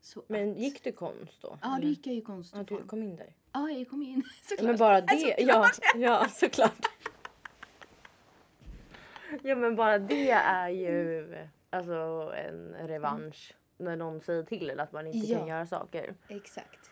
Så 0.01 0.23
Men 0.29 0.51
att- 0.51 0.59
gick 0.59 0.85
du 0.85 0.93
konst 0.93 1.43
då? 1.43 1.59
Ja, 1.63 1.69
då 1.69 1.77
eller? 1.77 1.89
gick 1.89 2.07
jag 2.07 2.15
ju 2.15 2.21
konst 2.21 2.55
Ja, 2.57 2.63
du 2.63 2.83
kom 2.83 3.03
in 3.03 3.17
där. 3.17 3.35
Ja, 3.53 3.71
jag 3.71 3.89
kom 3.89 4.03
in 4.03 4.23
såklart. 4.43 4.67
Men 4.67 4.77
bara 4.77 5.01
det, 5.01 5.13
Alltså, 5.13 5.29
ja, 5.39 5.71
ja 5.97 6.27
såklart. 6.29 6.87
Ja 9.43 9.55
men 9.55 9.77
bara 9.77 9.99
det 9.99 10.31
är 10.31 10.69
ju 10.69 11.37
alltså 11.71 12.33
en 12.37 12.75
revansch. 12.89 13.55
När 13.79 13.97
någon 13.97 14.21
säger 14.21 14.43
till 14.43 14.71
en 14.71 14.81
att 14.81 14.93
man 14.93 15.07
inte 15.07 15.35
kan 15.35 15.41
Ja. 15.41 15.49
göra 15.49 15.67
saker. 15.67 16.15
Exakt. 16.29 16.91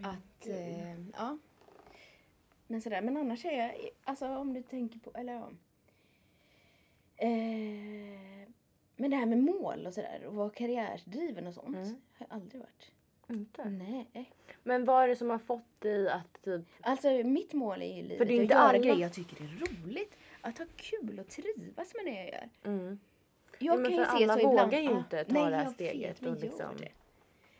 Att, 0.00 0.46
eh, 0.46 1.00
ja. 1.00 1.38
Men 2.66 2.80
sådär, 2.82 3.00
men 3.02 3.16
annars 3.16 3.44
är 3.44 3.52
jag, 3.58 3.74
alltså 4.04 4.26
om 4.28 4.52
du 4.54 4.62
tänker 4.62 4.98
på, 4.98 5.10
eller 5.14 5.32
ja. 5.32 5.48
Eh, 7.16 8.48
men 8.96 9.10
det 9.10 9.16
här 9.16 9.26
med 9.26 9.38
mål 9.38 9.86
och 9.86 9.94
sådär 9.94 10.24
och 10.26 10.34
vara 10.34 10.50
karriärsdriven 10.50 11.46
och 11.46 11.54
sånt 11.54 11.76
Mm. 11.76 11.88
har 11.88 12.26
jag 12.28 12.36
aldrig 12.36 12.60
varit. 12.60 12.90
Inte. 13.28 13.64
Nej. 13.64 14.30
Men 14.62 14.84
vad 14.84 15.04
är 15.04 15.08
det 15.08 15.16
som 15.16 15.30
har 15.30 15.38
fått 15.38 15.80
dig 15.80 16.08
att 16.10 16.42
typ... 16.44 16.62
Alltså 16.80 17.08
mitt 17.08 17.52
mål 17.52 17.82
är 17.82 17.86
ju 17.86 17.92
i 17.92 18.02
livet 18.02 18.18
För 18.18 18.24
det 18.24 18.32
är 18.32 18.36
att 18.36 18.42
inte 18.42 18.54
göra 18.54 18.62
alla- 18.64 18.78
grejer 18.78 18.96
jag 18.98 19.12
tycker 19.12 19.36
är 19.42 19.48
roligt. 19.84 20.16
Att 20.40 20.58
ha 20.58 20.66
kul 20.76 21.18
och 21.20 21.28
trivas 21.28 21.94
med 21.94 22.04
det 22.04 22.14
jag 22.24 22.26
gör. 22.28 22.48
Mm. 22.64 22.98
Jag 23.58 23.80
men 23.80 23.90
kan 23.90 23.98
ju 24.00 24.04
se 24.04 24.10
alla 24.24 24.34
så 24.34 24.38
ibland, 24.40 24.58
vågar 24.58 24.78
ju 24.80 24.88
ah, 24.88 24.98
inte 24.98 25.24
ta 25.24 25.32
nej, 25.32 25.50
det 25.50 25.56
här 25.56 25.64
jag 25.64 25.72
steget 25.72 26.10
Vet, 26.10 26.20
men 26.20 26.30
och 26.32 26.36
gör 26.38 26.44
liksom- 26.46 26.76
det. 26.76 26.88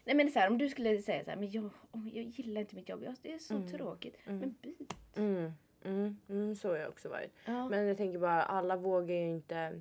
Nej 0.06 0.14
men 0.16 0.30
så 0.30 0.38
här, 0.38 0.48
om 0.50 0.58
du 0.58 0.68
skulle 0.68 1.02
säga 1.02 1.24
så 1.24 1.30
här, 1.30 1.36
men 1.36 1.50
jag, 1.50 1.70
jag 1.92 2.24
gillar 2.24 2.60
inte 2.60 2.74
mitt 2.74 2.88
jobb, 2.88 3.02
jag, 3.04 3.14
det 3.22 3.32
är 3.32 3.38
så 3.38 3.54
Mm. 3.54 3.68
tråkigt. 3.68 4.16
Mm. 4.26 4.38
Men 4.38 4.54
byt. 4.62 4.94
Mm. 5.16 5.52
Mm. 5.84 6.16
Mm, 6.28 6.56
så 6.56 6.68
har 6.68 6.76
jag 6.76 6.88
också 6.88 7.08
varit. 7.08 7.32
Ja. 7.44 7.68
Men 7.68 7.86
jag 7.86 7.96
tänker 7.96 8.18
bara, 8.18 8.42
alla 8.42 8.76
vågar 8.76 9.14
ju 9.14 9.28
inte 9.28 9.80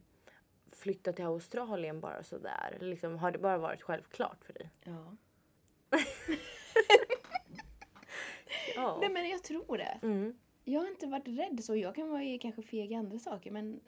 flytta 0.72 1.14
till 1.14 1.26
Australien 1.26 2.00
bara 2.00 2.24
sådär. 2.24 2.78
Liksom, 2.82 3.18
har 3.18 3.32
det 3.32 3.38
bara 3.40 3.58
varit 3.58 3.82
självklart 3.82 4.46
för 4.46 4.54
dig? 4.54 4.70
ja. 4.84 5.16
Ja. 8.76 8.98
Nej 9.02 9.10
men 9.10 9.30
jag 9.30 9.44
tror 9.44 9.78
det. 9.78 10.00
Mm. 10.02 10.38
Jag 10.64 10.82
har 10.82 10.88
inte 10.88 11.08
varit 11.08 11.28
rädd 11.28 11.64
så. 11.64 11.76
Jag 11.76 11.96
kan 11.96 12.10
vara 12.10 12.38
kanske 12.42 12.62
feg 12.62 12.92
i 12.92 12.96
andra 12.96 13.20
saker 13.20 13.52
men... 13.52 13.80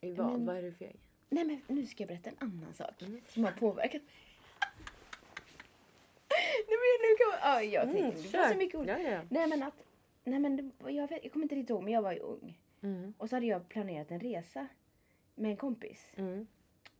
I 0.00 0.12
vad? 0.12 0.32
Men- 0.32 0.46
Vad 0.46 0.56
är 0.56 0.62
du 0.62 0.72
feg? 0.72 0.96
Nej 1.28 1.44
men 1.44 1.60
nu 1.76 1.86
ska 1.86 2.02
jag 2.02 2.08
berätta 2.08 2.30
en 2.30 2.36
annan 2.40 2.74
sak 2.74 3.02
Mm. 3.02 3.20
som 3.28 3.44
har 3.44 3.52
påverkat 3.52 4.02
ja, 7.62 7.82
jag 7.82 7.92
tänkte, 7.92 8.22
det 8.32 8.38
var 8.38 8.48
så 8.52 8.56
mycket 8.58 8.74
ord. 8.80 8.88
Mm, 8.88 9.02
Ja, 9.04 9.10
ja. 9.12 9.20
Nej 9.30 9.46
men 9.46 9.62
att, 9.62 9.84
nej 10.24 10.38
men 10.38 10.72
jag, 10.88 11.08
vet, 11.08 11.22
jag 11.24 11.32
kommer 11.32 11.44
inte 11.44 11.54
riktigt 11.54 11.70
ihåg 11.70 11.82
men 11.82 11.92
jag 11.92 12.02
var 12.02 12.12
ju 12.12 12.18
ung. 12.18 12.58
Mm. 12.82 13.14
Och 13.18 13.28
så 13.28 13.36
hade 13.36 13.46
jag 13.46 13.68
planerat 13.68 14.10
en 14.10 14.20
resa 14.20 14.66
med 15.34 15.50
en 15.50 15.56
kompis. 15.56 16.12
Mm. 16.16 16.46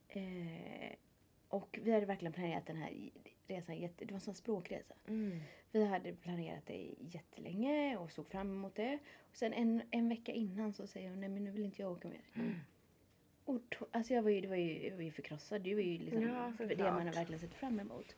Eh, 0.08 0.92
och 1.48 1.78
vi 1.82 1.92
hade 1.92 2.06
verkligen 2.06 2.32
planerat 2.32 2.66
den 2.66 2.76
här 2.76 3.10
resan 3.46 3.76
jätte... 3.76 4.04
Det 4.04 4.12
var 4.12 4.16
en 4.16 4.20
sån 4.20 4.34
språkresa. 4.34 4.94
Mm. 5.08 5.40
Vi 5.72 5.84
hade 5.84 6.12
planerat 6.12 6.66
det 6.66 6.94
jättelänge 7.00 7.96
och 7.96 8.12
såg 8.12 8.26
fram 8.26 8.50
emot 8.50 8.74
det. 8.74 8.98
Och 9.30 9.36
sen 9.36 9.52
en, 9.52 9.82
en 9.90 10.08
vecka 10.08 10.32
innan 10.32 10.72
så 10.72 10.86
säger 10.86 11.10
hon 11.10 11.20
nej 11.20 11.28
men 11.28 11.44
nu 11.44 11.50
vill 11.50 11.64
inte 11.64 11.82
jag 11.82 11.92
åka 11.92 12.08
mer. 12.08 12.20
Mm. 12.34 12.54
Och 13.44 13.60
to- 13.70 13.86
alltså 13.90 14.14
jag 14.14 14.22
var 14.22 14.30
ju, 14.30 14.40
det 14.40 14.48
var 14.48 14.56
ju, 14.56 14.86
jag 14.88 14.96
var 14.96 15.02
ju 15.02 15.10
förkrossad. 15.10 15.62
Det 15.62 15.74
var 15.74 15.82
ju 15.82 15.98
liksom 15.98 16.22
Ja, 16.22 16.52
det 16.66 16.78
man 16.78 17.06
har 17.06 17.12
verkligen 17.14 17.40
sett 17.40 17.54
fram 17.54 17.80
emot. 17.80 18.16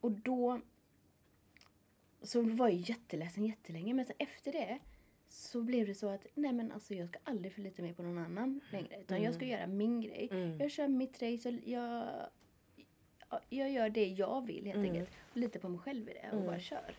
Och 0.00 0.10
då 0.12 0.60
så 2.22 2.42
var 2.42 2.68
jag 2.68 2.78
jätteledsen 2.78 3.44
jättelänge. 3.44 3.94
Men 3.94 4.04
sen 4.04 4.16
efter 4.18 4.52
det 4.52 4.78
så 5.28 5.62
blev 5.62 5.86
det 5.86 5.94
så 5.94 6.08
att 6.08 6.26
nej 6.34 6.52
men 6.52 6.72
alltså 6.72 6.94
jag 6.94 7.08
ska 7.08 7.18
aldrig 7.24 7.52
förlita 7.52 7.82
mig 7.82 7.94
på 7.94 8.02
någon 8.02 8.18
annan 8.18 8.60
längre. 8.72 9.00
Utan 9.00 9.22
jag 9.22 9.34
ska 9.34 9.44
göra 9.44 9.66
min 9.66 10.00
grej. 10.00 10.28
Mm. 10.30 10.58
Jag 10.60 10.70
kör 10.70 10.88
mitt 10.88 11.22
race 11.22 11.48
och 11.48 11.54
jag, 11.68 12.06
jag 13.48 13.70
gör 13.70 13.90
det 13.90 14.06
jag 14.06 14.46
vill 14.46 14.64
helt 14.66 14.76
Mm. 14.78 14.90
enkelt. 14.90 15.56
Och 15.56 15.62
på 15.62 15.68
mig 15.68 15.80
själv 15.80 16.08
i 16.08 16.12
det 16.12 16.28
och 16.28 16.34
Mm. 16.34 16.46
bara 16.46 16.58
kör. 16.60 16.94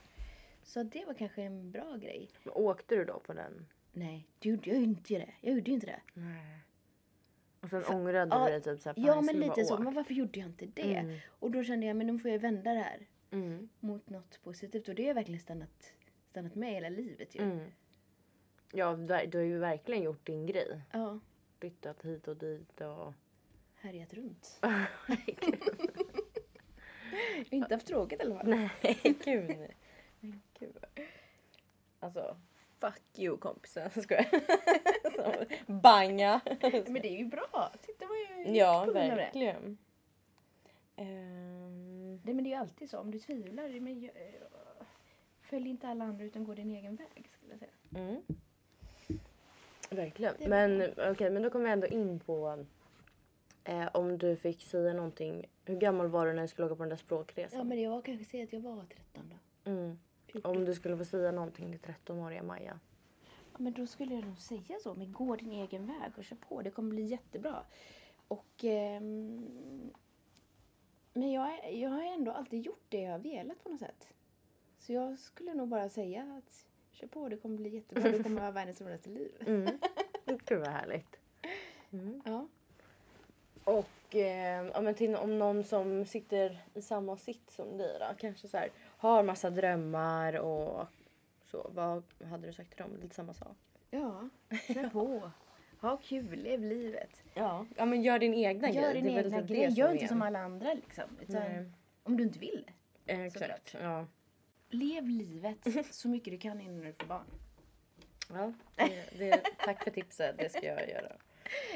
Så 0.64 0.84
det 0.84 1.06
var 1.06 1.14
kanske 1.14 1.42
en 1.44 1.72
bra 1.72 1.96
grej. 1.96 2.30
Men 2.44 2.54
åkte 2.54 2.96
du 2.96 3.06
då 3.06 3.20
på 3.20 3.34
den? 3.34 3.66
Nej, 3.92 4.28
det 4.40 4.50
gjorde 4.50 4.70
jag 4.70 4.78
ju 4.80 4.84
inte 4.84 5.14
det. 5.14 5.30
Jag 5.42 5.54
gjorde 5.56 5.70
ju 5.72 5.76
inte 5.76 5.88
det. 5.88 6.02
Nej. 6.14 6.58
Och 7.62 7.70
sen 7.70 7.84
ångrade 7.86 8.36
ja, 8.36 8.46
du 8.46 8.52
dig 8.52 8.62
typ 8.62 8.80
såhär, 8.82 8.96
Ja 8.98 9.22
men 9.22 9.40
lite 9.40 9.66
så. 9.66 9.74
åkt. 9.74 9.84
Men 9.84 9.94
varför 9.94 10.14
gjorde 10.14 10.40
jag 10.40 10.50
inte 10.50 10.66
det? 10.66 10.96
Mm. 10.96 11.18
Och 11.40 11.52
då 11.52 11.64
kände 11.64 11.86
jag, 11.86 11.96
men 11.96 12.08
nu 12.08 12.20
får 12.20 12.32
jag 12.32 12.40
vända 12.40 12.74
det 12.74 12.80
här 12.80 13.08
Mm. 13.32 13.70
mot 13.80 14.10
något 14.10 14.42
positivt. 14.44 14.88
Och 14.88 14.96
det 14.96 15.08
har 15.08 15.14
verkligen 15.14 15.40
stannat, 15.42 15.94
stannat 16.30 16.56
med 16.56 16.74
hela 16.74 16.90
livet 16.90 17.36
ju. 17.36 17.42
Mm. 17.44 17.72
Ja, 18.72 18.96
du 19.28 19.38
har 19.38 19.46
ju 19.46 19.58
verkligen 19.60 20.04
gjort 20.04 20.26
din 20.26 20.46
grej. 20.46 20.82
Ja, 20.92 21.20
Flyttat 21.60 22.06
hit 22.06 22.28
och 22.28 22.36
dit 22.38 22.82
och... 22.82 23.14
härjat 23.76 24.14
runt. 24.14 24.60
inte 27.50 27.76
haft 27.76 27.88
tråkigt 27.88 28.20
i 28.20 28.24
alla 28.24 28.36
fall. 28.36 28.50
Nej, 28.50 28.72
gud. 29.26 29.58
Men 30.20 30.42
gud. 30.60 30.78
Alltså, 32.00 32.38
fuck 32.80 33.02
you 33.20 33.38
kompisen. 33.38 33.92
Skojar. 33.92 34.28
Banga. 35.82 36.42
Men 36.62 36.94
det 36.94 37.08
är 37.08 37.18
ju 37.18 37.26
bra. 37.26 37.74
Titta 37.82 38.06
vad 38.08 38.18
jag 38.18 38.48
gick 38.48 38.58
Ja, 38.58 38.82
av 38.82 38.88
det. 38.88 38.94
verkligen. 38.94 39.78
Nej 42.30 42.36
men 42.36 42.44
det 42.44 42.50
är 42.50 42.52
ju 42.52 42.62
alltid 42.62 42.90
så. 42.90 42.98
Om 42.98 43.12
du 43.12 43.20
tvivlar, 43.20 43.80
men, 43.80 44.04
eh, 44.04 44.12
följ 45.42 45.70
inte 45.70 45.88
alla 45.88 46.06
andra 46.06 46.26
utan 46.26 46.44
gå 46.44 46.54
din 46.54 46.72
egen 46.72 46.96
väg 46.96 47.30
skulle 47.32 47.54
jag 47.54 47.60
säga. 47.60 47.72
mm. 47.96 48.22
Verkligen. 49.90 50.34
Var 50.40 50.48
Men 50.48 50.94
okej, 51.12 51.30
men 51.30 51.44
då 51.44 51.50
kommer 51.50 51.66
vi 51.66 51.72
ändå 51.72 51.88
in 51.88 52.20
på 52.20 52.66
eh, 53.64 53.88
om 53.94 54.18
du 54.18 54.36
fick 54.36 54.62
säga 54.62 54.94
någonting. 54.94 55.46
Hur 55.66 55.76
gammal 55.76 56.08
var 56.08 56.26
du 56.26 56.34
när 56.34 56.42
du 56.42 56.48
skulle 56.48 56.66
åka 56.66 56.76
på 56.76 56.84
den 56.84 56.90
där 56.90 56.96
språkresan? 56.96 57.58
Ja 57.60 57.64
men 57.64 57.82
jag 57.82 58.06
kanske 58.06 58.26
säger 58.26 58.44
att 58.44 58.54
jag 58.54 58.60
var 58.60 58.86
13 58.86 59.34
då. 59.64 59.72
mm. 59.72 60.00
14. 60.26 60.58
Om 60.58 60.66
du 60.66 60.74
skulle 60.74 60.98
få 60.98 61.06
säga 61.06 61.32
någonting 61.32 61.80
till 61.80 61.94
13-åriga 61.94 62.44
Maja. 62.44 62.80
Ja, 63.52 63.58
men 63.58 63.74
då 63.74 63.88
skulle 63.88 64.14
jag 64.16 64.26
nog 64.26 64.40
säga 64.40 64.80
så. 64.84 64.94
Men 64.94 65.14
gå 65.14 65.36
din 65.36 65.52
egen 65.52 65.88
väg 65.88 66.12
och 66.18 66.24
kör 66.24 66.36
på. 66.36 66.62
Det 66.62 66.72
kommer 66.72 66.90
bli 66.90 67.04
jättebra. 67.04 67.64
Och... 68.28 68.64
ehm, 68.64 69.92
men 71.20 71.32
jag, 71.32 71.74
jag 71.74 71.90
har 71.90 72.04
ändå 72.04 72.32
alltid 72.32 72.62
gjort 72.62 72.86
det 72.90 73.02
jag 73.02 73.12
har 73.12 73.20
velat 73.20 73.64
på 73.64 73.70
något 73.70 73.80
sätt. 73.80 74.08
Så 74.80 74.94
jag 74.94 75.20
skulle 75.20 75.54
nog 75.54 75.68
bara 75.68 75.90
säga 75.90 76.22
att 76.38 76.66
kör 76.92 77.08
på, 77.08 77.30
det 77.30 77.38
kommer 77.38 77.58
bli 77.58 77.70
jättebra. 77.70 78.12
Du 78.12 78.24
kommer 78.24 78.42
ha 78.42 78.52
världens 78.52 78.82
roligaste 78.82 79.10
liv. 79.10 79.32
Mm. 79.48 79.80
Gud 80.46 80.60
vad 80.60 80.68
härligt. 80.68 81.20
Mm. 81.92 82.22
Ja. 82.26 82.48
Och 83.64 84.16
eh, 84.16 84.66
ja, 84.74 84.82
men 84.82 84.96
till, 84.96 85.16
om 85.16 85.40
någon 85.40 85.64
som 85.64 86.06
sitter 86.06 86.66
i 86.74 86.82
samma 86.82 87.18
sitt 87.18 87.52
som 87.52 87.78
dig 87.78 87.98
då, 88.00 88.06
kanske 88.18 88.48
så 88.48 88.58
här, 88.58 88.70
har 88.98 89.24
massa 89.24 89.50
drömmar 89.50 90.34
och 90.40 90.88
så. 91.46 91.70
Vad 91.74 92.04
hade 92.30 92.48
du 92.48 92.54
sagt 92.54 92.70
till 92.70 92.84
dem? 92.84 92.98
Lite 93.02 93.16
samma 93.16 93.34
sak? 93.34 93.58
Ja, 93.90 94.30
kör 94.68 94.90
på. 94.90 95.32
Ha 95.82 95.98
kul, 95.98 96.40
lev 96.40 96.64
livet. 96.64 97.24
Ja, 97.34 97.66
ja 97.78 97.86
men 97.86 98.02
gör 98.02 98.20
din 98.20 98.34
egna 98.34 98.70
Gör 98.70 98.92
grej. 98.92 99.02
din 99.02 99.18
egna 99.18 99.40
typ 99.40 99.48
det 99.48 99.56
grej. 99.56 99.70
Gör 99.70 99.92
inte 99.92 100.08
som 100.08 100.22
alla 100.22 100.40
andra 100.40 100.74
liksom. 100.74 101.04
Om 102.04 102.18
du 102.18 102.24
inte 102.24 102.40
vill. 102.40 102.72
Exakt. 103.06 103.76
Ja. 103.82 104.08
Lev 104.70 105.08
livet 105.08 105.68
så 105.92 106.08
mycket 106.08 106.34
du 106.34 106.38
kan 106.38 106.62
innan 106.62 106.82
du 106.82 106.94
får 106.94 107.08
barn. 107.08 107.26
ja 108.30 108.54
det, 108.76 109.18
det, 109.18 109.42
tack 109.66 109.84
för 109.84 109.92
tipset. 109.92 110.38
Det 110.38 110.50
ska 110.50 110.66
jag 110.66 110.90
göra. 110.90 111.16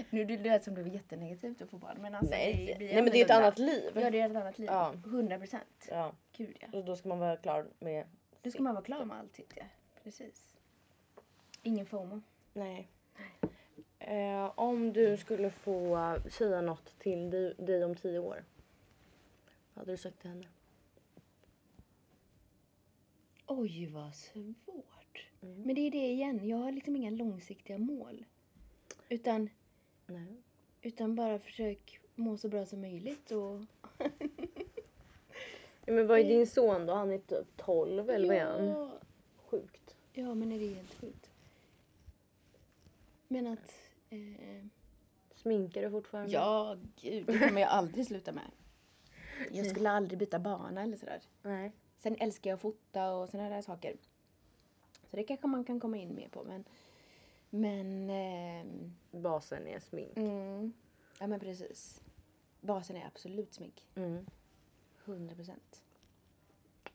Nu 0.10 0.26
det 0.26 0.38
lät 0.38 0.64
som 0.64 0.76
det 0.76 0.84
var 0.84 0.90
jättenegativt 0.90 1.62
att 1.62 1.70
få 1.70 1.78
barn. 1.78 1.98
Men 2.02 2.16
alltså, 2.16 2.32
Nej, 2.32 2.76
det 2.80 2.86
nej 2.86 3.02
men 3.04 3.12
det 3.12 3.22
är 3.22 3.26
ett 3.26 3.32
annat 3.32 3.60
liv. 3.60 3.92
Ja, 3.96 4.10
det 4.10 4.20
är 4.20 4.30
ett 4.30 4.36
annat 4.36 4.60
liv. 4.60 4.70
Ja. 4.72 4.94
100 5.06 5.40
procent. 5.40 5.88
Ja. 5.90 6.14
Gud 6.38 6.58
ja. 6.60 6.78
Och 6.78 6.86
då 6.86 6.96
ska 6.96 7.10
man 7.10 7.20
vara 7.20 7.38
klar 7.38 7.68
med... 7.80 8.06
Då 8.42 8.52
ska 8.52 8.64
man 8.64 8.74
vara 8.76 8.86
klar 8.86 9.06
med 9.06 9.18
allt 9.18 9.40
ja. 9.56 9.64
Precis. 10.04 10.56
Ingen 11.62 11.86
FOMO. 11.86 12.22
Nej. 12.54 12.90
Eh, 14.08 14.52
om 14.56 14.94
du 14.94 15.18
skulle 15.18 15.50
få 15.50 15.98
säga 16.30 16.62
något 16.62 17.00
till 17.00 17.30
dig, 17.30 17.54
dig 17.58 17.84
om 17.84 17.96
tio 17.96 18.20
år. 18.20 18.44
Vad 19.74 19.82
hade 19.82 19.92
du 19.92 19.98
sagt 19.98 20.20
till 20.22 20.30
henne? 20.30 20.48
Oj, 23.48 23.88
vad 23.88 24.16
svårt. 24.16 25.28
Mm. 25.42 25.62
Men 25.62 25.76
det 25.76 25.82
är 25.82 25.92
det 25.92 26.08
igen. 26.12 26.48
Jag 26.48 26.58
har 26.58 26.72
liksom 26.72 26.96
inga 26.96 27.10
långsiktiga 27.10 27.78
mål. 27.78 28.26
Utan, 29.10 29.50
Nej. 30.06 30.42
utan 30.82 31.16
bara 31.16 31.40
försök 31.40 32.00
må 32.16 32.38
så 32.38 32.50
bra 32.50 32.66
som 32.66 32.82
möjligt. 32.82 33.32
Och... 33.32 33.62
Ja, 35.86 35.94
men 35.94 36.08
vad 36.08 36.20
är 36.20 36.24
din 36.24 36.48
son 36.48 36.86
då? 36.86 36.94
Han 36.94 37.12
är 37.12 37.18
typ 37.18 37.58
12 37.58 38.10
eller 38.10 38.28
vad 38.28 38.38
är 38.38 38.46
han? 38.46 38.92
Sjukt. 39.46 39.96
ja, 40.14 40.34
men 40.34 40.52
är 40.52 40.60
det 40.60 40.68
helt 40.68 40.94
sjukt? 40.94 41.30
Men 43.28 43.48
att... 43.48 43.83
Eh, 44.14 44.66
Sminkar 45.36 45.82
du 45.82 45.92
fortfarande? 45.92 46.32
ja, 46.32 46.78
gud. 47.02 47.26
Det 47.26 47.40
kommer 47.40 47.62
jag 47.62 47.70
aldrig 47.70 48.06
sluta 48.06 48.32
med. 48.32 48.52
Jag 49.52 49.66
skulle 49.68 49.90
aldrig 49.90 50.20
byta 50.20 50.40
bana 50.40 50.82
eller 50.84 50.98
sådär. 50.98 51.22
Nej. 51.42 51.72
Sen 51.98 52.16
älskar 52.20 52.50
jag 52.50 52.56
att 52.56 52.62
fota 52.62 53.14
och 53.14 53.30
sådana 53.30 53.50
där 53.50 53.62
saker. 53.62 53.98
Så 55.10 55.16
det 55.16 55.24
kanske 55.24 55.48
man 55.48 55.64
kan 55.64 55.80
komma 55.80 55.98
in 55.98 56.16
mer 56.16 56.30
på. 56.30 56.44
Men, 56.44 56.64
men 57.50 58.10
ehm, 58.10 58.96
Basen 59.12 59.68
är 59.68 59.80
smink. 59.80 60.18
mm, 60.18 60.74
ja 61.20 61.28
men 61.28 61.40
precis. 61.40 62.02
Basen 62.62 62.96
är 62.96 63.06
absolut 63.08 63.54
smink. 63.54 63.88
Mm. 63.96 64.26
100 65.06 65.36
procent. 65.36 65.84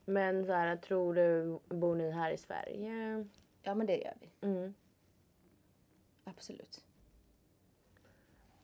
Men 0.04 0.46
så 0.46 0.52
här, 0.52 0.76
tror 0.76 1.14
du, 1.14 1.58
bor 1.76 1.94
ni 1.94 2.10
här 2.10 2.30
i 2.30 2.38
Sverige? 2.38 3.24
Ja 3.62 3.74
men 3.74 3.86
det 3.86 3.96
gör 3.96 4.14
vi. 4.20 4.46
Mm. 4.46 4.74
Absolut. 6.24 6.84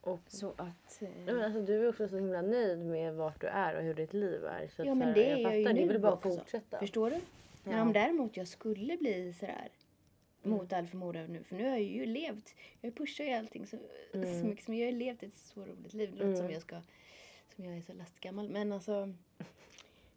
Och 0.05 0.21
Så 0.29 0.51
att... 0.57 1.03
eh, 1.03 1.09
men 1.27 1.41
alltså, 1.43 1.61
du 1.63 1.85
är 1.85 1.89
också 1.89 2.09
så 2.09 2.17
himla 2.17 2.43
nöjd 2.43 2.79
med 2.87 3.15
vart 3.15 3.41
du 3.41 3.47
är 3.47 3.77
och 3.77 3.83
hur 3.83 3.95
ditt 3.95 4.13
liv 4.15 4.45
är. 4.45 4.69
Så 4.77 4.83
Ja 4.85 4.95
men 4.95 5.09
här, 5.09 5.15
det 5.15 5.25
är 5.31 5.37
jag 5.39 5.61
jag 5.61 5.77
ju 5.79 5.87
nu 5.87 5.87
väl 5.93 6.01
bara 6.01 6.13
också. 6.13 6.31
fortsätta. 6.37 6.79
Förstår 6.79 7.11
du? 7.11 7.21
Men 7.65 7.75
Ja. 7.77 7.83
om 7.83 7.93
däremot 7.93 8.37
jag 8.37 8.49
skulle 8.49 8.97
bli 8.97 9.33
sådär 9.33 9.69
Mm. 10.45 10.57
mot 10.59 10.73
all 10.73 10.87
förmodan 10.87 11.33
nu. 11.33 11.43
För 11.45 11.57
nu 11.57 11.63
har 11.65 11.71
jag 11.71 11.83
ju 11.83 12.07
levt. 12.07 12.55
Jag 12.81 12.95
pushar 12.95 13.25
ju 13.25 13.33
allting 13.33 13.67
så, 13.67 13.77
så 14.13 14.47
mycket 14.47 14.65
som 14.65 14.75
jag 14.75 14.87
har 14.87 14.93
levt 14.93 15.23
ett 15.23 15.37
så 15.37 15.61
roligt 15.61 15.95
liv. 15.95 16.11
Det 16.11 16.17
låter 16.17 16.25
Mm. 16.29 16.37
som 16.37 16.51
jag 16.51 16.63
ska 16.63 16.81
som 17.55 17.65
jag 17.65 17.77
är 17.77 17.81
så 17.83 17.93
lastgammal. 17.93 18.49
Men 18.49 18.73
alltså. 18.73 19.15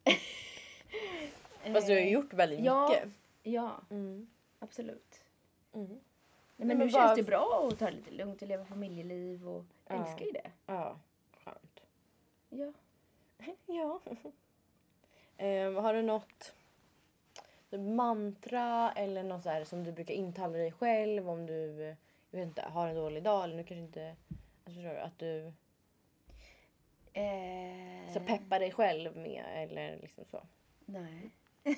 Fast 1.74 1.88
du 1.88 1.94
har 1.94 2.00
ju 2.00 2.10
gjort 2.10 2.34
väldigt 2.34 2.60
ja, 2.66 2.90
mycket. 2.90 3.10
Ja, 3.44 3.82
Mm. 3.90 4.28
absolut. 4.60 5.22
Mm. 5.74 6.00
Nej, 6.60 6.68
men 6.68 6.78
men 6.78 6.88
nu 6.88 6.92
bara- 6.94 7.08
känns 7.08 7.18
det 7.18 7.24
bra 7.24 7.68
att 7.72 7.80
ta 7.80 7.86
det 7.86 7.92
lite 7.92 8.12
lugnt 8.12 8.42
och 8.42 8.48
leva 8.48 8.66
familjeliv 8.66 9.48
och 9.50 9.66
Ja. 9.88 9.96
älskar 9.96 10.26
ju 10.26 10.32
det. 10.32 10.52
Ja, 10.66 10.98
skönt. 11.44 11.80
Ja. 12.50 12.74
Ja. 13.66 14.00
Ehm, 15.38 15.76
har 15.76 15.94
du 15.94 16.02
något 16.02 16.54
mantra 17.70 18.92
eller 18.96 19.24
något 19.24 19.44
så 19.44 19.50
här 19.50 19.64
som 19.64 19.84
du 19.84 19.92
brukar 19.92 20.14
intala 20.14 20.58
dig 20.58 20.72
själv 20.72 21.30
om 21.30 21.46
du 21.46 21.96
jag 22.32 22.40
vet 22.40 22.48
inte, 22.48 22.62
har 22.62 22.88
en 22.88 22.96
dålig 22.96 23.24
dag 23.24 23.44
eller 23.44 23.56
nu 23.56 23.64
kanske 23.64 23.82
inte... 23.84 24.16
Alltså, 24.66 24.82
förstår 24.82 24.90
du? 24.94 25.00
Att 25.00 25.20
du 25.20 25.54
Eh, 27.14 28.14
så 28.14 28.20
peppar 28.20 28.60
dig 28.60 28.72
själv 28.72 29.18
med 29.18 29.44
eller 29.56 29.98
liksom 30.02 30.26
så. 30.26 30.42
Nej. 30.86 31.30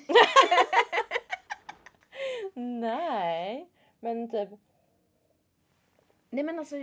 Nej, 2.54 3.68
men 4.00 4.30
typ... 4.30 4.48
Nej 6.30 6.44
men 6.44 6.58
alltså. 6.58 6.76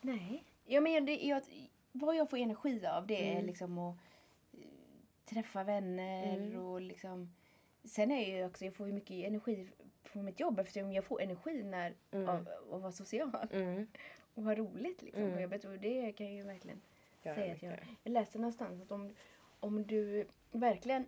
Nej. 0.00 0.44
Ja, 0.64 0.80
men 0.80 0.92
jag, 0.92 1.06
det, 1.06 1.16
jag, 1.16 1.42
vad 1.92 2.16
jag 2.16 2.30
får 2.30 2.38
energi 2.38 2.86
av 2.86 3.06
det 3.06 3.28
är 3.28 3.32
Mm. 3.32 3.46
liksom 3.46 3.78
att 3.78 3.96
eh, 4.52 4.58
träffa 5.24 5.64
vänner 5.64 6.36
Mm. 6.36 6.60
och 6.60 6.80
liksom. 6.80 7.32
Sen 7.84 8.10
är 8.10 8.28
jag 8.28 8.38
ju 8.38 8.44
också, 8.46 8.64
jag 8.64 8.74
får 8.74 8.86
ju 8.86 8.92
mycket 8.92 9.26
energi 9.26 9.68
från 10.02 10.24
mitt 10.24 10.40
jobb 10.40 10.58
eftersom 10.58 10.92
jag 10.92 11.04
får 11.04 11.20
energi 11.22 11.62
när, 11.62 11.94
Mm. 12.10 12.28
av, 12.28 12.36
av 12.68 12.74
att 12.74 12.82
vara 12.82 12.92
social 12.92 13.30
Mm. 13.52 13.86
och 14.34 14.42
ha 14.42 14.54
roligt 14.54 15.02
liksom 15.02 15.22
Mm. 15.22 15.34
på 15.34 15.40
jobbet. 15.42 15.64
Och 15.64 15.78
det 15.78 16.12
kan 16.12 16.26
jag 16.26 16.34
ju 16.36 16.42
verkligen 16.42 16.80
Göra 17.22 17.34
säga 17.34 17.52
att 17.54 17.62
jag, 17.62 17.72
jag 18.02 18.12
läste 18.12 18.38
någonstans 18.38 18.82
att 18.82 18.92
om, 18.92 19.14
om 19.60 19.86
du 19.86 20.26
verkligen 20.50 21.06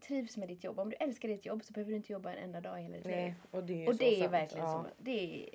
trivs 0.00 0.36
med 0.36 0.48
ditt 0.48 0.64
jobb, 0.64 0.78
om 0.78 0.90
du 0.90 0.96
älskar 0.96 1.28
ditt 1.28 1.46
jobb 1.46 1.64
så 1.64 1.72
behöver 1.72 1.90
du 1.90 1.96
inte 1.96 2.12
jobba 2.12 2.32
en 2.32 2.38
enda 2.44 2.60
dag 2.60 2.80
i 2.80 2.82
hela 2.82 2.96
ditt 2.96 3.06
liv. 3.06 3.16
Nej, 3.16 3.34
och 3.50 3.64
det 3.64 3.84
är 3.84 3.88
Och 3.88 3.96
det 3.96 4.20
är 4.24 4.28
verkligen 4.28 4.66
ja. 4.66 4.84
så. 4.84 5.02
Det, 5.02 5.10
är, 5.44 5.48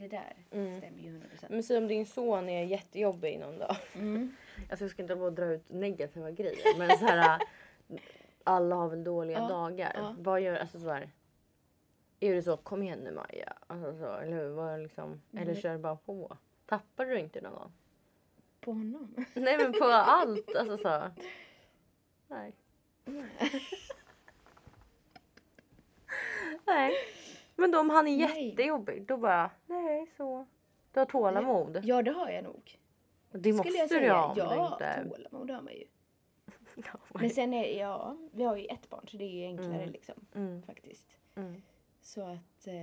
det 0.00 0.08
där 0.08 0.36
Mm. 0.50 0.78
stämmer 0.78 0.98
ju 0.98 1.08
100 1.08 1.28
procent. 1.28 1.52
Men 1.52 1.62
säg 1.62 1.78
om 1.78 1.88
din 1.88 2.06
son 2.06 2.48
är 2.48 2.64
jättejobbig 2.64 3.38
någon 3.40 3.58
dag. 3.58 3.76
Mm. 3.94 4.36
Alltså 4.70 4.84
jag 4.84 4.90
ska 4.90 5.02
inte 5.02 5.16
bara 5.16 5.30
dra 5.30 5.44
ut 5.44 5.68
negativa 5.68 6.30
grejer 6.30 6.78
men 6.78 6.98
så 6.98 7.04
här. 7.06 7.42
Alla 8.44 8.76
har 8.76 8.88
väl 8.88 9.04
dåliga 9.04 9.38
Ja, 9.38 9.48
dagar. 9.48 9.92
ja. 9.94 10.14
Vad 10.18 10.40
gör, 10.40 10.56
alltså 10.56 10.78
så 10.80 10.90
här. 10.90 11.10
Är 12.20 12.34
det 12.34 12.42
så, 12.42 12.56
kom 12.56 12.82
igen 12.82 12.98
nu 12.98 13.10
Maja. 13.12 13.52
Alltså 13.66 13.98
så, 13.98 14.14
eller 14.16 14.36
hur? 14.36 14.48
Vad 14.48 14.80
liksom, 14.80 15.22
eller 15.32 15.42
Mm. 15.42 15.56
kör 15.56 15.72
du 15.72 15.78
bara 15.78 15.96
på? 15.96 16.36
Tappar 16.66 17.06
du 17.06 17.18
inte 17.18 17.40
någon 17.40 17.52
gång? 17.54 17.72
På 18.60 18.72
honom? 18.72 19.14
Nej 19.34 19.56
men 19.58 19.72
på 19.72 19.84
allt. 19.84 20.56
Alltså 20.56 20.76
så. 20.78 21.10
Nej. 22.28 22.52
Nej. 26.66 26.92
Men 27.58 27.70
då 27.70 27.80
om 27.80 27.90
han 27.90 28.06
är 28.08 28.16
Nej. 28.16 28.48
jättejobbig 28.48 29.06
då 29.06 29.16
bara, 29.16 29.50
nej 29.66 30.06
så. 30.16 30.46
Du 30.92 31.00
har 31.00 31.06
tålamod. 31.06 31.80
Ja, 31.84 32.02
det 32.02 32.10
har 32.10 32.30
jag 32.30 32.44
nog. 32.44 32.78
Det 33.30 33.52
måste 33.52 33.68
skulle 33.68 33.78
jag 33.78 33.88
du 33.88 33.94
säga. 33.94 34.14
ha 34.14 34.28
om 34.28 34.34
du 34.34 34.40
ja, 34.40 34.72
inte... 34.72 35.08
tålamod 35.10 35.50
har 35.50 35.62
man 35.62 35.72
ju. 35.72 35.84
Ja, 36.84 36.98
Men 37.20 37.30
sen 37.30 37.54
är 37.54 37.78
ja, 37.80 38.16
vi 38.32 38.44
har 38.44 38.56
ju 38.56 38.64
ett 38.66 38.88
barn 38.90 39.08
så 39.08 39.16
det 39.16 39.24
är 39.24 39.28
ju 39.28 39.44
enklare 39.44 39.74
Mm. 39.82 39.90
liksom. 39.90 40.14
Mm. 40.34 40.62
Faktiskt. 40.62 41.16
Mm. 41.34 41.62
Så 42.00 42.20
att, 42.22 42.66
eh, 42.66 42.74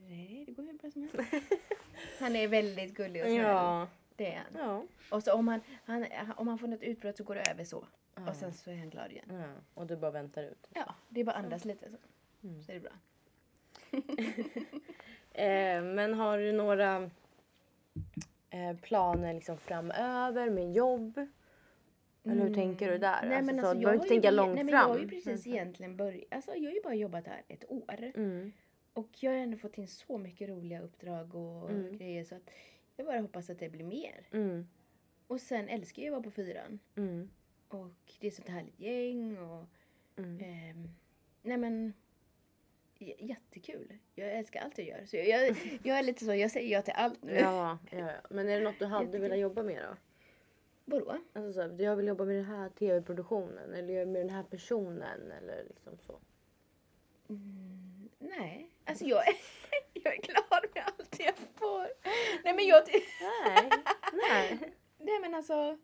nej 0.00 0.44
det 0.46 0.52
går 0.52 0.62
hur 0.62 0.72
bra 0.78 0.90
som 0.90 1.02
helst. 1.02 1.32
Han 2.20 2.36
är 2.36 2.48
väldigt 2.48 2.94
gullig 2.94 3.22
och 3.22 3.28
snäll. 3.28 3.42
Ja. 3.44 3.86
Det 4.16 4.32
är 4.34 4.36
han. 4.52 4.62
Ja. 4.68 4.84
Och 5.16 5.22
så 5.22 5.34
om 5.34 5.48
han, 5.48 5.60
han, 5.84 6.06
om 6.36 6.48
han 6.48 6.58
får 6.58 6.68
något 6.68 6.82
utbrott 6.82 7.16
så 7.16 7.24
går 7.24 7.34
det 7.34 7.50
över 7.50 7.64
så. 7.64 7.84
Och 8.28 8.36
sen 8.36 8.52
så 8.52 8.70
är 8.70 8.76
han 8.76 8.90
glad 8.90 9.12
igen. 9.12 9.42
Och 9.74 9.86
du 9.86 9.96
bara 9.96 10.10
väntar 10.10 10.42
ut. 10.42 10.68
Ja, 10.74 10.94
det 11.08 11.20
är 11.20 11.24
bara 11.24 11.36
andas 11.36 11.64
lite 11.64 11.90
så. 11.90 11.96
Mm. 12.46 12.62
Så 12.62 12.72
är 12.72 12.74
det 12.74 12.80
bra. 12.80 12.92
Eh, 15.32 15.82
men 15.82 16.14
har 16.14 16.38
du 16.38 16.52
några 16.52 17.10
eh, 18.50 18.76
planer 18.82 19.34
liksom 19.34 19.58
framöver 19.58 20.50
med 20.50 20.72
jobb? 20.72 21.26
Eller 22.24 22.46
hur 22.48 22.54
tänker 22.54 22.90
du 22.92 22.98
där? 22.98 23.18
Mm. 23.22 23.28
Nej, 23.28 23.38
alltså, 23.38 23.54
men 23.54 23.64
så, 23.64 23.68
alltså, 23.68 23.74
du 23.78 23.82
jag 23.82 23.84
behöver 23.90 23.94
inte 24.04 24.08
tänka 24.08 24.30
långt 24.30 24.54
nej, 24.54 24.64
men 24.64 24.72
fram. 24.72 24.80
Jag 24.88 24.94
har 24.94 24.98
ju 24.98 25.08
precis 25.08 25.46
egentligen 25.46 25.96
börjat, 25.96 26.24
alltså 26.30 26.54
jag 26.54 26.70
har 26.70 26.74
ju 26.74 26.80
bara 26.82 26.94
jobbat 26.94 27.26
här 27.26 27.42
ett 27.48 27.64
år. 27.70 28.12
Mm. 28.14 28.52
Och 28.92 29.08
jag 29.20 29.30
har 29.30 29.38
ändå 29.38 29.56
fått 29.58 29.78
in 29.78 29.88
så 29.88 30.18
mycket 30.18 30.48
roliga 30.48 30.80
uppdrag 30.80 31.34
och 31.34 31.70
Mm. 31.70 31.96
grejer 31.98 32.24
så 32.24 32.34
att 32.34 32.50
jag 32.96 33.06
bara 33.06 33.20
hoppas 33.20 33.50
att 33.50 33.58
det 33.58 33.68
blir 33.68 33.84
mer. 33.84 34.26
Mm. 34.32 34.68
Och 35.26 35.40
sen 35.40 35.68
älskar 35.68 36.02
jag 36.02 36.08
att 36.08 36.12
vara 36.12 36.22
på 36.22 36.30
fyran. 36.30 36.78
Mm. 36.96 37.30
Och 37.68 37.90
det 38.20 38.26
är 38.26 38.30
sånt 38.30 38.48
härligt 38.48 38.80
gäng 38.80 39.38
och 39.38 39.64
Mm. 40.16 40.38
ehm, 40.40 40.88
nej 41.42 41.56
men 41.56 41.92
j- 42.98 43.16
jättekul. 43.18 43.98
Jag 44.14 44.32
älskar 44.32 44.60
allt 44.60 44.78
jag 44.78 44.86
gör. 44.86 45.04
Så 45.06 45.16
jag, 45.16 45.26
jag, 45.26 45.56
jag 45.82 45.98
är 45.98 46.02
lite 46.02 46.24
så, 46.24 46.34
jag 46.34 46.50
säger 46.50 46.68
ja 46.72 46.82
till 46.82 46.94
allt 46.96 47.22
nu. 47.22 47.34
Ja, 47.34 47.78
ja, 47.90 47.98
ja. 47.98 48.10
Men 48.30 48.48
är 48.48 48.58
det 48.58 48.64
något 48.64 48.78
du 48.78 48.84
hade 48.86 49.04
Jättekul. 49.04 49.20
velat 49.22 49.38
jobba 49.38 49.62
med 49.62 49.82
då? 49.82 49.96
Vadå? 50.84 51.18
Alltså 51.32 51.52
så 51.52 51.60
här, 51.60 51.82
jag 51.82 51.96
vill 51.96 52.06
jobba 52.06 52.24
med 52.24 52.36
den 52.36 52.44
här 52.44 52.68
tv-produktionen 52.68 53.74
eller 53.74 54.06
med 54.06 54.20
den 54.20 54.30
här 54.30 54.42
personen 54.42 55.32
eller 55.32 55.64
liksom 55.64 55.98
så. 56.06 56.18
Mm, 57.28 58.08
nej, 58.18 58.70
alltså 58.84 59.04
jag 59.04 59.28
är, 59.28 59.34
jag 59.92 60.14
är 60.14 60.20
glad 60.22 60.64
med 60.74 60.84
allt 60.86 61.16
jag 61.20 61.34
får. 61.36 61.88
Nej 62.44 62.54
men 62.54 62.66
jag... 62.66 62.82
Nej, 63.46 63.70
nej. 64.12 64.58
Nej 64.98 65.20
men 65.20 65.34
alltså. 65.34 65.78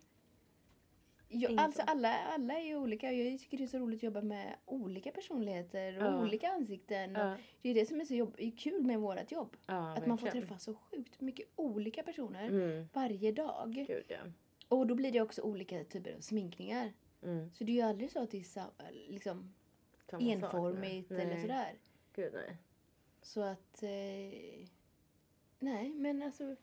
Jag, 1.29 1.61
alltså 1.61 1.83
så. 1.83 1.91
alla, 1.91 2.18
alla 2.18 2.55
är 2.59 2.64
ju 2.64 2.77
olika. 2.77 3.12
Jag 3.12 3.39
tycker 3.41 3.59
det 3.59 3.64
är 3.64 3.68
så 3.68 3.79
roligt 3.79 3.99
att 3.99 4.03
jobba 4.03 4.20
med 4.22 4.55
olika 4.66 5.11
personligheter 5.11 5.99
och 5.99 6.05
Ja. 6.12 6.22
olika 6.22 6.49
ansikten. 6.49 7.16
Och 7.16 7.22
Ja, 7.22 7.37
Det 7.62 7.68
är 7.70 7.75
det 7.75 7.87
som 7.87 8.01
är 8.01 8.05
så 8.05 8.14
jobb, 8.14 8.35
är 8.39 8.51
kul 8.51 8.83
med 8.83 9.01
vårt 9.01 9.33
jobb. 9.33 9.57
ja, 9.66 9.93
att 9.97 10.07
man 10.07 10.18
får 10.18 10.25
verkligen. 10.27 10.47
träffa 10.47 10.59
så 10.59 10.75
sjukt 10.75 11.20
mycket 11.20 11.49
olika 11.57 12.03
personer 12.03 12.49
Mm. 12.49 12.89
varje 12.93 13.33
dag. 13.33 13.72
Gud 13.75 14.05
ja. 14.09 14.16
Och 14.68 14.87
då 14.87 14.95
blir 14.95 15.12
det 15.12 15.20
också 15.20 15.43
olika 15.43 15.85
typer 15.85 16.14
av 16.16 16.20
sminkningar. 16.20 16.93
Mm. 17.22 17.51
Så 17.55 17.64
det 17.64 17.72
är 17.72 17.75
ju 17.77 17.83
aldrig 17.83 18.11
så 18.11 18.22
att 18.22 18.31
det 18.31 18.39
är 18.39 19.12
liksom 19.12 19.55
enformigt 20.20 21.11
nej. 21.11 21.20
eller 21.20 21.41
sådär. 21.41 21.72
Gud 22.14 22.33
nej. 22.33 22.57
Så 23.22 23.41
att... 23.41 23.83
Eh, 23.83 24.66
nej, 25.59 25.91
men 25.95 26.22
alltså... 26.22 26.57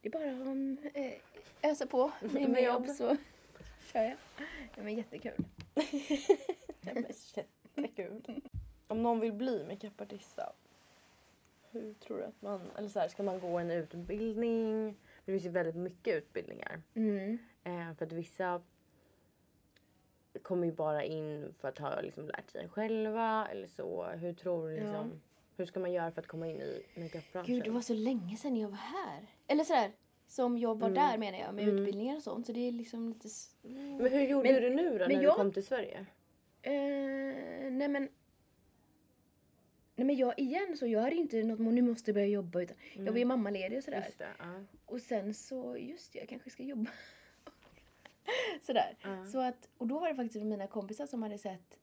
Det 0.00 0.08
är 0.08 0.12
bara 0.12 0.30
att 0.30 0.96
eh, 0.96 1.70
ösa 1.70 1.86
på 1.86 2.12
med, 2.32 2.64
jobb 2.64 2.86
så 2.88 3.16
kör 3.92 4.02
jag. 4.02 4.16
Ja, 4.76 4.82
men 4.82 4.94
jättekul. 4.94 5.44
Ja, 6.80 6.94
men 6.94 7.04
jättekul. 7.76 8.40
Om 8.86 9.02
någon 9.02 9.20
vill 9.20 9.32
bli 9.32 9.64
makeupartist 9.64 10.36
då? 10.36 10.52
Hur 11.70 11.94
tror 11.94 12.18
du 12.18 12.24
att 12.24 12.42
man... 12.42 12.70
Eller 12.76 12.88
så 12.88 13.00
här, 13.00 13.08
ska 13.08 13.22
man 13.22 13.40
gå 13.40 13.58
en 13.58 13.70
utbildning? 13.70 14.96
Det 15.24 15.32
finns 15.32 15.44
ju 15.44 15.48
väldigt 15.48 15.76
mycket 15.76 16.14
utbildningar. 16.16 16.82
Mm. 16.94 17.38
Eh, 17.64 17.94
för 17.94 18.06
att 18.06 18.12
vissa 18.12 18.62
kommer 20.42 20.66
ju 20.66 20.72
bara 20.72 21.04
in 21.04 21.54
för 21.60 21.68
att 21.68 21.78
ha 21.78 22.00
liksom, 22.00 22.26
lärt 22.26 22.50
sig 22.50 22.68
själva 22.68 23.48
eller 23.50 23.66
så. 23.66 24.04
Hur 24.04 24.32
tror 24.32 24.68
du 24.68 24.74
Ja. 24.76 24.82
liksom... 24.82 25.20
Hur 25.56 25.66
ska 25.66 25.80
man 25.80 25.92
göra 25.92 26.10
för 26.10 26.20
att 26.22 26.26
komma 26.28 26.48
in 26.48 26.60
i 26.60 26.84
makeupbranschen? 26.96 27.54
Gud, 27.54 27.64
det 27.64 27.70
var 27.70 27.80
så 27.80 27.94
länge 27.94 28.36
sedan 28.36 28.56
jag 28.56 28.68
var 28.68 28.76
här. 28.76 29.26
Eller 29.46 29.64
sådär, 29.64 29.92
som 30.28 30.58
jag 30.58 30.78
var 30.78 30.88
Mm. 30.88 30.94
där 31.02 31.18
menar 31.18 31.38
jag, 31.38 31.54
med 31.54 31.64
Mm. 31.64 31.78
utbildningar 31.78 32.16
och 32.16 32.22
sånt. 32.22 32.46
Så 32.46 32.52
det 32.52 32.68
är 32.68 32.72
liksom 32.72 33.08
lite... 33.08 33.28
s- 33.28 33.54
Men 33.62 34.00
hur 34.12 34.20
gjorde 34.20 34.52
Men- 34.52 34.62
du 34.62 34.70
nu 34.70 34.90
då 34.90 34.98
när 34.98 35.06
du 35.08 35.14
jag- 35.22 35.36
kom 35.36 35.52
till 35.52 35.66
Sverige? 35.66 36.06
Eh, 36.62 36.72
nej 37.72 37.88
men... 37.88 38.08
Nej 39.96 40.06
men 40.06 40.16
jag 40.16 40.38
igen 40.38 40.76
så 40.76 40.86
jag 40.86 41.00
hade 41.00 41.16
inte 41.16 41.42
något 41.42 41.60
nu 41.74 41.82
måste 41.82 42.10
jag 42.10 42.14
börja 42.14 42.26
jobba 42.26 42.62
utan 42.62 42.76
jag 42.96 43.12
var 43.12 43.18
ju 43.18 43.24
mammaledig 43.24 43.78
och 43.78 43.84
sådär. 43.84 44.04
Just 44.06 44.18
det, 44.18 44.28
ja. 44.38 44.60
Och 44.86 45.00
sen 45.00 45.34
så, 45.34 45.76
just 45.78 46.12
det, 46.12 46.18
jag 46.18 46.28
kanske 46.28 46.50
ska 46.50 46.62
jobba. 46.62 46.90
sådär. 48.62 48.96
Ja. 49.02 49.26
Så 49.26 49.40
att, 49.40 49.68
och 49.78 49.86
då 49.86 49.98
var 49.98 50.08
det 50.08 50.14
faktiskt 50.14 50.44
mina 50.44 50.66
kompisar 50.66 51.06
som 51.06 51.22
hade 51.22 51.38
sett 51.38 51.78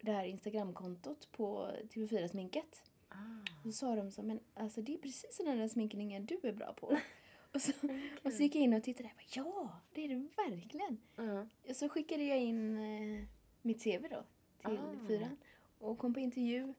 det 0.00 0.12
här 0.12 0.24
Instagramkontot 0.24 1.28
på 1.32 1.70
TV4 1.94 2.28
Sminket. 2.28 2.82
Ah. 3.08 3.14
Och 3.58 3.62
så 3.64 3.72
sa 3.72 3.94
de 3.96 4.10
så, 4.10 4.22
men 4.22 4.40
alltså 4.54 4.80
det 4.82 4.94
är 4.94 4.98
precis 4.98 5.40
den 5.44 5.58
där 5.58 5.68
sminkningen 5.68 6.26
du 6.26 6.40
är 6.42 6.52
bra 6.52 6.72
på. 6.72 6.96
och, 7.54 7.60
så, 7.60 7.72
och 8.22 8.32
så 8.32 8.42
gick 8.42 8.54
jag 8.54 8.62
in 8.62 8.74
och 8.74 8.82
tittade 8.82 9.08
och 9.08 9.22
jag 9.36 9.44
bara, 9.44 9.54
ja, 9.54 9.80
det 9.92 10.04
är 10.04 10.08
det 10.08 10.28
verkligen. 10.50 10.98
Ja. 11.16 11.46
Och 11.68 11.76
så 11.76 11.88
skickade 11.88 12.22
jag 12.24 12.38
in 12.40 12.76
eh, 12.78 13.24
mitt 13.62 13.84
CV 13.84 14.06
då 14.10 14.24
till 14.68 14.78
Ah. 14.78 15.06
fyran 15.08 15.36
och 15.78 15.98
kom 15.98 16.14
på 16.14 16.20
intervju. 16.20 16.74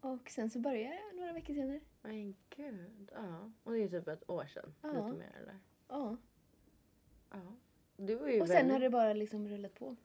Och 0.00 0.30
sen 0.30 0.50
så 0.50 0.58
började 0.58 0.94
jag 1.08 1.16
några 1.16 1.32
veckor 1.32 1.54
senare. 1.54 1.80
Men 2.02 2.34
gud. 2.56 3.10
Ja. 3.14 3.50
Och 3.64 3.72
det 3.72 3.82
är 3.82 3.88
typ 3.88 4.08
ett 4.08 4.30
år 4.30 4.46
sedan. 4.46 4.74
Ja. 4.82 4.88
Lite 4.88 5.18
mer 5.18 5.36
eller? 5.42 5.58
Ja. 5.88 6.16
Ja. 7.30 7.40
Det 7.96 8.14
var 8.14 8.28
ju 8.28 8.40
Och 8.40 8.46
sen 8.46 8.56
väldigt... 8.56 8.72
har 8.72 8.80
det 8.80 8.90
bara 8.90 9.12
liksom 9.12 9.48
rullat 9.48 9.74
på. 9.74 9.96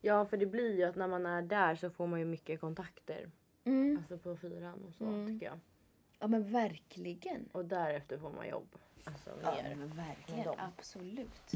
Ja 0.00 0.24
för 0.26 0.36
det 0.36 0.46
blir 0.46 0.76
ju 0.76 0.84
att 0.84 0.96
när 0.96 1.08
man 1.08 1.26
är 1.26 1.42
där 1.42 1.74
så 1.76 1.90
får 1.90 2.06
man 2.06 2.18
ju 2.20 2.24
mycket 2.26 2.60
kontakter. 2.60 3.30
Mm. 3.64 3.96
Alltså 3.98 4.18
på 4.18 4.36
fyran 4.36 4.84
och 4.84 4.94
så 4.94 5.04
Mm. 5.04 5.26
tycker 5.26 5.46
jag. 5.46 5.58
Ja 6.18 6.26
men 6.26 6.52
verkligen. 6.52 7.48
Och 7.52 7.64
därefter 7.64 8.18
får 8.18 8.30
man 8.32 8.48
jobb. 8.48 8.76
Alltså 9.12 9.30
Ja 9.42 9.62
mer. 9.62 9.74
men 9.74 9.88
verkligen. 9.88 10.36
med 10.38 10.46
dem. 10.46 10.56
Absolut. 10.78 11.52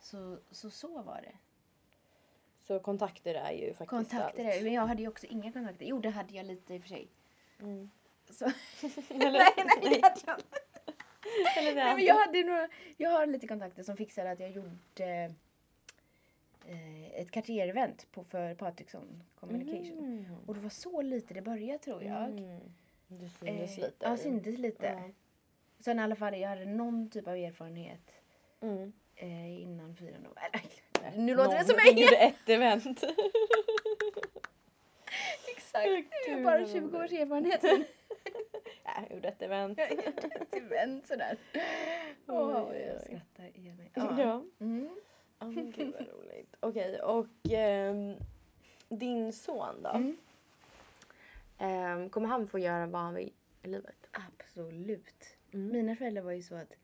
Så, 0.00 0.38
så 0.50 0.70
så 0.70 1.02
var 1.02 1.20
det. 1.22 1.32
Så 2.66 2.78
kontakter 2.80 3.34
är 3.34 3.52
ju 3.52 3.66
faktiskt 3.74 3.88
Kontakter, 3.90 4.44
allt. 4.44 4.54
är- 4.56 4.62
men 4.64 4.72
jag 4.72 4.86
hade 4.86 5.02
ju 5.02 5.08
också 5.08 5.26
inga 5.26 5.52
kontakter. 5.52 5.86
Jo 5.86 5.98
det 6.00 6.10
hade 6.10 6.34
jag 6.34 6.46
lite 6.46 6.74
i 6.74 6.78
och 6.78 6.82
för 6.82 6.88
sig. 6.88 7.08
Mm. 7.60 7.90
Så. 8.30 8.44
Eller- 9.10 9.32
nej, 9.32 9.52
nej, 9.82 10.00
hade 10.02 10.20
jag 10.26 10.38
inte. 10.38 10.58
Eller 11.58 11.74
Nej, 11.74 11.94
men 11.94 12.04
jag 12.04 12.14
hade 12.26 12.44
några, 12.44 12.68
jag 12.96 13.10
har 13.10 13.26
lite 13.26 13.46
kontakter 13.48 13.82
som 13.82 13.96
fixade 13.96 14.30
att 14.30 14.40
jag 14.40 14.50
gjorde 14.50 15.34
eh, 16.66 17.20
ett 17.20 17.30
Cartier-event 17.30 18.06
på 18.12 18.24
för 18.24 18.54
Patriksson 18.54 19.22
Communication. 19.40 19.98
Mm. 19.98 20.24
Och 20.46 20.54
det 20.54 20.60
var 20.60 20.70
så 20.70 21.02
lite 21.02 21.34
det 21.34 21.42
började 21.42 21.78
tror 21.78 22.02
jag. 22.04 22.24
Mm. 22.24 22.60
Det 23.08 23.28
syntes 23.28 23.78
Eh, 23.78 23.84
lite. 23.84 23.94
Ja, 24.06 24.16
syntes 24.16 24.58
lite. 24.58 24.86
Ja. 24.86 25.10
Sen 25.80 25.98
i 25.98 26.02
alla 26.02 26.16
fall, 26.16 26.36
jag 26.38 26.48
hade 26.48 26.64
någon 26.64 27.10
typ 27.10 27.28
av 27.28 27.34
erfarenhet 27.36 28.20
Mm. 28.60 28.92
eh, 29.16 29.62
innan 29.62 29.96
fyran 29.96 30.26
år. 30.26 30.38
Eller, 30.52 31.16
Nu 31.18 31.36
låter 31.36 31.58
det 31.58 31.64
som 31.64 31.76
Någon 31.76 31.84
mig! 31.94 32.02
gjorde 32.02 32.16
ett 32.16 32.48
event. 32.48 32.86
Exakt, 35.56 35.84
jag 35.86 35.92
har 35.94 36.04
kul 36.26 36.44
bara 36.44 36.58
var 36.58 36.66
20 36.66 36.80
det? 36.88 36.98
års 37.04 37.12
erfarenhet. 37.12 37.62
ja, 38.84 38.90
jag 39.08 39.10
gjorde 39.16 39.28
ett 39.28 39.42
event. 39.42 39.78
Jag 39.78 39.90
gjorde 39.90 40.02
ett 40.40 40.54
event 40.54 41.06
sådär. 41.06 41.36
Oj, 42.26 42.78
jag 42.86 43.00
skrattar 43.02 43.56
igen 43.56 43.76
mig. 43.76 43.90
Ja. 43.94 44.42
Mm. 44.60 44.90
Men 45.38 45.70
gud 45.70 45.92
vad 45.98 46.08
roligt. 46.08 46.56
Okej, 46.60 47.00
och 47.02 47.26
ehm, 47.50 48.14
din 48.88 49.32
son 49.32 49.82
då? 49.82 49.88
Mm. 49.90 50.16
Ehm, 51.58 52.10
kommer 52.10 52.28
han 52.28 52.48
få 52.48 52.58
göra 52.58 52.86
vad 52.86 53.00
han 53.00 53.14
vill 53.14 53.32
i 53.62 53.68
livet? 53.68 54.06
Absolut. 54.12 55.36
Mm. 55.52 55.68
Mina 55.72 55.96
föräldrar 55.96 56.22
var 56.22 56.32
ju 56.32 56.42
så 56.42 56.54
att 56.54 56.76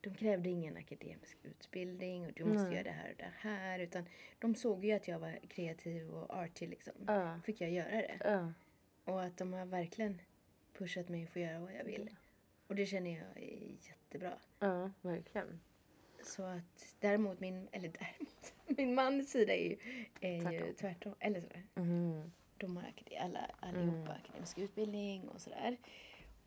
de 0.00 0.14
krävde 0.14 0.48
ingen 0.48 0.76
akademisk 0.76 1.36
utbildning 1.42 2.26
och 2.26 2.32
du 2.32 2.44
måste 2.44 2.62
Nej. 2.68 2.72
göra 2.74 2.82
det 2.84 2.90
här 2.90 3.10
och 3.10 3.16
det 3.16 3.32
här. 3.48 3.78
Utan 3.78 4.04
de 4.38 4.54
såg 4.54 4.84
ju 4.84 4.92
att 4.92 5.08
jag 5.08 5.18
var 5.18 5.38
kreativ 5.48 6.10
och 6.10 6.36
artig 6.36 6.68
liksom. 6.68 6.92
Ja. 7.06 7.40
Fick 7.44 7.60
jag 7.60 7.70
göra 7.70 7.90
det. 7.90 8.20
Ja. 8.24 8.52
Och 9.04 9.22
att 9.22 9.36
de 9.36 9.52
har 9.52 9.66
verkligen 9.66 10.20
pushat 10.72 11.08
mig 11.08 11.24
att 11.24 11.30
få 11.30 11.38
göra 11.38 11.58
vad 11.60 11.72
jag 11.74 11.84
vill. 11.84 12.10
Och 12.66 12.74
det 12.74 12.86
känner 12.86 13.10
jag 13.10 13.42
är 13.42 13.76
jättebra. 13.88 14.32
Ja, 14.58 14.90
verkligen. 15.02 15.60
Så 16.22 16.42
att 16.42 16.94
däremot 17.00 17.40
min, 17.40 17.68
eller 17.72 17.88
däremot, 17.88 18.54
min 18.78 18.94
mans 18.94 19.30
sida 19.30 19.54
är 19.54 19.64
ju, 19.68 19.76
är 20.20 20.32
ju 20.32 20.40
Tvärtom. 20.42 20.74
tvärtom. 20.74 21.14
Eller 21.20 21.40
sådär. 21.40 21.66
Mm. 21.74 22.32
De 22.56 22.76
har 22.76 22.92
alla, 23.20 23.50
allihopa 23.60 23.96
Mm. 23.96 24.10
akademisk 24.24 24.58
utbildning 24.58 25.28
och 25.28 25.40
sådär. 25.40 25.76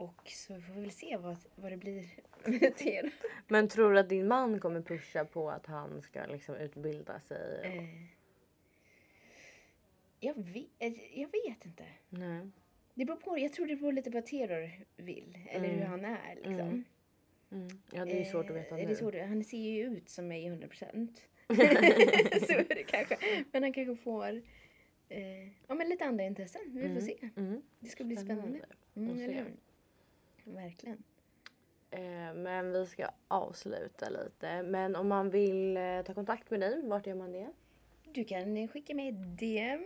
Och 0.04 0.28
så 0.30 0.62
får 0.62 0.74
vi 0.74 0.82
väl 0.82 0.91
se 0.91 1.18
vad, 1.18 1.38
vad 1.56 1.72
det 1.72 1.78
blir 1.78 2.06
med 2.45 2.74
det. 2.78 3.12
Men 3.47 3.68
tror 3.68 3.93
du 3.93 3.99
att 3.99 4.10
din 4.10 4.28
man 4.28 4.60
kommer 4.60 4.82
pusha 4.82 5.26
på 5.26 5.49
att 5.49 5.66
han 5.66 6.01
ska 6.01 6.26
liksom 6.26 6.56
utbilda 6.56 7.20
sig? 7.20 7.62
Eh, 7.64 7.84
jag, 10.20 10.34
vet, 10.36 10.66
eh, 10.80 11.20
jag 11.22 11.30
vet 11.32 11.66
inte. 11.66 11.84
Nej. 12.10 12.49
Det 12.93 13.06
beror 13.06 13.18
på, 13.18 13.39
jag 13.39 13.54
tror 13.54 13.66
det 13.68 13.76
beror 13.76 13.91
lite 13.93 14.12
på 14.12 14.18
vad 14.18 14.26
Theodor 14.26 14.72
vill. 14.97 15.38
Eller 15.49 15.68
hur 15.68 15.76
Mm. 15.78 15.89
han 15.89 16.06
är 16.06 16.36
liksom. 16.36 16.54
Mm. 16.60 16.84
Mm. 17.51 17.68
Ja, 17.91 18.06
det 18.06 18.20
är 18.22 18.24
svårt 18.24 18.49
att 18.49 18.56
veta 18.56 18.76
Eh, 18.76 18.82
nu. 18.82 18.86
det 18.86 18.91
är 18.91 18.95
svårt, 18.95 19.16
han 19.16 19.43
ser 19.43 19.58
ju 19.58 19.84
ut 19.84 20.10
som 20.10 20.28
mig 20.28 20.45
100 20.47 20.68
procent. 20.68 21.22
så 21.47 21.54
är 22.54 22.76
det 22.76 22.84
kanske. 22.84 23.18
Men 23.51 23.64
han 23.64 23.74
kanske 23.74 23.95
får 24.04 24.41
eh, 25.10 25.47
ja, 25.68 25.74
men 25.76 25.89
lite 25.89 26.06
andra 26.06 26.24
intressen. 26.26 26.62
Vi 26.68 26.82
får 26.82 26.88
Mm. 26.89 27.01
se. 27.01 27.30
Mm. 27.36 27.62
Det 27.80 27.89
ska 27.89 28.04
bli 28.04 28.18
spännande. 28.18 28.60
att 28.64 28.95
Mm, 28.97 29.18
hur? 29.18 29.45
Verkligen. 30.43 31.03
Eh, 31.91 32.33
men 32.33 32.71
vi 32.73 32.85
ska 32.85 33.07
avsluta 33.27 34.09
lite. 34.09 34.63
Men 34.63 34.95
om 34.95 35.07
man 35.07 35.29
vill 35.29 35.77
eh, 35.77 36.01
ta 36.05 36.13
kontakt 36.13 36.51
med 36.51 36.59
dig, 36.59 36.81
vart 36.87 37.07
gör 37.07 37.15
man 37.15 37.31
det? 37.31 37.51
Du 38.13 38.23
kan 38.23 38.67
skicka 38.67 38.95
mig 38.95 39.09
ett 39.09 39.37
DM 39.39 39.83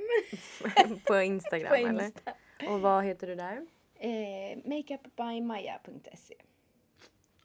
på 1.08 1.16
Instagram 1.16 1.70
på 1.70 1.76
eller? 1.76 2.04
Insta. 2.06 2.34
Och 2.70 2.82
vad 2.82 3.04
heter 3.06 3.28
du 3.28 3.36
där? 3.36 3.66
Eh, 3.96 4.58
makeupbymaja.se 4.66 6.36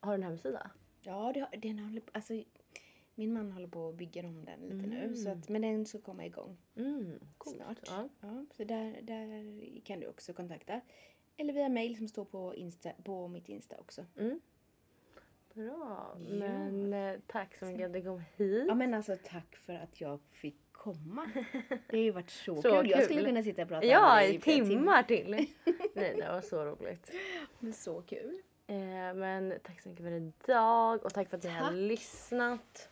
Har 0.00 0.10
du 0.12 0.14
en 0.14 0.22
hemsida? 0.22 0.70
Ja, 1.02 1.32
det, 1.34 1.58
den 1.68 1.78
håller 1.78 2.02
alltså, 2.12 2.42
min 3.14 3.32
man 3.32 3.52
håller 3.52 3.68
på 3.68 3.88
att 3.88 3.94
bygga 3.94 4.20
om 4.26 4.44
den 4.44 4.60
lite 4.60 4.86
nu. 4.88 5.14
Så 5.16 5.28
Mm. 5.28 5.38
att, 5.40 5.48
men 5.48 5.62
den 5.62 5.86
ska 5.86 5.98
komma 6.00 6.26
igång 6.26 6.56
Mm, 6.76 7.20
snart. 7.46 7.78
Ja. 7.86 8.08
Ja, 8.20 8.44
så 8.56 8.64
där, 8.64 8.98
där 9.02 9.80
kan 9.84 10.00
du 10.00 10.06
också 10.06 10.32
kontakta. 10.32 10.80
Eller 11.36 11.52
via 11.52 11.68
mail 11.68 11.96
som 11.96 12.08
står 12.08 12.24
på, 12.24 12.54
Insta, 12.54 12.90
på 13.04 13.28
mitt 13.28 13.48
Insta 13.48 13.76
också. 13.78 14.04
Mm. 14.18 14.40
Bra. 15.54 16.16
Men 16.28 16.92
eh, 16.92 17.14
tack 17.26 17.56
så 17.56 17.64
mycket 17.64 17.86
att 17.86 17.92
du 17.92 18.02
kom 18.02 18.22
hit. 18.36 18.64
Ja 18.68 18.74
men 18.74 18.94
alltså 18.94 19.16
tack 19.24 19.56
för 19.56 19.72
att 19.74 20.00
jag 20.00 20.20
fick 20.30 20.56
komma. 20.72 21.26
Det 21.88 21.96
har 21.96 22.04
ju 22.04 22.10
varit 22.10 22.30
så, 22.30 22.62
Så 22.62 22.70
kul. 22.70 22.90
Jag 22.90 22.98
kul. 22.98 23.04
skulle 23.04 23.24
kunna 23.24 23.42
sitta 23.42 23.62
och 23.62 23.68
prata 23.68 23.86
Ja, 23.86 24.14
med 24.14 24.24
dig 24.24 24.34
i 24.36 24.40
flera 24.40 24.64
timmar 24.66 25.02
till. 25.02 25.30
Nej, 25.94 26.14
det 26.16 26.28
var 26.28 26.40
så 26.40 26.64
roligt. 26.64 27.10
Men 27.58 27.72
så 27.72 28.02
kul. 28.02 28.38
Eh, 28.66 28.76
men 29.14 29.54
tack 29.62 29.80
så 29.80 29.88
mycket 29.88 30.04
för 30.04 30.12
idag 30.12 31.04
och 31.04 31.14
tack 31.14 31.28
för 31.30 31.36
att 31.36 31.42
ni 31.44 31.50
har 31.50 31.60
Tack. 31.66 31.74
lyssnat. 31.74 32.88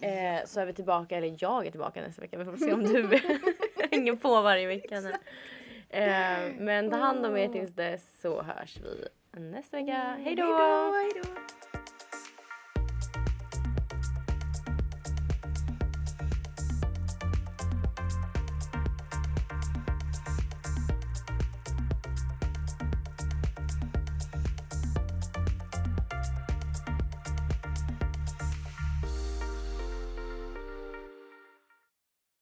Eh, 0.00 0.44
så 0.46 0.60
är 0.60 0.66
vi 0.66 0.72
tillbaka, 0.72 1.16
eller 1.16 1.36
jag 1.38 1.66
är 1.66 1.70
tillbaka 1.70 2.00
nästa 2.02 2.22
vecka. 2.22 2.38
Vi 2.38 2.44
får 2.44 2.56
se 2.56 2.72
om 2.72 2.82
du 2.84 3.08
hänger 3.90 4.16
på 4.16 4.42
varje 4.42 4.66
vecka. 4.66 5.00
nu. 5.00 5.12
Eh, 5.88 6.52
men 6.58 6.90
ta 6.90 6.96
hand 6.96 7.26
om 7.26 7.36
er 7.36 7.48
tills 7.48 7.74
dess 7.74 8.20
så 8.20 8.42
hörs 8.42 8.76
vi 8.82 9.08
nästa 9.40 9.76
vecka. 9.76 10.16
Hej 10.24 10.36
då! 10.36 10.42
Hej 10.42 10.52
då! 10.52 10.92
Hej 10.92 11.10
då! 11.22 11.28